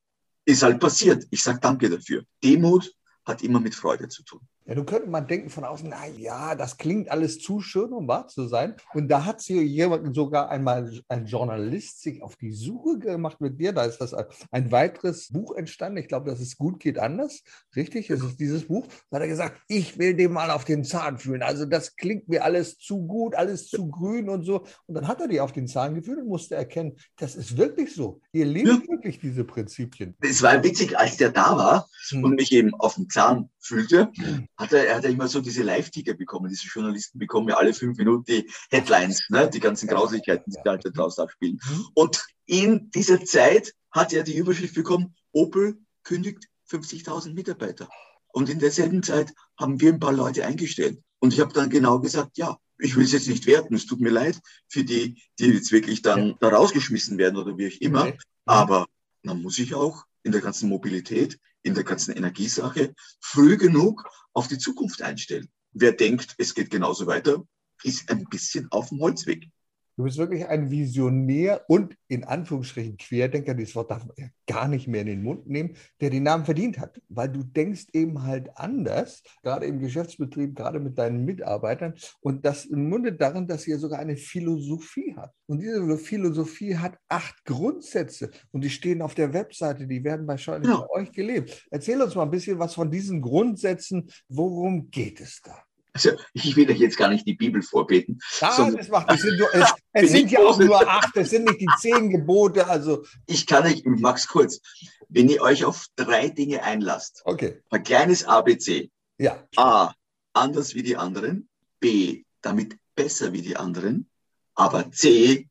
Ist 0.47 0.63
halt 0.63 0.81
passiert. 0.81 1.27
Ich 1.29 1.43
sage 1.43 1.59
danke 1.61 1.91
dafür. 1.91 2.25
Demut 2.43 2.91
hat 3.27 3.43
immer 3.43 3.61
mit 3.61 3.75
Freude 3.75 4.09
zu 4.09 4.23
tun. 4.25 4.41
Ja, 4.65 4.77
du 4.77 4.85
könnte 4.85 5.11
man 5.11 5.27
denken 5.27 5.51
von 5.51 5.65
außen, 5.65 5.89
na 5.91 6.07
ja, 6.07 6.55
das 6.55 6.77
klingt 6.77 7.11
alles 7.11 7.39
zu 7.39 7.61
schön, 7.61 7.93
um 7.93 8.07
wahr 8.07 8.29
zu 8.29 8.47
sein. 8.47 8.77
Und 8.95 9.09
da 9.09 9.25
hat 9.25 9.41
sie 9.41 9.61
jemand, 9.61 10.15
sogar 10.15 10.51
einmal 10.51 11.01
ein 11.09 11.27
Journalist 11.27 12.01
sich 12.01 12.23
auf 12.23 12.37
die 12.37 12.53
Suche 12.53 12.99
gemacht 12.99 13.41
mit 13.41 13.61
dir. 13.61 13.73
Da 13.73 13.85
ist 13.85 13.99
das 13.99 14.15
ein 14.51 14.71
weiteres 14.71 15.29
Buch 15.33 15.57
entstanden. 15.57 15.99
Ich 15.99 16.09
glaube, 16.09 16.31
das 16.31 16.41
ist 16.41 16.59
Gut 16.59 16.79
geht 16.79 16.99
anders. 16.99 17.43
Richtig? 17.75 18.09
Es 18.11 18.23
ist 18.23 18.39
dieses 18.39 18.69
Buch. 18.69 18.87
Da 19.11 19.17
hat 19.17 19.23
er 19.23 19.29
gesagt, 19.29 19.61
ich 19.67 19.99
will 19.99 20.15
dem 20.15 20.33
mal 20.33 20.51
auf 20.51 20.65
den 20.65 20.85
Zahn 20.85 21.19
fühlen. 21.19 21.43
Also 21.43 21.65
das 21.65 21.97
klingt 21.97 22.29
mir 22.29 22.45
alles 22.45 22.79
zu 22.79 23.05
gut, 23.07 23.35
alles 23.35 23.69
zu 23.69 23.91
grün 23.91 24.29
und 24.29 24.45
so. 24.45 24.65
Und 24.87 24.95
dann 24.95 25.09
hat 25.09 25.21
er 25.21 25.29
die 25.29 25.41
auf 25.41 25.53
den 25.53 25.67
Zahn 25.67 25.95
gefühlt 25.95 26.19
und 26.19 26.29
musste 26.29 26.55
erkennen, 26.55 26.97
das 27.17 27.35
ist 27.35 27.57
wirklich 27.57 27.95
so. 27.95 28.21
Ihr 28.33 28.47
lebt 28.47 28.69
ja. 28.69 28.81
wirklich 28.89 29.19
diese 29.19 29.45
Prinzipien. 29.45 30.15
Es 30.21 30.41
war 30.43 30.63
witzig, 30.63 30.97
als 30.97 31.17
der 31.17 31.31
da 31.31 31.57
war 31.57 31.89
hm. 32.11 32.23
und 32.23 32.35
mich 32.37 32.53
eben 32.53 32.75
auf 32.75 32.95
den 32.95 33.09
Zahn 33.09 33.49
fühlte, 33.63 34.11
hat 34.57 34.73
er, 34.73 34.89
er 34.89 34.97
hat 34.97 35.05
ja 35.05 35.11
immer 35.11 35.29
so 35.29 35.41
diese 35.41 35.63
Live-Ticker 35.63 36.15
bekommen. 36.15 36.51
Diese 36.51 36.67
Journalisten 36.67 37.19
bekommen 37.19 37.49
ja 37.49 37.57
alle 37.57 37.73
fünf 37.73 37.97
Minuten 37.97 38.25
die 38.25 38.51
Headlines, 38.71 39.25
ne? 39.31 39.49
die 39.49 39.61
ganzen 39.61 39.89
Grausigkeiten, 39.89 40.53
die 40.53 40.69
halt 40.69 40.85
da 40.85 40.91
draußen 40.91 41.25
abspielen. 41.25 41.61
Mhm. 41.65 41.87
Und 41.95 42.25
in 42.47 42.91
dieser 42.91 43.25
Zeit 43.25 43.73
hat 43.91 44.13
er 44.13 44.25
die 44.25 44.37
Überschrift 44.37 44.75
bekommen, 44.75 45.15
Opel 45.33 45.79
kündigt 46.03 46.49
50.000 46.71 47.35
Mitarbeiter. 47.35 47.89
Und 48.33 48.49
in 48.49 48.59
derselben 48.59 49.03
Zeit 49.03 49.33
haben 49.59 49.81
wir 49.81 49.93
ein 49.93 50.01
paar 50.01 50.13
Leute 50.13 50.45
eingestellt. 50.45 51.01
Und 51.21 51.33
ich 51.33 51.41
habe 51.41 51.53
dann 51.53 51.71
genau 51.71 52.01
gesagt, 52.01 52.39
ja, 52.39 52.59
ich 52.79 52.97
will 52.97 53.05
es 53.05 53.13
jetzt 53.13 53.29
nicht 53.29 53.47
werten, 53.47 53.75
es 53.75 53.87
tut 53.87 54.01
mir 54.01 54.11
leid 54.11 54.41
für 54.69 54.83
die, 54.83 55.23
die 55.39 55.47
jetzt 55.47 55.71
wirklich 55.71 56.03
dann 56.03 56.29
ja. 56.29 56.37
da 56.41 56.49
rausgeschmissen 56.49 57.17
werden 57.19 57.37
oder 57.37 57.57
wie 57.57 57.69
auch 57.69 57.81
immer. 57.81 58.07
Okay. 58.09 58.19
Aber 58.45 58.87
man 59.23 59.41
muss 59.41 59.55
sich 59.55 59.75
auch 59.75 60.05
in 60.25 60.33
der 60.33 60.41
ganzen 60.41 60.69
Mobilität, 60.69 61.39
in 61.63 61.75
der 61.75 61.85
ganzen 61.85 62.13
Energiesache 62.13 62.95
früh 63.21 63.57
genug 63.57 64.09
auf 64.33 64.49
die 64.49 64.59
Zukunft 64.59 65.03
einstellen. 65.03 65.49
Wer 65.73 65.93
denkt, 65.93 66.35
es 66.39 66.55
geht 66.55 66.71
genauso 66.71 67.07
weiter, 67.07 67.47
ist 67.83 68.11
ein 68.11 68.25
bisschen 68.25 68.71
auf 68.71 68.91
dem 68.91 69.01
Holzweg. 69.01 69.49
Du 69.97 70.05
bist 70.05 70.17
wirklich 70.17 70.47
ein 70.49 70.71
Visionär 70.71 71.65
und 71.69 71.97
in 72.09 72.25
Anführungsstrichen 72.25 72.97
Querdenker, 72.97 73.55
dieses 73.55 73.75
Wort 73.75 73.91
darf 73.91 74.07
man 74.07 74.17
ja 74.17 74.27
gar 74.47 74.67
nicht 74.67 74.89
mehr 74.89 75.03
in 75.03 75.07
den 75.07 75.23
Mund 75.23 75.47
nehmen, 75.47 75.77
der 76.01 76.09
den 76.09 76.23
Namen 76.23 76.45
verdient 76.45 76.79
hat, 76.79 77.01
weil 77.09 77.29
du 77.29 77.43
denkst 77.43 77.87
eben 77.93 78.23
halt 78.23 78.57
anders, 78.57 79.23
gerade 79.43 79.67
im 79.67 79.81
Geschäftsbetrieb, 79.81 80.57
gerade 80.57 80.81
mit 80.81 80.99
deinen 80.99 81.25
Mitarbeitern. 81.25 81.95
Und 82.21 82.45
das 82.47 82.69
mundet 82.71 83.21
darin, 83.21 83.47
dass 83.47 83.67
ihr 83.67 83.79
sogar 83.79 83.99
eine 83.99 84.17
Philosophie 84.17 85.15
habt. 85.17 85.35
Und 85.47 85.61
diese 85.61 85.99
Philosophie 85.99 86.77
hat 86.77 86.97
acht 87.09 87.45
Grundsätze 87.45 88.31
und 88.51 88.65
die 88.65 88.71
stehen 88.71 89.03
auf 89.03 89.15
der 89.15 89.33
Webseite, 89.35 89.87
die 89.87 90.03
werden 90.05 90.27
wahrscheinlich 90.27 90.71
ja. 90.71 90.81
bei 90.81 91.03
euch 91.03 91.13
gelebt. 91.13 91.67
Erzähl 91.71 92.01
uns 92.01 92.15
mal 92.15 92.23
ein 92.23 92.31
bisschen 92.31 92.59
was 92.59 92.75
von 92.75 92.91
diesen 92.91 93.21
Grundsätzen. 93.21 94.11
Worum 94.29 94.91
geht 94.91 95.21
es 95.21 95.41
da? 95.43 95.63
Also 95.95 96.11
ich 96.33 96.57
will 96.57 96.71
euch 96.71 96.79
jetzt 96.79 96.97
gar 96.97 97.09
nicht 97.09 97.27
die 97.27 97.35
Bibel 97.35 97.63
vorbeten. 97.63 98.19
Ja, 98.41 98.71
das 98.71 98.89
macht 98.89 99.11
es, 99.13 99.21
sind, 99.21 99.39
nur, 99.39 99.55
es, 99.55 99.73
es 99.93 100.11
sind 100.11 100.31
ja 100.31 100.41
auch 100.41 100.59
nur 100.59 100.89
acht, 100.89 101.15
es 101.17 101.31
sind 101.31 101.45
nicht 101.45 101.61
die 101.61 101.69
zehn 101.81 102.11
Gebote. 102.11 102.67
Also 102.67 103.05
ich 103.27 103.47
kann 103.47 103.65
euch, 103.65 103.79
ich 103.79 103.85
mag's 103.87 104.27
kurz, 104.27 104.61
wenn 105.09 105.29
ihr 105.29 105.43
euch 105.43 105.65
auf 105.65 105.87
drei 105.97 106.29
Dinge 106.29 106.63
einlasst. 106.63 107.23
Okay. 107.25 107.61
Ein 107.71 107.83
kleines 107.83 108.25
ABC. 108.25 108.91
Ja. 109.19 109.47
A, 109.57 109.93
anders 110.33 110.75
wie 110.75 110.83
die 110.83 110.97
anderen. 110.97 111.49
B, 111.79 112.25
damit 112.41 112.79
besser 112.95 113.33
wie 113.33 113.43
die 113.43 113.57
anderen. 113.57 114.09
Aber 114.55 114.91
C, 114.93 115.49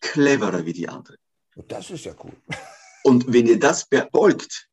cleverer 0.00 0.66
wie 0.66 0.72
die 0.72 0.88
anderen. 0.88 1.18
Das 1.68 1.90
ist 1.90 2.04
ja 2.04 2.14
cool. 2.24 2.32
Und 3.04 3.32
wenn 3.32 3.46
ihr 3.46 3.58
das 3.58 3.86
befolgt 3.86 4.68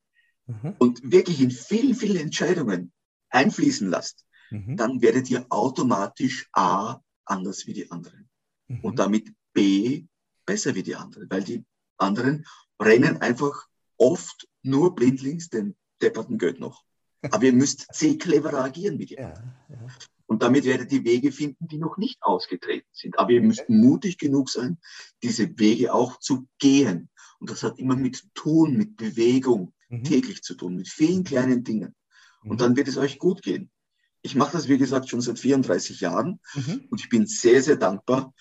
mhm. 0.48 0.76
und 0.80 1.12
wirklich 1.12 1.42
in 1.42 1.52
vielen, 1.52 1.96
vielen 1.96 2.16
Entscheidungen 2.16 2.94
einfließen 3.30 3.90
lasst, 3.90 4.24
mhm. 4.52 4.78
dann 4.78 5.02
werdet 5.02 5.30
ihr 5.30 5.46
automatisch 5.50 6.50
A 6.54 7.00
anders 7.26 7.66
wie 7.68 7.74
die 7.74 7.90
anderen 7.90 8.30
mhm. 8.68 8.82
und 8.82 9.00
damit 9.00 9.34
B 9.54 10.06
besser 10.46 10.76
wie 10.76 10.84
die 10.84 10.96
anderen, 10.96 11.30
weil 11.30 11.44
die 11.44 11.64
anderen 11.98 12.46
rennen 12.80 13.18
einfach 13.18 13.68
oft 13.98 14.48
nur 14.64 14.96
blindlings 14.96 15.50
den 15.50 15.76
depperten 16.02 16.38
Geld 16.38 16.60
noch. 16.60 16.84
Aber 17.32 17.44
ihr 17.44 17.54
müsst 17.54 17.88
C 17.94 18.18
cleverer 18.18 18.64
agieren 18.64 19.00
wie 19.00 19.06
die 19.06 19.20
anderen. 19.20 19.54
Ja, 19.70 19.76
ja. 19.76 19.88
Und 20.26 20.44
damit 20.44 20.64
werdet 20.64 20.92
ihr 20.94 21.04
Wege 21.04 21.32
finden, 21.32 21.68
die 21.68 21.78
noch 21.78 21.98
nicht 21.98 22.24
ausgetreten 22.24 22.88
sind. 22.94 23.20
Aber 23.20 23.32
ihr 23.32 23.42
müsst 23.42 23.68
mutig 23.68 24.18
genug 24.18 24.50
sein, 24.50 24.78
diese 25.22 25.60
Wege 25.60 25.94
auch 25.94 26.20
zu 26.20 26.48
gehen. 26.58 27.10
Und 27.40 27.50
das 27.50 27.64
hat 27.64 27.78
immer 27.80 27.98
mit 27.98 28.34
Tun, 28.34 28.78
mit 28.78 28.96
Bewegung 28.96 29.74
mhm. 29.90 30.06
täglich 30.06 30.42
zu 30.42 30.56
tun, 30.56 30.78
mit 30.78 30.88
vielen 30.88 31.26
kleinen 31.26 31.66
Dingen. 31.66 31.96
Und 32.44 32.54
mhm. 32.54 32.58
dann 32.58 32.76
wird 32.78 32.88
es 32.88 32.96
euch 32.96 33.20
gut 33.20 33.42
gehen 33.42 33.70
ich 34.22 34.36
mache 34.36 34.54
das, 34.54 34.68
wie 34.68 34.78
gesagt, 34.78 35.10
schon 35.10 35.22
seit 35.22 35.40
34 35.40 36.00
Jahren 36.00 36.40
mhm. 36.54 36.86
und 36.90 37.00
ich 37.00 37.10
bin 37.10 37.26
sehr, 37.26 37.62
sehr 37.62 37.76
dankbar 37.76 38.34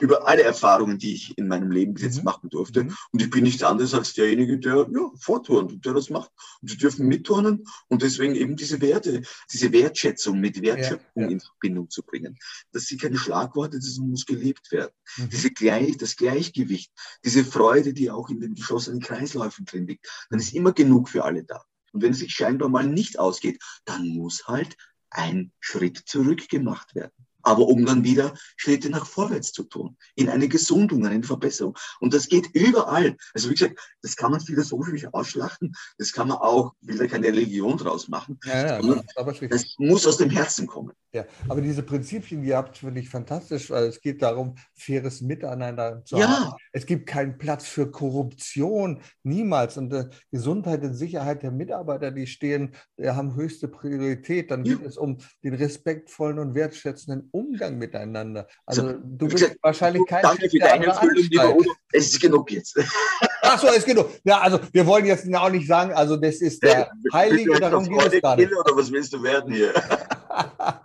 über 0.00 0.28
alle 0.28 0.42
Erfahrungen, 0.42 0.98
die 0.98 1.14
ich 1.14 1.36
in 1.36 1.48
meinem 1.48 1.70
Leben 1.70 1.94
bis 1.94 2.04
jetzt 2.04 2.18
mhm. 2.18 2.24
machen 2.24 2.50
durfte. 2.50 2.84
Mhm. 2.84 2.96
Und 3.10 3.22
ich 3.22 3.30
bin 3.30 3.42
nicht 3.42 3.64
anders 3.64 3.94
als 3.94 4.12
derjenige, 4.14 4.58
der 4.58 4.88
ja, 4.90 5.10
vorturnt 5.18 5.72
und 5.72 5.84
der 5.84 5.94
das 5.94 6.10
macht. 6.10 6.30
Und 6.60 6.70
sie 6.70 6.76
dürfen 6.76 7.08
mitturnen 7.08 7.64
und 7.88 8.02
deswegen 8.02 8.34
eben 8.34 8.56
diese 8.56 8.80
Werte, 8.80 9.22
diese 9.52 9.72
Wertschätzung 9.72 10.38
mit 10.38 10.62
Wertschöpfung 10.62 11.22
ja, 11.22 11.28
ja. 11.28 11.30
in 11.30 11.40
Verbindung 11.40 11.90
zu 11.90 12.02
bringen. 12.02 12.38
Das 12.72 12.86
sind 12.86 13.00
keine 13.00 13.18
Schlagworte, 13.18 13.78
das 13.78 13.96
muss 13.98 14.26
gelebt 14.26 14.70
werden. 14.70 14.92
Mhm. 15.16 15.30
Diese 15.30 15.50
Gleich, 15.50 15.96
das 15.96 16.16
Gleichgewicht, 16.16 16.92
diese 17.24 17.44
Freude, 17.44 17.92
die 17.92 18.10
auch 18.10 18.30
in 18.30 18.40
den 18.40 18.54
geschlossenen 18.54 19.00
Kreisläufen 19.00 19.64
drin 19.64 19.86
liegt, 19.86 20.06
dann 20.30 20.38
ist 20.38 20.54
immer 20.54 20.72
genug 20.72 21.08
für 21.08 21.24
alle 21.24 21.44
da. 21.44 21.64
Und 21.92 22.02
wenn 22.02 22.12
es 22.12 22.18
sich 22.18 22.32
scheinbar 22.32 22.68
mal 22.68 22.86
nicht 22.86 23.18
ausgeht, 23.18 23.62
dann 23.84 24.06
muss 24.08 24.46
halt 24.46 24.76
ein 25.10 25.52
Schritt 25.60 25.98
zurück 25.98 26.48
gemacht 26.48 26.94
werden. 26.94 27.26
Aber 27.48 27.66
um 27.66 27.86
dann 27.86 28.04
wieder 28.04 28.34
Schritte 28.58 28.90
nach 28.90 29.06
vorwärts 29.06 29.52
zu 29.52 29.62
tun, 29.62 29.96
in 30.16 30.28
eine 30.28 30.48
Gesundung, 30.48 31.06
eine 31.06 31.22
Verbesserung. 31.22 31.78
Und 31.98 32.12
das 32.12 32.28
geht 32.28 32.46
überall. 32.52 33.16
Also 33.32 33.48
wie 33.48 33.54
gesagt, 33.54 33.80
das 34.02 34.16
kann 34.16 34.32
man 34.32 34.40
philosophisch 34.40 35.06
ausschlachten, 35.12 35.72
das 35.96 36.12
kann 36.12 36.28
man 36.28 36.36
auch, 36.36 36.74
will 36.82 36.98
da 36.98 37.06
keine 37.06 37.28
Religion 37.28 37.78
draus 37.78 38.08
machen. 38.08 38.38
Ja, 38.44 38.82
ja, 38.82 39.02
das, 39.16 39.40
das 39.48 39.74
muss 39.78 40.06
aus 40.06 40.18
dem 40.18 40.28
Herzen 40.28 40.66
kommen. 40.66 40.92
Ja, 41.14 41.24
aber 41.48 41.62
diese 41.62 41.82
Prinzipien, 41.82 42.42
die 42.42 42.48
ihr 42.48 42.58
habt, 42.58 42.76
finde 42.76 43.00
ich 43.00 43.08
fantastisch, 43.08 43.70
weil 43.70 43.84
es 43.84 43.98
geht 44.02 44.20
darum, 44.20 44.56
faires 44.74 45.22
Miteinander 45.22 46.04
zu 46.04 46.18
ja. 46.18 46.28
haben. 46.28 46.52
Es 46.72 46.84
gibt 46.84 47.06
keinen 47.06 47.38
Platz 47.38 47.66
für 47.66 47.90
Korruption, 47.90 49.00
niemals. 49.22 49.78
Und 49.78 49.90
äh, 49.94 50.10
Gesundheit 50.30 50.82
und 50.82 50.92
Sicherheit 50.92 51.42
der 51.42 51.50
Mitarbeiter, 51.50 52.10
die 52.10 52.26
stehen, 52.26 52.74
haben 53.02 53.34
höchste 53.36 53.68
Priorität. 53.68 54.50
Dann 54.50 54.66
ja. 54.66 54.74
geht 54.74 54.84
es 54.84 54.98
um 54.98 55.16
den 55.42 55.54
respektvollen 55.54 56.38
und 56.38 56.54
wertschätzenden 56.54 57.30
Umgang 57.38 57.78
miteinander. 57.78 58.46
Also, 58.66 58.82
also 58.82 58.98
du 59.02 59.28
bist 59.28 59.56
wahrscheinlich 59.62 60.06
kein 60.06 60.22
Danke 60.22 60.50
für 60.50 60.58
deine 60.58 60.86
Erfüllung, 60.86 61.24
lieber 61.30 61.56
Udo. 61.56 61.70
Es 61.92 62.06
ist 62.06 62.20
genug 62.20 62.50
jetzt. 62.50 62.76
Ach 63.42 63.58
so, 63.58 63.68
ist 63.68 63.86
genug. 63.86 64.08
Ja, 64.24 64.40
also 64.40 64.60
wir 64.72 64.86
wollen 64.86 65.06
jetzt 65.06 65.32
auch 65.34 65.50
nicht 65.50 65.66
sagen, 65.66 65.92
also 65.92 66.16
das 66.16 66.36
ist 66.36 66.62
der 66.62 66.90
Heilige, 67.12 67.58
darum 67.58 67.88
geht 67.88 68.12
es 68.12 68.22
gar 68.22 68.36
nicht. 68.36 68.52
Oder 68.52 68.76
was 68.76 68.90
willst 68.90 69.12
du 69.12 69.22
werden 69.22 69.52
hier? 69.52 69.72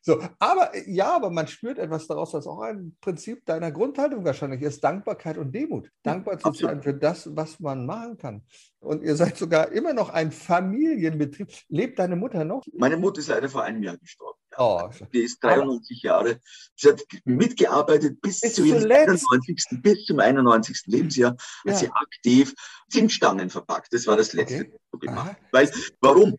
so, 0.00 0.22
aber 0.38 0.70
ja, 0.86 1.14
aber 1.14 1.30
man 1.30 1.46
spürt 1.46 1.78
etwas 1.78 2.06
daraus, 2.06 2.34
was 2.34 2.46
auch 2.46 2.60
ein 2.60 2.96
Prinzip 3.00 3.44
deiner 3.46 3.72
Grundhaltung 3.72 4.24
wahrscheinlich 4.24 4.62
ist: 4.62 4.82
Dankbarkeit 4.82 5.38
und 5.38 5.54
Demut. 5.54 5.90
Dankbar 6.02 6.38
zu 6.38 6.52
sein 6.52 6.82
für 6.82 6.94
das, 6.94 7.34
was 7.34 7.60
man 7.60 7.86
machen 7.86 8.18
kann. 8.18 8.42
Und 8.80 9.02
ihr 9.02 9.16
seid 9.16 9.36
sogar 9.36 9.72
immer 9.72 9.94
noch 9.94 10.10
ein 10.10 10.32
Familienbetrieb. 10.32 11.48
Lebt 11.68 11.98
deine 11.98 12.16
Mutter 12.16 12.44
noch? 12.44 12.64
Meine 12.72 12.96
Mutter 12.96 13.20
ist 13.20 13.28
leider 13.28 13.48
vor 13.48 13.62
einem 13.62 13.82
Jahr 13.82 13.96
gestorben. 13.96 14.38
Oh. 14.58 14.90
Die 15.12 15.20
ist 15.20 15.42
93 15.42 16.02
Jahre. 16.02 16.40
Sie 16.76 16.88
hat 16.88 17.02
mitgearbeitet 17.24 18.20
bis, 18.20 18.40
bis 18.40 18.54
zu 18.54 18.64
ihrem 18.64 18.90
91. 18.90 19.80
bis 19.82 20.04
zum 20.04 20.20
91. 20.20 20.82
Lebensjahr, 20.86 21.36
ja. 21.64 21.74
sie 21.74 21.88
aktiv 21.90 22.54
Zimtstangen 22.90 23.50
verpackt. 23.50 23.92
Das 23.92 24.06
war 24.06 24.16
das 24.16 24.32
Letzte, 24.32 24.66
okay. 24.66 24.78
was 24.90 25.00
gemacht. 25.00 25.36
Weil, 25.50 25.70
warum? 26.00 26.38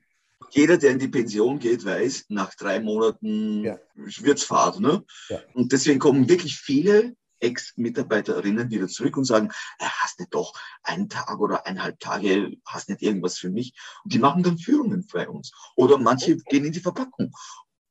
Jeder, 0.53 0.77
der 0.77 0.91
in 0.91 0.99
die 0.99 1.07
Pension 1.07 1.59
geht, 1.59 1.85
weiß, 1.85 2.25
nach 2.29 2.53
drei 2.55 2.79
Monaten 2.79 3.63
ja. 3.63 3.79
wird's 3.95 4.43
Fahrt. 4.43 4.79
Ne? 4.79 5.03
Ja. 5.29 5.39
Und 5.53 5.71
deswegen 5.71 5.99
kommen 5.99 6.29
wirklich 6.29 6.57
viele 6.57 7.15
Ex-Mitarbeiterinnen 7.39 8.69
wieder 8.69 8.87
zurück 8.87 9.17
und 9.17 9.25
sagen, 9.25 9.49
äh, 9.79 9.85
hast 9.85 10.19
nicht 10.19 10.33
doch 10.33 10.53
einen 10.81 11.09
Tag 11.09 11.39
oder 11.39 11.65
eineinhalb 11.65 11.99
Tage, 11.99 12.55
hast 12.65 12.89
nicht 12.89 13.01
irgendwas 13.01 13.37
für 13.37 13.49
mich. 13.49 13.73
Und 14.03 14.13
die 14.13 14.19
machen 14.19 14.43
dann 14.43 14.57
Führungen 14.57 15.05
bei 15.11 15.27
uns. 15.27 15.51
Oder 15.75 15.97
manche 15.97 16.37
gehen 16.37 16.65
in 16.65 16.71
die 16.71 16.79
Verpackung, 16.79 17.33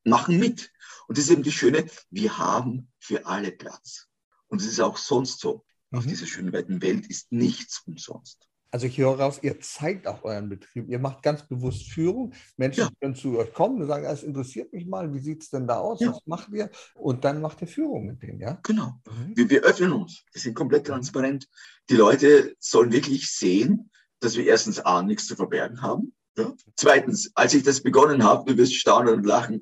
machen 0.05 0.39
mit. 0.39 0.73
Und 1.07 1.19
das 1.19 1.27
ist 1.27 1.31
eben 1.31 1.43
das 1.43 1.55
Schöne, 1.55 1.87
wir 2.11 2.39
haben 2.39 2.91
für 2.99 3.27
alle 3.27 3.53
Platz. 3.53 4.09
Und 4.49 4.61
es 4.61 4.67
ist 4.67 4.81
auch 4.81 4.97
sonst 4.97 5.41
so. 5.41 5.65
Mhm. 5.91 5.99
Auf 5.99 6.07
dieser 6.07 6.27
schönen 6.27 6.53
weiten 6.53 6.83
Welt 6.83 7.07
ist 7.07 7.31
nichts 7.31 7.83
umsonst. 7.87 8.49
Also 8.73 8.87
ich 8.87 8.97
höre 8.97 9.21
raus, 9.21 9.39
ihr 9.43 9.61
zeigt 9.61 10.07
auch 10.07 10.25
euren 10.25 10.49
Betrieb. 10.49 10.89
Ihr 10.89 10.99
macht 10.99 11.23
ganz 11.23 11.47
bewusst 11.47 11.93
Führung. 11.93 12.33
Menschen 12.57 12.85
ja. 12.85 12.89
können 13.01 13.15
zu 13.15 13.39
euch 13.39 13.53
kommen 13.53 13.83
und 13.83 13.87
sagen, 13.87 14.07
es 14.07 14.23
interessiert 14.23 14.73
mich 14.73 14.87
mal, 14.87 15.13
wie 15.13 15.21
sieht 15.21 15.43
es 15.43 15.51
denn 15.51 15.67
da 15.67 15.77
aus? 15.77 16.01
Ja. 16.01 16.13
Was 16.13 16.21
macht 16.25 16.49
ihr? 16.55 16.71
Und 16.95 17.23
dann 17.23 17.43
macht 17.43 17.61
ihr 17.61 17.69
Führung 17.69 18.07
mit 18.07 18.23
denen, 18.23 18.41
ja? 18.41 18.59
Genau. 18.63 18.95
Mhm. 19.07 19.37
Wir, 19.37 19.51
wir, 19.51 19.63
öffnen 19.63 19.93
uns. 19.93 20.25
Wir 20.33 20.41
sind 20.41 20.55
komplett 20.55 20.87
transparent. 20.87 21.47
Die 21.91 21.97
Leute 21.97 22.57
sollen 22.61 22.93
wirklich 22.93 23.31
sehen, 23.31 23.91
dass 24.21 24.37
wir 24.37 24.47
erstens 24.47 24.81
A, 24.81 25.03
nichts 25.03 25.27
zu 25.27 25.37
verbergen 25.37 25.83
haben. 25.83 26.15
Ja? 26.39 26.55
Zweitens, 26.75 27.31
als 27.35 27.53
ich 27.53 27.65
das 27.65 27.83
begonnen 27.83 28.25
habe, 28.25 28.51
du 28.51 28.57
wirst 28.57 28.75
staunen 28.75 29.17
und 29.17 29.27
lachen, 29.27 29.61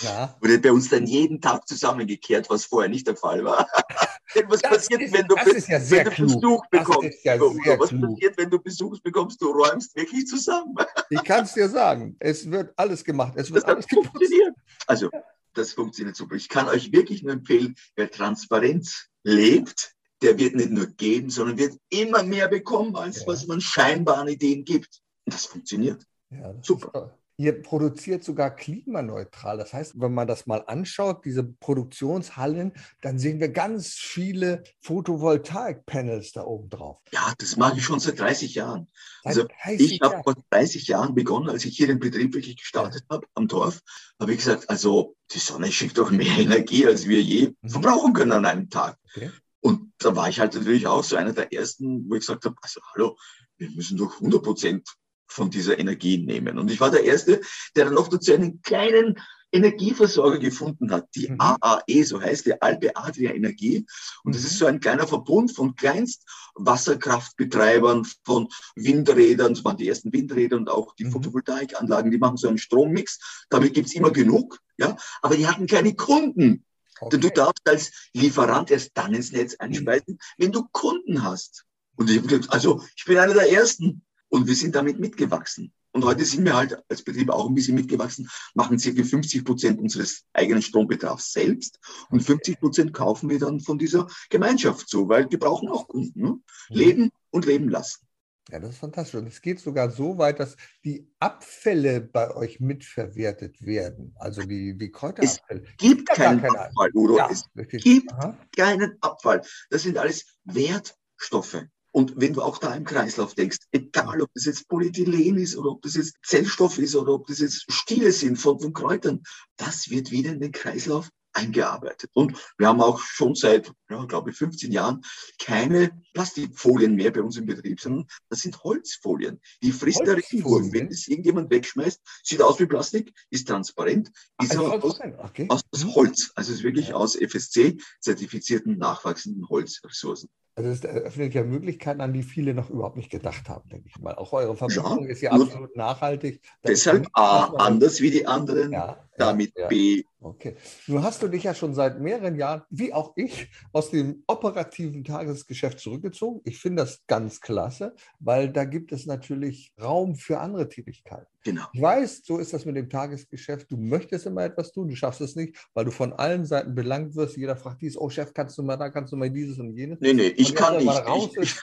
ja. 0.00 0.36
wurde 0.42 0.58
bei 0.58 0.72
uns 0.72 0.90
dann 0.90 1.06
jeden 1.06 1.40
Tag 1.40 1.66
zusammengekehrt, 1.66 2.50
was 2.50 2.66
vorher 2.66 2.90
nicht 2.90 3.06
der 3.06 3.16
Fall 3.16 3.44
war. 3.44 3.66
was 4.48 4.60
das 4.60 4.70
passiert, 4.70 5.02
ist, 5.02 5.14
wenn 5.14 5.26
du, 5.26 5.36
ja 5.36 5.90
wenn 5.90 6.04
du 6.04 6.34
Besuch 6.34 6.66
bekommst? 6.70 7.24
Ja 7.24 7.40
was 7.40 7.88
klug. 7.88 8.00
passiert, 8.02 8.38
wenn 8.38 8.50
du 8.50 8.58
Besuch 8.58 9.00
bekommst? 9.00 9.40
Du 9.40 9.50
räumst 9.50 9.94
wirklich 9.96 10.26
zusammen. 10.26 10.74
ich 11.10 11.22
kann 11.24 11.44
es 11.44 11.54
dir 11.54 11.68
sagen. 11.68 12.16
Es 12.18 12.50
wird 12.50 12.72
alles 12.76 13.04
gemacht. 13.04 13.34
Es 13.36 13.52
wird 13.52 13.64
das 13.64 13.70
alles 13.70 13.86
funktioniert. 13.88 14.54
Also, 14.86 15.10
das 15.54 15.72
funktioniert 15.72 16.16
super. 16.16 16.34
Ich 16.34 16.48
kann 16.48 16.68
euch 16.68 16.92
wirklich 16.92 17.22
nur 17.22 17.32
empfehlen, 17.32 17.74
wer 17.96 18.10
Transparenz 18.10 19.08
lebt, 19.22 19.94
der 20.22 20.38
wird 20.38 20.54
nicht 20.54 20.70
nur 20.70 20.86
geben, 20.86 21.30
sondern 21.30 21.58
wird 21.58 21.78
immer 21.90 22.22
mehr 22.22 22.48
bekommen, 22.48 22.96
als 22.96 23.20
ja. 23.20 23.26
was 23.26 23.46
man 23.46 23.60
scheinbar 23.60 24.18
an 24.18 24.28
Ideen 24.28 24.64
gibt. 24.64 25.00
Und 25.24 25.34
das 25.34 25.46
funktioniert. 25.46 26.04
Ja, 26.30 26.52
das 26.52 26.66
Super. 26.66 27.18
Ihr 27.36 27.62
produziert 27.62 28.22
sogar 28.22 28.54
klimaneutral. 28.54 29.58
Das 29.58 29.72
heißt, 29.72 30.00
wenn 30.00 30.14
man 30.14 30.28
das 30.28 30.46
mal 30.46 30.62
anschaut, 30.66 31.24
diese 31.24 31.42
Produktionshallen, 31.42 32.72
dann 33.00 33.18
sehen 33.18 33.40
wir 33.40 33.48
ganz 33.48 33.94
viele 33.94 34.62
Photovoltaik-Panels 34.82 36.32
da 36.32 36.44
oben 36.44 36.70
drauf. 36.70 37.00
Ja, 37.12 37.32
das 37.38 37.56
mache 37.56 37.78
ich 37.78 37.84
schon 37.84 37.98
seit 37.98 38.20
30 38.20 38.54
Jahren. 38.54 38.88
Seit 39.24 39.36
also 39.36 39.48
30 39.64 39.92
ich 39.94 40.00
habe 40.00 40.22
vor 40.22 40.34
30 40.50 40.86
Jahren 40.86 41.14
begonnen, 41.14 41.50
als 41.50 41.64
ich 41.64 41.76
hier 41.76 41.88
den 41.88 41.98
Betrieb 41.98 42.34
wirklich 42.34 42.56
gestartet 42.56 43.04
ja. 43.10 43.16
habe 43.16 43.26
am 43.34 43.48
Dorf, 43.48 43.80
habe 44.20 44.32
ich 44.32 44.38
gesagt, 44.38 44.70
also 44.70 45.16
die 45.32 45.38
Sonne 45.38 45.72
schickt 45.72 45.98
doch 45.98 46.10
mehr 46.10 46.38
Energie, 46.38 46.86
als 46.86 47.08
wir 47.08 47.20
je 47.20 47.52
mhm. 47.62 47.68
verbrauchen 47.68 48.12
können 48.12 48.32
an 48.32 48.46
einem 48.46 48.70
Tag. 48.70 48.96
Okay. 49.16 49.30
Und 49.60 49.92
da 49.98 50.14
war 50.14 50.28
ich 50.28 50.40
halt 50.40 50.54
natürlich 50.54 50.86
auch 50.86 51.02
so 51.02 51.16
einer 51.16 51.32
der 51.32 51.52
ersten, 51.52 52.08
wo 52.08 52.14
ich 52.14 52.20
gesagt 52.20 52.44
habe, 52.44 52.54
also 52.60 52.80
hallo, 52.92 53.16
wir 53.56 53.70
müssen 53.70 53.96
doch 53.96 54.14
100 54.14 54.42
Prozent 54.42 54.88
von 55.26 55.50
dieser 55.50 55.78
Energie 55.78 56.18
nehmen. 56.18 56.58
Und 56.58 56.70
ich 56.70 56.80
war 56.80 56.90
der 56.90 57.04
Erste, 57.04 57.40
der 57.76 57.86
dann 57.86 57.94
noch 57.94 58.08
dazu 58.08 58.32
einen 58.32 58.62
kleinen 58.62 59.16
Energieversorger 59.54 60.38
gefunden 60.38 60.90
hat, 60.90 61.06
die 61.14 61.30
mhm. 61.30 61.36
AAE, 61.38 62.02
so 62.02 62.20
heißt 62.20 62.44
die 62.46 62.60
Alpe 62.60 62.96
Adria 62.96 63.32
Energie. 63.32 63.86
Und 64.24 64.34
das 64.34 64.42
mhm. 64.42 64.48
ist 64.48 64.58
so 64.58 64.66
ein 64.66 64.80
kleiner 64.80 65.06
Verbund 65.06 65.54
von 65.54 65.76
Kleinstwasserkraftbetreibern, 65.76 68.04
von 68.24 68.48
Windrädern, 68.74 69.54
das 69.54 69.64
waren 69.64 69.76
die 69.76 69.86
ersten 69.88 70.12
Windräder 70.12 70.56
und 70.56 70.68
auch 70.68 70.96
die 70.96 71.04
mhm. 71.04 71.12
Photovoltaikanlagen, 71.12 72.10
die 72.10 72.18
machen 72.18 72.36
so 72.36 72.48
einen 72.48 72.58
Strommix. 72.58 73.46
Damit 73.48 73.74
gibt's 73.74 73.94
immer 73.94 74.10
genug, 74.10 74.58
ja. 74.76 74.96
Aber 75.22 75.36
die 75.36 75.46
hatten 75.46 75.68
keine 75.68 75.94
Kunden. 75.94 76.64
Okay. 76.98 77.10
Denn 77.10 77.20
du 77.20 77.30
darfst 77.30 77.68
als 77.68 77.92
Lieferant 78.12 78.72
erst 78.72 78.90
dann 78.94 79.14
ins 79.14 79.30
Netz 79.30 79.54
einspeisen, 79.56 80.18
wenn 80.36 80.50
du 80.52 80.64
Kunden 80.72 81.22
hast. 81.22 81.64
Und 81.96 82.10
ich 82.10 82.18
habe 82.18 82.26
gesagt, 82.26 82.52
also 82.52 82.82
ich 82.96 83.04
bin 83.04 83.18
einer 83.18 83.34
der 83.34 83.52
Ersten. 83.52 84.02
Und 84.34 84.48
wir 84.48 84.56
sind 84.56 84.74
damit 84.74 84.98
mitgewachsen. 84.98 85.72
Und 85.92 86.04
heute 86.04 86.24
sind 86.24 86.44
wir 86.44 86.56
halt 86.56 86.76
als 86.88 87.04
Betrieb 87.04 87.30
auch 87.30 87.46
ein 87.46 87.54
bisschen 87.54 87.76
mitgewachsen, 87.76 88.28
machen 88.54 88.80
circa 88.80 89.04
50 89.04 89.44
Prozent 89.44 89.78
unseres 89.78 90.24
eigenen 90.32 90.60
Strombedarfs 90.60 91.32
selbst 91.32 91.78
und 92.10 92.20
50 92.20 92.58
Prozent 92.58 92.92
kaufen 92.92 93.30
wir 93.30 93.38
dann 93.38 93.60
von 93.60 93.78
dieser 93.78 94.08
Gemeinschaft 94.30 94.88
zu, 94.88 95.08
weil 95.08 95.30
wir 95.30 95.38
brauchen 95.38 95.68
auch 95.68 95.86
Kunden. 95.86 96.20
Ne? 96.20 96.30
Mhm. 96.30 96.40
Leben 96.68 97.10
und 97.30 97.46
leben 97.46 97.68
lassen. 97.68 98.08
Ja, 98.50 98.58
das 98.58 98.70
ist 98.70 98.78
fantastisch. 98.78 99.20
Und 99.20 99.28
es 99.28 99.40
geht 99.40 99.60
sogar 99.60 99.88
so 99.88 100.18
weit, 100.18 100.40
dass 100.40 100.56
die 100.84 101.08
Abfälle 101.20 102.00
bei 102.00 102.34
euch 102.34 102.58
mitverwertet 102.58 103.64
werden. 103.64 104.16
Also 104.18 104.42
die, 104.42 104.76
die 104.76 104.90
Kräuterabfälle. 104.90 105.62
Es 105.62 105.76
gibt 105.76 106.08
keinen, 106.08 106.42
keinen 106.42 106.56
Abfall, 106.56 106.90
Udo. 106.92 107.18
Ja, 107.18 107.30
es 107.30 107.44
gibt 107.68 108.12
Aha. 108.14 108.36
keinen 108.56 108.98
Abfall. 109.00 109.42
Das 109.70 109.84
sind 109.84 109.96
alles 109.96 110.26
Wertstoffe. 110.42 111.68
Und 111.94 112.14
wenn 112.16 112.32
du 112.32 112.42
auch 112.42 112.58
da 112.58 112.74
im 112.74 112.82
Kreislauf 112.82 113.36
denkst, 113.36 113.58
egal 113.70 114.20
ob 114.20 114.28
das 114.34 114.46
jetzt 114.46 114.68
Polyethylen 114.68 115.38
ist 115.38 115.56
oder 115.56 115.70
ob 115.70 115.82
das 115.82 115.94
jetzt 115.94 116.16
Zellstoff 116.24 116.78
ist 116.78 116.96
oder 116.96 117.12
ob 117.12 117.28
das 117.28 117.38
jetzt 117.38 117.66
Stiele 117.70 118.10
sind 118.10 118.36
von, 118.36 118.58
von 118.58 118.72
Kräutern, 118.72 119.22
das 119.56 119.90
wird 119.90 120.10
wieder 120.10 120.32
in 120.32 120.40
den 120.40 120.50
Kreislauf 120.50 121.08
eingearbeitet. 121.32 122.10
Und 122.12 122.36
wir 122.58 122.66
haben 122.66 122.80
auch 122.80 122.98
schon 122.98 123.36
seit, 123.36 123.72
ja, 123.88 124.04
glaube 124.06 124.30
ich, 124.30 124.36
15 124.36 124.72
Jahren 124.72 125.02
keine 125.38 125.92
Plastikfolien 126.14 126.96
mehr 126.96 127.12
bei 127.12 127.22
uns 127.22 127.36
im 127.36 127.46
Betrieb, 127.46 127.80
sondern 127.80 128.08
das 128.28 128.40
sind 128.40 128.64
Holzfolien. 128.64 129.40
Die 129.62 129.70
frisst 129.70 130.04
der 130.04 130.16
Regenwurm. 130.16 130.72
Wenn 130.72 130.88
es 130.88 131.06
irgendjemand 131.06 131.48
wegschmeißt, 131.50 132.00
sieht 132.24 132.42
aus 132.42 132.58
wie 132.58 132.66
Plastik, 132.66 133.14
ist 133.30 133.46
transparent, 133.46 134.10
ist 134.42 134.50
also 134.50 134.72
aber 134.72 134.84
aus, 134.84 134.98
okay. 135.00 135.46
aus, 135.48 135.62
Holz. 135.94 136.32
Also 136.34 136.50
es 136.50 136.58
ist 136.58 136.64
wirklich 136.64 136.88
ja. 136.88 136.96
aus 136.96 137.14
FSC-zertifizierten 137.14 138.78
nachwachsenden 138.78 139.48
Holzressourcen. 139.48 140.28
Also 140.56 140.70
es 140.70 140.84
eröffnet 140.84 141.34
ja 141.34 141.42
Möglichkeiten, 141.42 142.00
an 142.00 142.12
die 142.12 142.22
viele 142.22 142.54
noch 142.54 142.70
überhaupt 142.70 142.96
nicht 142.96 143.10
gedacht 143.10 143.48
haben, 143.48 143.68
denke 143.70 143.88
ich 143.88 144.00
mal. 144.00 144.14
Auch 144.14 144.32
eure 144.32 144.56
Verpackung 144.56 145.04
ja, 145.04 145.10
ist 145.10 145.20
ja 145.20 145.32
absolut 145.32 145.74
nachhaltig. 145.74 146.40
Deshalb 146.64 147.08
A, 147.14 147.46
anders 147.56 148.00
wie 148.00 148.12
die 148.12 148.26
anderen, 148.26 148.70
ja, 148.70 149.04
damit 149.16 149.52
ja, 149.56 149.68
B, 149.68 150.04
Okay. 150.24 150.56
Nun 150.86 151.02
hast 151.02 151.22
du 151.22 151.28
dich 151.28 151.42
ja 151.42 151.54
schon 151.54 151.74
seit 151.74 152.00
mehreren 152.00 152.36
Jahren, 152.36 152.62
wie 152.70 152.94
auch 152.94 153.12
ich, 153.14 153.50
aus 153.72 153.90
dem 153.90 154.24
operativen 154.26 155.04
Tagesgeschäft 155.04 155.80
zurückgezogen. 155.80 156.40
Ich 156.44 156.58
finde 156.58 156.82
das 156.82 157.02
ganz 157.06 157.42
klasse, 157.42 157.94
weil 158.20 158.50
da 158.50 158.64
gibt 158.64 158.90
es 158.92 159.04
natürlich 159.04 159.74
Raum 159.80 160.16
für 160.16 160.40
andere 160.40 160.70
Tätigkeiten. 160.70 161.26
Genau. 161.44 161.66
Ich 161.74 161.82
weiß, 161.82 162.22
so 162.24 162.38
ist 162.38 162.54
das 162.54 162.64
mit 162.64 162.74
dem 162.76 162.88
Tagesgeschäft. 162.88 163.70
Du 163.70 163.76
möchtest 163.76 164.24
immer 164.24 164.44
etwas 164.44 164.72
tun, 164.72 164.88
du 164.88 164.96
schaffst 164.96 165.20
es 165.20 165.36
nicht, 165.36 165.56
weil 165.74 165.84
du 165.84 165.90
von 165.90 166.14
allen 166.14 166.46
Seiten 166.46 166.74
belangt 166.74 167.14
wirst. 167.16 167.36
Jeder 167.36 167.56
fragt 167.56 167.82
dies, 167.82 167.98
oh 167.98 168.08
Chef, 168.08 168.32
kannst 168.32 168.56
du 168.56 168.62
mal 168.62 168.78
da, 168.78 168.88
kannst 168.88 169.12
du 169.12 169.16
mal 169.18 169.30
dieses 169.30 169.58
und 169.58 169.76
jenes. 169.76 170.00
Nee, 170.00 170.14
nee, 170.14 170.28
ich 170.28 170.54
kann 170.54 170.78
nicht. 170.78 171.02
Ich, 171.16 171.36
ich, 171.36 171.54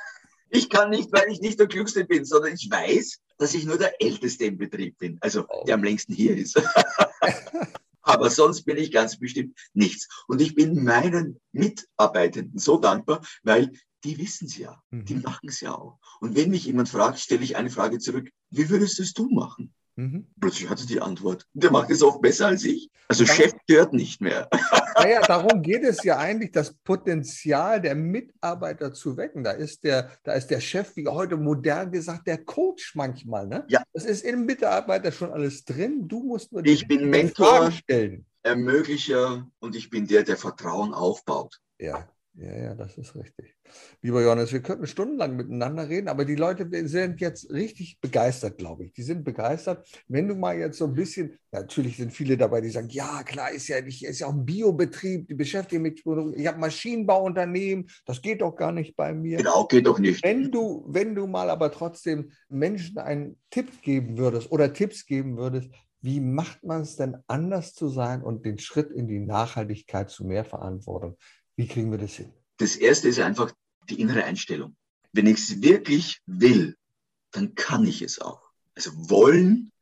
ich 0.48 0.70
kann 0.70 0.88
nicht, 0.88 1.12
weil 1.12 1.30
ich 1.30 1.42
nicht 1.42 1.60
der 1.60 1.66
Klügste 1.66 2.06
bin, 2.06 2.24
sondern 2.24 2.54
ich 2.54 2.66
weiß, 2.70 3.20
dass 3.38 3.54
ich 3.54 3.64
nur 3.64 3.78
der 3.78 4.00
Älteste 4.00 4.44
im 4.44 4.58
Betrieb 4.58 4.98
bin, 4.98 5.18
also 5.20 5.46
oh. 5.48 5.64
der 5.66 5.74
am 5.74 5.84
längsten 5.84 6.12
hier 6.12 6.36
ist. 6.36 6.60
Aber 8.02 8.30
sonst 8.30 8.62
bin 8.62 8.76
ich 8.76 8.92
ganz 8.92 9.18
bestimmt 9.18 9.58
nichts. 9.74 10.08
Und 10.28 10.40
ich 10.40 10.54
bin 10.54 10.84
meinen 10.84 11.40
Mitarbeitenden 11.50 12.58
so 12.58 12.78
dankbar, 12.78 13.20
weil 13.42 13.72
die 14.04 14.18
wissen 14.18 14.46
es 14.46 14.56
ja. 14.56 14.80
Mhm. 14.90 15.04
Die 15.06 15.14
machen 15.16 15.48
es 15.48 15.60
ja 15.60 15.74
auch. 15.74 15.98
Und 16.20 16.36
wenn 16.36 16.50
mich 16.50 16.66
jemand 16.66 16.88
fragt, 16.88 17.18
stelle 17.18 17.42
ich 17.42 17.56
eine 17.56 17.70
Frage 17.70 17.98
zurück. 17.98 18.30
Wie 18.50 18.68
würdest 18.70 19.00
es 19.00 19.12
du 19.12 19.28
machen? 19.28 19.74
Mhm. 19.96 20.26
Plötzlich 20.40 20.68
hatte 20.68 20.86
die 20.86 21.00
Antwort. 21.00 21.46
Der 21.54 21.70
macht 21.70 21.90
es 21.90 22.02
oft 22.02 22.20
besser 22.20 22.48
als 22.48 22.64
ich. 22.64 22.90
Also 23.08 23.24
ja. 23.24 23.32
Chef 23.32 23.52
hört 23.68 23.94
nicht 23.94 24.20
mehr. 24.20 24.48
Naja, 24.96 25.20
darum 25.26 25.62
geht 25.62 25.84
es 25.84 26.02
ja 26.04 26.18
eigentlich, 26.18 26.52
das 26.52 26.74
Potenzial 26.74 27.80
der 27.80 27.94
Mitarbeiter 27.94 28.92
zu 28.92 29.16
wecken. 29.16 29.42
Da 29.42 29.52
ist 29.52 29.84
der, 29.84 30.10
da 30.22 30.34
ist 30.34 30.48
der 30.48 30.60
Chef, 30.60 30.94
wie 30.96 31.08
heute 31.08 31.36
modern 31.36 31.90
gesagt, 31.92 32.26
der 32.26 32.44
Coach 32.44 32.94
manchmal. 32.94 33.46
Ne? 33.46 33.64
Ja. 33.68 33.82
Das 33.94 34.04
ist 34.04 34.22
im 34.22 34.44
Mitarbeiter 34.44 35.12
schon 35.12 35.32
alles 35.32 35.64
drin. 35.64 36.06
Du 36.06 36.22
musst 36.22 36.52
nur 36.52 36.62
die 36.62 36.72
ich 36.72 36.86
bin 36.86 37.08
Mentor, 37.08 37.70
stellen. 37.70 38.26
Ermöglicher 38.42 39.48
und 39.60 39.74
ich 39.74 39.88
bin 39.88 40.06
der, 40.06 40.24
der 40.24 40.36
Vertrauen 40.36 40.92
aufbaut. 40.92 41.58
Ja. 41.78 42.06
Ja, 42.38 42.54
ja, 42.54 42.74
das 42.74 42.98
ist 42.98 43.16
richtig. 43.16 43.56
Lieber 44.02 44.22
Johannes, 44.22 44.52
wir 44.52 44.60
könnten 44.60 44.86
stundenlang 44.86 45.36
miteinander 45.36 45.88
reden, 45.88 46.08
aber 46.08 46.26
die 46.26 46.34
Leute 46.34 46.68
sind 46.86 47.18
jetzt 47.22 47.50
richtig 47.50 47.98
begeistert, 48.00 48.58
glaube 48.58 48.84
ich. 48.84 48.92
Die 48.92 49.02
sind 49.02 49.24
begeistert. 49.24 49.88
Wenn 50.06 50.28
du 50.28 50.34
mal 50.34 50.58
jetzt 50.58 50.76
so 50.76 50.84
ein 50.84 50.92
bisschen, 50.92 51.38
natürlich 51.50 51.96
sind 51.96 52.12
viele 52.12 52.36
dabei, 52.36 52.60
die 52.60 52.68
sagen, 52.68 52.90
ja, 52.90 53.22
klar, 53.22 53.52
ist 53.52 53.68
ja 53.68 53.80
nicht, 53.80 54.04
ist 54.04 54.18
ja 54.18 54.26
auch 54.26 54.34
ein 54.34 54.44
Biobetrieb, 54.44 55.28
die 55.28 55.34
beschäftigen 55.34 55.80
mich, 55.80 56.04
ich 56.04 56.46
habe 56.46 56.58
Maschinenbauunternehmen, 56.58 57.88
das 58.04 58.20
geht 58.20 58.42
doch 58.42 58.54
gar 58.54 58.72
nicht 58.72 58.96
bei 58.96 59.14
mir. 59.14 59.38
Genau, 59.38 59.66
geht 59.66 59.86
doch 59.86 59.98
nicht. 59.98 60.22
Wenn 60.22 60.50
du, 60.50 60.84
wenn 60.88 61.14
du 61.14 61.26
mal 61.26 61.48
aber 61.48 61.72
trotzdem 61.72 62.32
Menschen 62.50 62.98
einen 62.98 63.40
Tipp 63.48 63.80
geben 63.80 64.18
würdest 64.18 64.52
oder 64.52 64.74
Tipps 64.74 65.06
geben 65.06 65.38
würdest, 65.38 65.70
wie 66.02 66.20
macht 66.20 66.62
man 66.62 66.82
es 66.82 66.96
denn 66.96 67.16
anders 67.26 67.72
zu 67.72 67.88
sein 67.88 68.22
und 68.22 68.44
den 68.44 68.58
Schritt 68.58 68.90
in 68.90 69.08
die 69.08 69.20
Nachhaltigkeit 69.20 70.10
zu 70.10 70.26
mehr 70.26 70.44
Verantwortung? 70.44 71.16
Wie 71.56 71.66
kriegen 71.66 71.90
wir 71.90 71.98
das 71.98 72.14
hin? 72.14 72.32
Das 72.58 72.76
erste 72.76 73.08
ist 73.08 73.18
einfach 73.18 73.52
die 73.88 74.00
innere 74.00 74.24
Einstellung. 74.24 74.76
Wenn 75.12 75.26
ich 75.26 75.38
es 75.38 75.62
wirklich 75.62 76.20
will, 76.26 76.76
dann 77.32 77.54
kann 77.54 77.86
ich 77.86 78.02
es 78.02 78.20
auch. 78.20 78.42
Also 78.74 78.90
wollen 79.10 79.72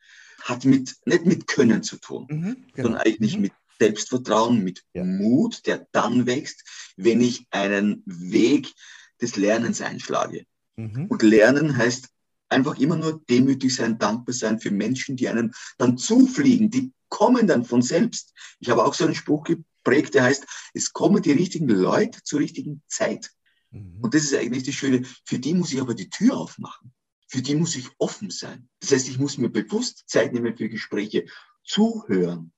hat 0.43 0.64
mit, 0.64 0.95
nicht 1.07 1.27
mit 1.27 1.47
Können 1.47 1.83
zu 1.83 1.97
tun, 1.97 2.27
mhm, 2.29 2.57
genau. 2.72 2.89
sondern 2.89 3.03
eigentlich 3.03 3.37
mhm. 3.37 3.43
mit 3.43 3.53
Selbstvertrauen, 3.79 4.62
mit 4.62 4.85
ja. 4.93 5.03
Mut, 5.03 5.66
der 5.66 5.87
dann 5.93 6.27
wächst, 6.27 6.93
wenn 6.97 7.20
ich 7.20 7.47
einen 7.51 8.03
Weg 8.07 8.72
des 9.20 9.37
Lernens 9.37 9.81
einschlage. 9.81 10.47
Mhm. 10.77 11.07
Und 11.07 11.22
Lernen 11.22 11.77
heißt 11.77 12.09
Einfach 12.55 12.79
immer 12.79 12.97
nur 12.97 13.20
demütig 13.29 13.75
sein, 13.75 13.99
dankbar 13.99 14.33
sein 14.33 14.61
für 14.61 14.70
Menschen, 14.70 15.16
die 15.16 15.29
einem 15.29 15.53
dann 15.77 15.99
zufliegen, 15.99 16.70
die 16.70 16.93
kommen 17.09 17.49
dann 17.49 17.64
von 17.64 17.83
selbst. 17.83 18.33
Ich 18.61 18.70
habe 18.70 18.85
auch 18.85 18.95
so 18.95 19.05
einen 19.05 19.16
Spruch 19.16 19.49
der 19.85 20.24
heißt, 20.24 20.47
es 20.74 20.93
kommen 20.93 21.22
die 21.22 21.32
richtigen 21.32 21.68
Leute 21.68 22.22
zur 22.22 22.41
richtigen 22.41 22.82
Zeit. 22.89 23.30
Mhm. 23.70 23.99
Und 24.01 24.14
das 24.14 24.24
ist 24.24 24.35
eigentlich 24.35 24.64
das 24.64 24.74
Schöne. 24.74 25.03
Für 25.24 25.39
die 25.39 25.55
muss 25.55 25.72
ich 25.72 25.80
aber 25.80 25.95
die 25.95 26.11
Tür 26.11 26.37
aufmachen. 26.37 26.93
Für 27.28 27.43
die 27.43 27.55
muss 27.55 27.76
ich 27.76 27.89
offen 27.99 28.30
sein. 28.30 28.68
Das 28.80 28.93
heißt, 28.93 29.09
ich 29.09 29.18
muss 29.18 29.39
mir 29.39 29.51
bewusst 29.51 30.05
Zeit 30.07 30.32
nehmen 30.32 30.57
für 30.57 30.68
Gespräche, 30.68 31.26
zuhören, 31.64 32.53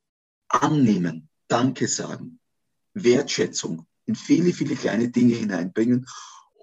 annehmen, 0.48 1.28
Danke 1.48 1.86
sagen, 1.88 2.40
Wertschätzung 2.94 3.86
in 4.06 4.14
viele, 4.14 4.52
viele 4.52 4.76
kleine 4.76 5.08
Dinge 5.08 5.34
hineinbringen. 5.34 6.06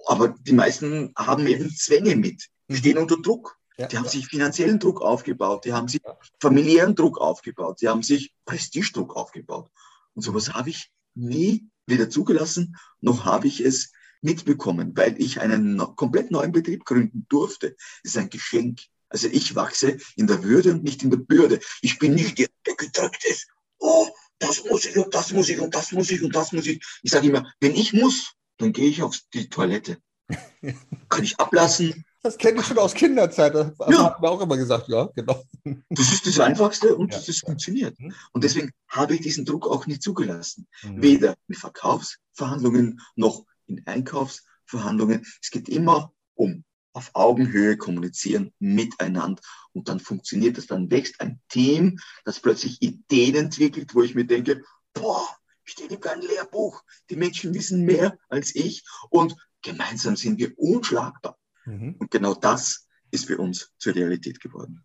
Aber 0.07 0.30
die 0.30 0.53
meisten 0.53 1.14
haben 1.18 1.47
eben 1.47 1.70
Zwänge 1.70 2.16
mit. 2.16 2.49
Die 2.68 2.78
stehen 2.78 2.97
unter 2.97 3.18
Druck. 3.18 3.57
Ja, 3.78 3.88
die 3.88 3.97
haben 3.97 4.05
ja. 4.05 4.11
sich 4.11 4.28
finanziellen 4.28 4.80
Druck 4.80 5.01
aufgebaut, 5.01 5.66
die 5.66 5.74
haben 5.74 5.88
sich 5.88 6.01
familiären 6.39 6.93
Druck 6.93 7.18
aufgebaut, 7.20 7.82
die 7.82 7.89
haben 7.89 8.03
sich 8.03 8.32
Prestigedruck 8.45 9.16
aufgebaut. 9.16 9.72
Und 10.14 10.22
sowas 10.22 10.53
habe 10.53 10.70
ich 10.70 10.91
nie 11.16 11.70
weder 11.86 12.09
zugelassen, 12.09 12.76
noch 13.01 13.26
habe 13.26 13.47
ich 13.47 13.59
es 13.59 13.91
mitbekommen, 14.22 14.95
weil 14.95 15.22
ich 15.22 15.41
einen 15.41 15.78
komplett 15.95 16.32
neuen 16.32 16.51
Betrieb 16.51 16.86
gründen 16.86 17.26
durfte. 17.30 17.76
Das 18.03 18.14
ist 18.14 18.18
ein 18.18 18.30
Geschenk. 18.30 18.80
Also 19.09 19.28
ich 19.28 19.55
wachse 19.55 19.97
in 20.16 20.28
der 20.28 20.43
Würde 20.43 20.72
und 20.72 20.84
nicht 20.84 21.03
in 21.03 21.11
der 21.11 21.18
Bürde. 21.18 21.59
Ich 21.82 21.99
bin 21.99 22.16
nicht 22.16 22.39
der, 22.39 22.47
der 22.66 22.76
gedrückt 22.76 23.24
ist. 23.26 23.47
Oh, 23.78 24.07
das 24.39 24.64
muss 24.66 24.86
ich 24.86 24.97
und 24.97 25.14
das 25.14 25.32
muss 25.32 25.49
ich 25.49 25.59
und 25.59 25.76
das 25.76 25.91
muss 25.91 26.09
ich 26.09 26.24
und 26.24 26.36
das 26.36 26.51
muss 26.51 26.66
ich. 26.66 26.84
Ich 27.03 27.11
sage 27.11 27.28
immer, 27.28 27.51
wenn 27.59 27.76
ich 27.76 27.93
muss, 27.93 28.34
dann 28.57 28.74
gehe 28.74 28.88
ich 28.88 29.03
auf 29.03 29.16
die 29.34 29.49
Toilette. 29.49 29.97
Kann 31.09 31.24
ich 31.24 31.39
ablassen. 31.39 32.05
Das 32.24 32.38
kenne 32.38 32.61
ich 32.61 32.65
schon 32.65 32.78
aus 32.78 32.93
Kinderzeit. 32.93 33.53
Das 33.53 33.74
ja. 33.89 34.05
hat 34.05 34.21
man 34.21 34.32
auch 34.32 34.39
immer 34.39 34.55
gesagt, 34.55 34.88
ja, 34.88 35.09
genau. 35.13 35.43
Das 35.89 36.13
ist 36.13 36.26
das 36.26 36.39
Einfachste 36.39 36.95
und 36.95 37.13
ja. 37.13 37.19
das 37.19 37.39
funktioniert. 37.39 37.99
Mhm. 37.99 38.13
Und 38.32 38.45
deswegen 38.45 38.71
habe 38.88 39.15
ich 39.15 39.21
diesen 39.21 39.43
Druck 39.43 39.67
auch 39.67 39.88
nicht 39.88 40.01
zugelassen. 40.01 40.65
Mhm. 40.84 41.01
Weder 41.01 41.36
in 41.49 41.55
Verkaufsverhandlungen 41.55 43.01
noch 43.15 43.45
in 43.67 43.86
Einkaufsverhandlungen. 43.86 45.26
Es 45.41 45.51
geht 45.51 45.67
immer 45.67 46.13
um 46.34 46.63
auf 46.93 47.11
Augenhöhe 47.13 47.76
kommunizieren 47.76 48.53
miteinander 48.59 49.41
und 49.74 49.89
dann 49.89 49.99
funktioniert 49.99 50.57
das. 50.57 50.67
Dann 50.67 50.89
wächst 50.91 51.19
ein 51.19 51.41
Team, 51.49 51.99
das 52.24 52.39
plötzlich 52.39 52.82
Ideen 52.82 53.36
entwickelt, 53.36 53.95
wo 53.95 54.01
ich 54.01 54.15
mir 54.15 54.26
denke, 54.26 54.63
boah, 54.93 55.28
steht 55.65 55.91
im 55.91 55.99
kein 55.99 56.21
Lehrbuch. 56.21 56.84
Die 57.09 57.17
Menschen 57.17 57.53
wissen 57.53 57.84
mehr 57.84 58.17
als 58.30 58.55
ich 58.55 58.86
und 59.09 59.36
gemeinsam 59.61 60.15
sind 60.15 60.38
wir 60.38 60.57
unschlagbar. 60.57 61.38
Mhm. 61.66 61.95
Und 61.99 62.11
genau 62.11 62.34
das 62.34 62.88
ist 63.11 63.26
für 63.26 63.38
uns 63.38 63.72
zur 63.78 63.95
Realität 63.95 64.39
geworden. 64.39 64.84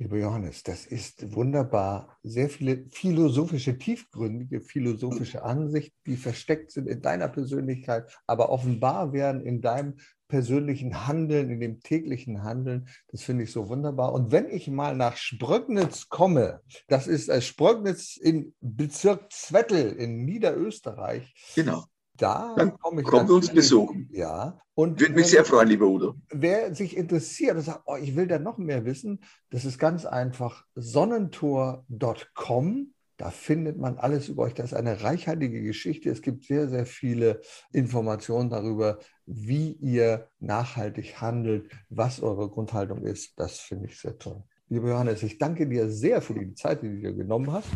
Lieber 0.00 0.16
Johannes, 0.16 0.62
das 0.62 0.86
ist 0.86 1.34
wunderbar. 1.34 2.16
Sehr 2.22 2.48
viele 2.48 2.86
philosophische, 2.88 3.78
tiefgründige 3.78 4.60
philosophische 4.60 5.42
Ansichten, 5.42 5.96
die 6.06 6.16
versteckt 6.16 6.70
sind 6.70 6.86
in 6.86 7.02
deiner 7.02 7.26
Persönlichkeit, 7.26 8.08
aber 8.24 8.50
offenbar 8.50 9.12
werden 9.12 9.40
in 9.40 9.60
deinem 9.60 9.96
persönlichen 10.28 11.08
Handeln, 11.08 11.50
in 11.50 11.58
dem 11.58 11.80
täglichen 11.80 12.44
Handeln. 12.44 12.88
Das 13.08 13.24
finde 13.24 13.42
ich 13.42 13.50
so 13.50 13.68
wunderbar. 13.68 14.12
Und 14.12 14.30
wenn 14.30 14.48
ich 14.48 14.68
mal 14.68 14.94
nach 14.94 15.16
Sprögnitz 15.16 16.08
komme, 16.08 16.60
das 16.86 17.08
ist 17.08 17.28
äh, 17.28 17.40
Sprögnitz 17.40 18.16
im 18.16 18.54
Bezirk 18.60 19.32
Zwettl 19.32 19.96
in 19.98 20.24
Niederösterreich. 20.24 21.34
Genau. 21.56 21.86
Da 22.18 22.54
dann 22.56 22.78
komme 22.78 23.02
ich 23.02 23.06
kommt 23.06 23.30
uns 23.30 23.48
besuchen. 23.48 24.08
Ja. 24.12 24.60
Und 24.74 25.00
Würde 25.00 25.14
mich 25.14 25.28
sehr 25.28 25.44
freuen, 25.44 25.68
lieber 25.68 25.86
Udo. 25.86 26.16
Wer 26.30 26.74
sich 26.74 26.96
interessiert 26.96 27.56
und 27.56 27.62
sagt, 27.62 27.82
oh, 27.86 27.96
ich 27.96 28.16
will 28.16 28.26
da 28.26 28.38
noch 28.38 28.58
mehr 28.58 28.84
wissen, 28.84 29.20
das 29.50 29.64
ist 29.64 29.78
ganz 29.78 30.04
einfach 30.04 30.66
sonnentor.com. 30.74 32.92
Da 33.16 33.30
findet 33.30 33.78
man 33.78 33.98
alles 33.98 34.28
über 34.28 34.42
euch. 34.44 34.54
Das 34.54 34.66
ist 34.66 34.74
eine 34.74 35.02
reichhaltige 35.02 35.62
Geschichte. 35.62 36.10
Es 36.10 36.22
gibt 36.22 36.44
sehr, 36.44 36.68
sehr 36.68 36.86
viele 36.86 37.40
Informationen 37.72 38.50
darüber, 38.50 38.98
wie 39.26 39.72
ihr 39.72 40.28
nachhaltig 40.38 41.20
handelt, 41.20 41.72
was 41.88 42.20
eure 42.20 42.48
Grundhaltung 42.48 43.02
ist. 43.02 43.32
Das 43.36 43.58
finde 43.58 43.86
ich 43.86 44.00
sehr 44.00 44.16
toll. 44.18 44.44
Lieber 44.68 44.90
Johannes, 44.90 45.22
ich 45.22 45.38
danke 45.38 45.66
dir 45.66 45.88
sehr 45.88 46.20
für 46.20 46.34
die 46.34 46.54
Zeit, 46.54 46.82
die 46.82 46.88
du 46.88 47.00
dir 47.00 47.14
genommen 47.14 47.50
hast. 47.52 47.68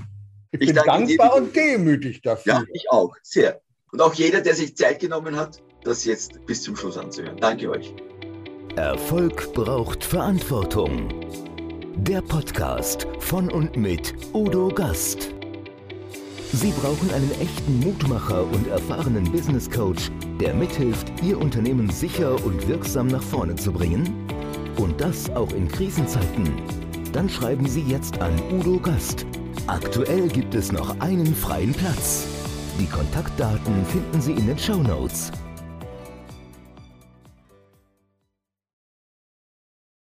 Ich, 0.53 0.61
ich 0.61 0.67
bin 0.69 0.77
dankbar 0.77 1.31
dir. 1.31 1.43
und 1.43 1.57
demütig 1.57 2.23
dafür. 2.23 2.53
Ja, 2.53 2.65
ich 2.73 2.89
auch. 2.91 3.17
Sehr. 3.23 3.61
Und 3.93 4.01
auch 4.01 4.15
jeder, 4.15 4.41
der 4.41 4.55
sich 4.55 4.75
Zeit 4.75 5.01
genommen 5.01 5.37
hat, 5.37 5.63
das 5.85 6.07
jetzt 6.07 6.47
bis 6.47 6.63
zum 6.63 6.75
Schluss 6.75 6.97
anzuhören. 6.97 7.37
Danke 7.37 7.69
euch. 7.71 7.95
Erfolg 8.77 9.53
braucht 9.53 10.03
Verantwortung. 10.03 11.11
Der 11.97 12.23
Podcast 12.23 13.07
von 13.19 13.51
und 13.51 13.77
mit 13.77 14.15
Udo 14.33 14.69
Gast. 14.69 15.35
Sie 16.55 16.71
brauchen 16.71 17.11
einen 17.11 17.31
echten 17.39 17.81
Mutmacher 17.81 18.45
und 18.45 18.67
erfahrenen 18.69 19.31
Business 19.31 19.71
Coach, 19.71 20.11
der 20.41 20.55
mithilft, 20.55 21.13
Ihr 21.23 21.39
Unternehmen 21.39 21.91
sicher 21.91 22.43
und 22.47 22.67
wirksam 22.67 23.09
nach 23.09 23.23
vorne 23.23 23.57
zu 23.57 23.73
bringen? 23.73 24.27
Und 24.79 24.99
das 25.03 25.29
auch 25.31 25.53
in 25.53 25.69
Krisenzeiten? 25.69 26.51
Dann 27.13 27.29
schreiben 27.29 27.69
Sie 27.69 27.83
jetzt 27.83 28.23
an 28.23 28.33
Udo 28.53 28.81
Gast. 28.81 29.27
Aktuell 29.67 30.29
gibt 30.29 30.55
es 30.55 30.73
noch 30.73 30.99
einen 31.01 31.35
freien 31.35 31.75
Platz. 31.75 32.42
Die 32.83 32.89
Kontaktdaten 32.89 33.87
finden 33.87 34.21
Sie 34.21 34.33
in 34.33 34.49
den 34.49 34.59
Show 34.59 34.83
Notes. 34.83 35.31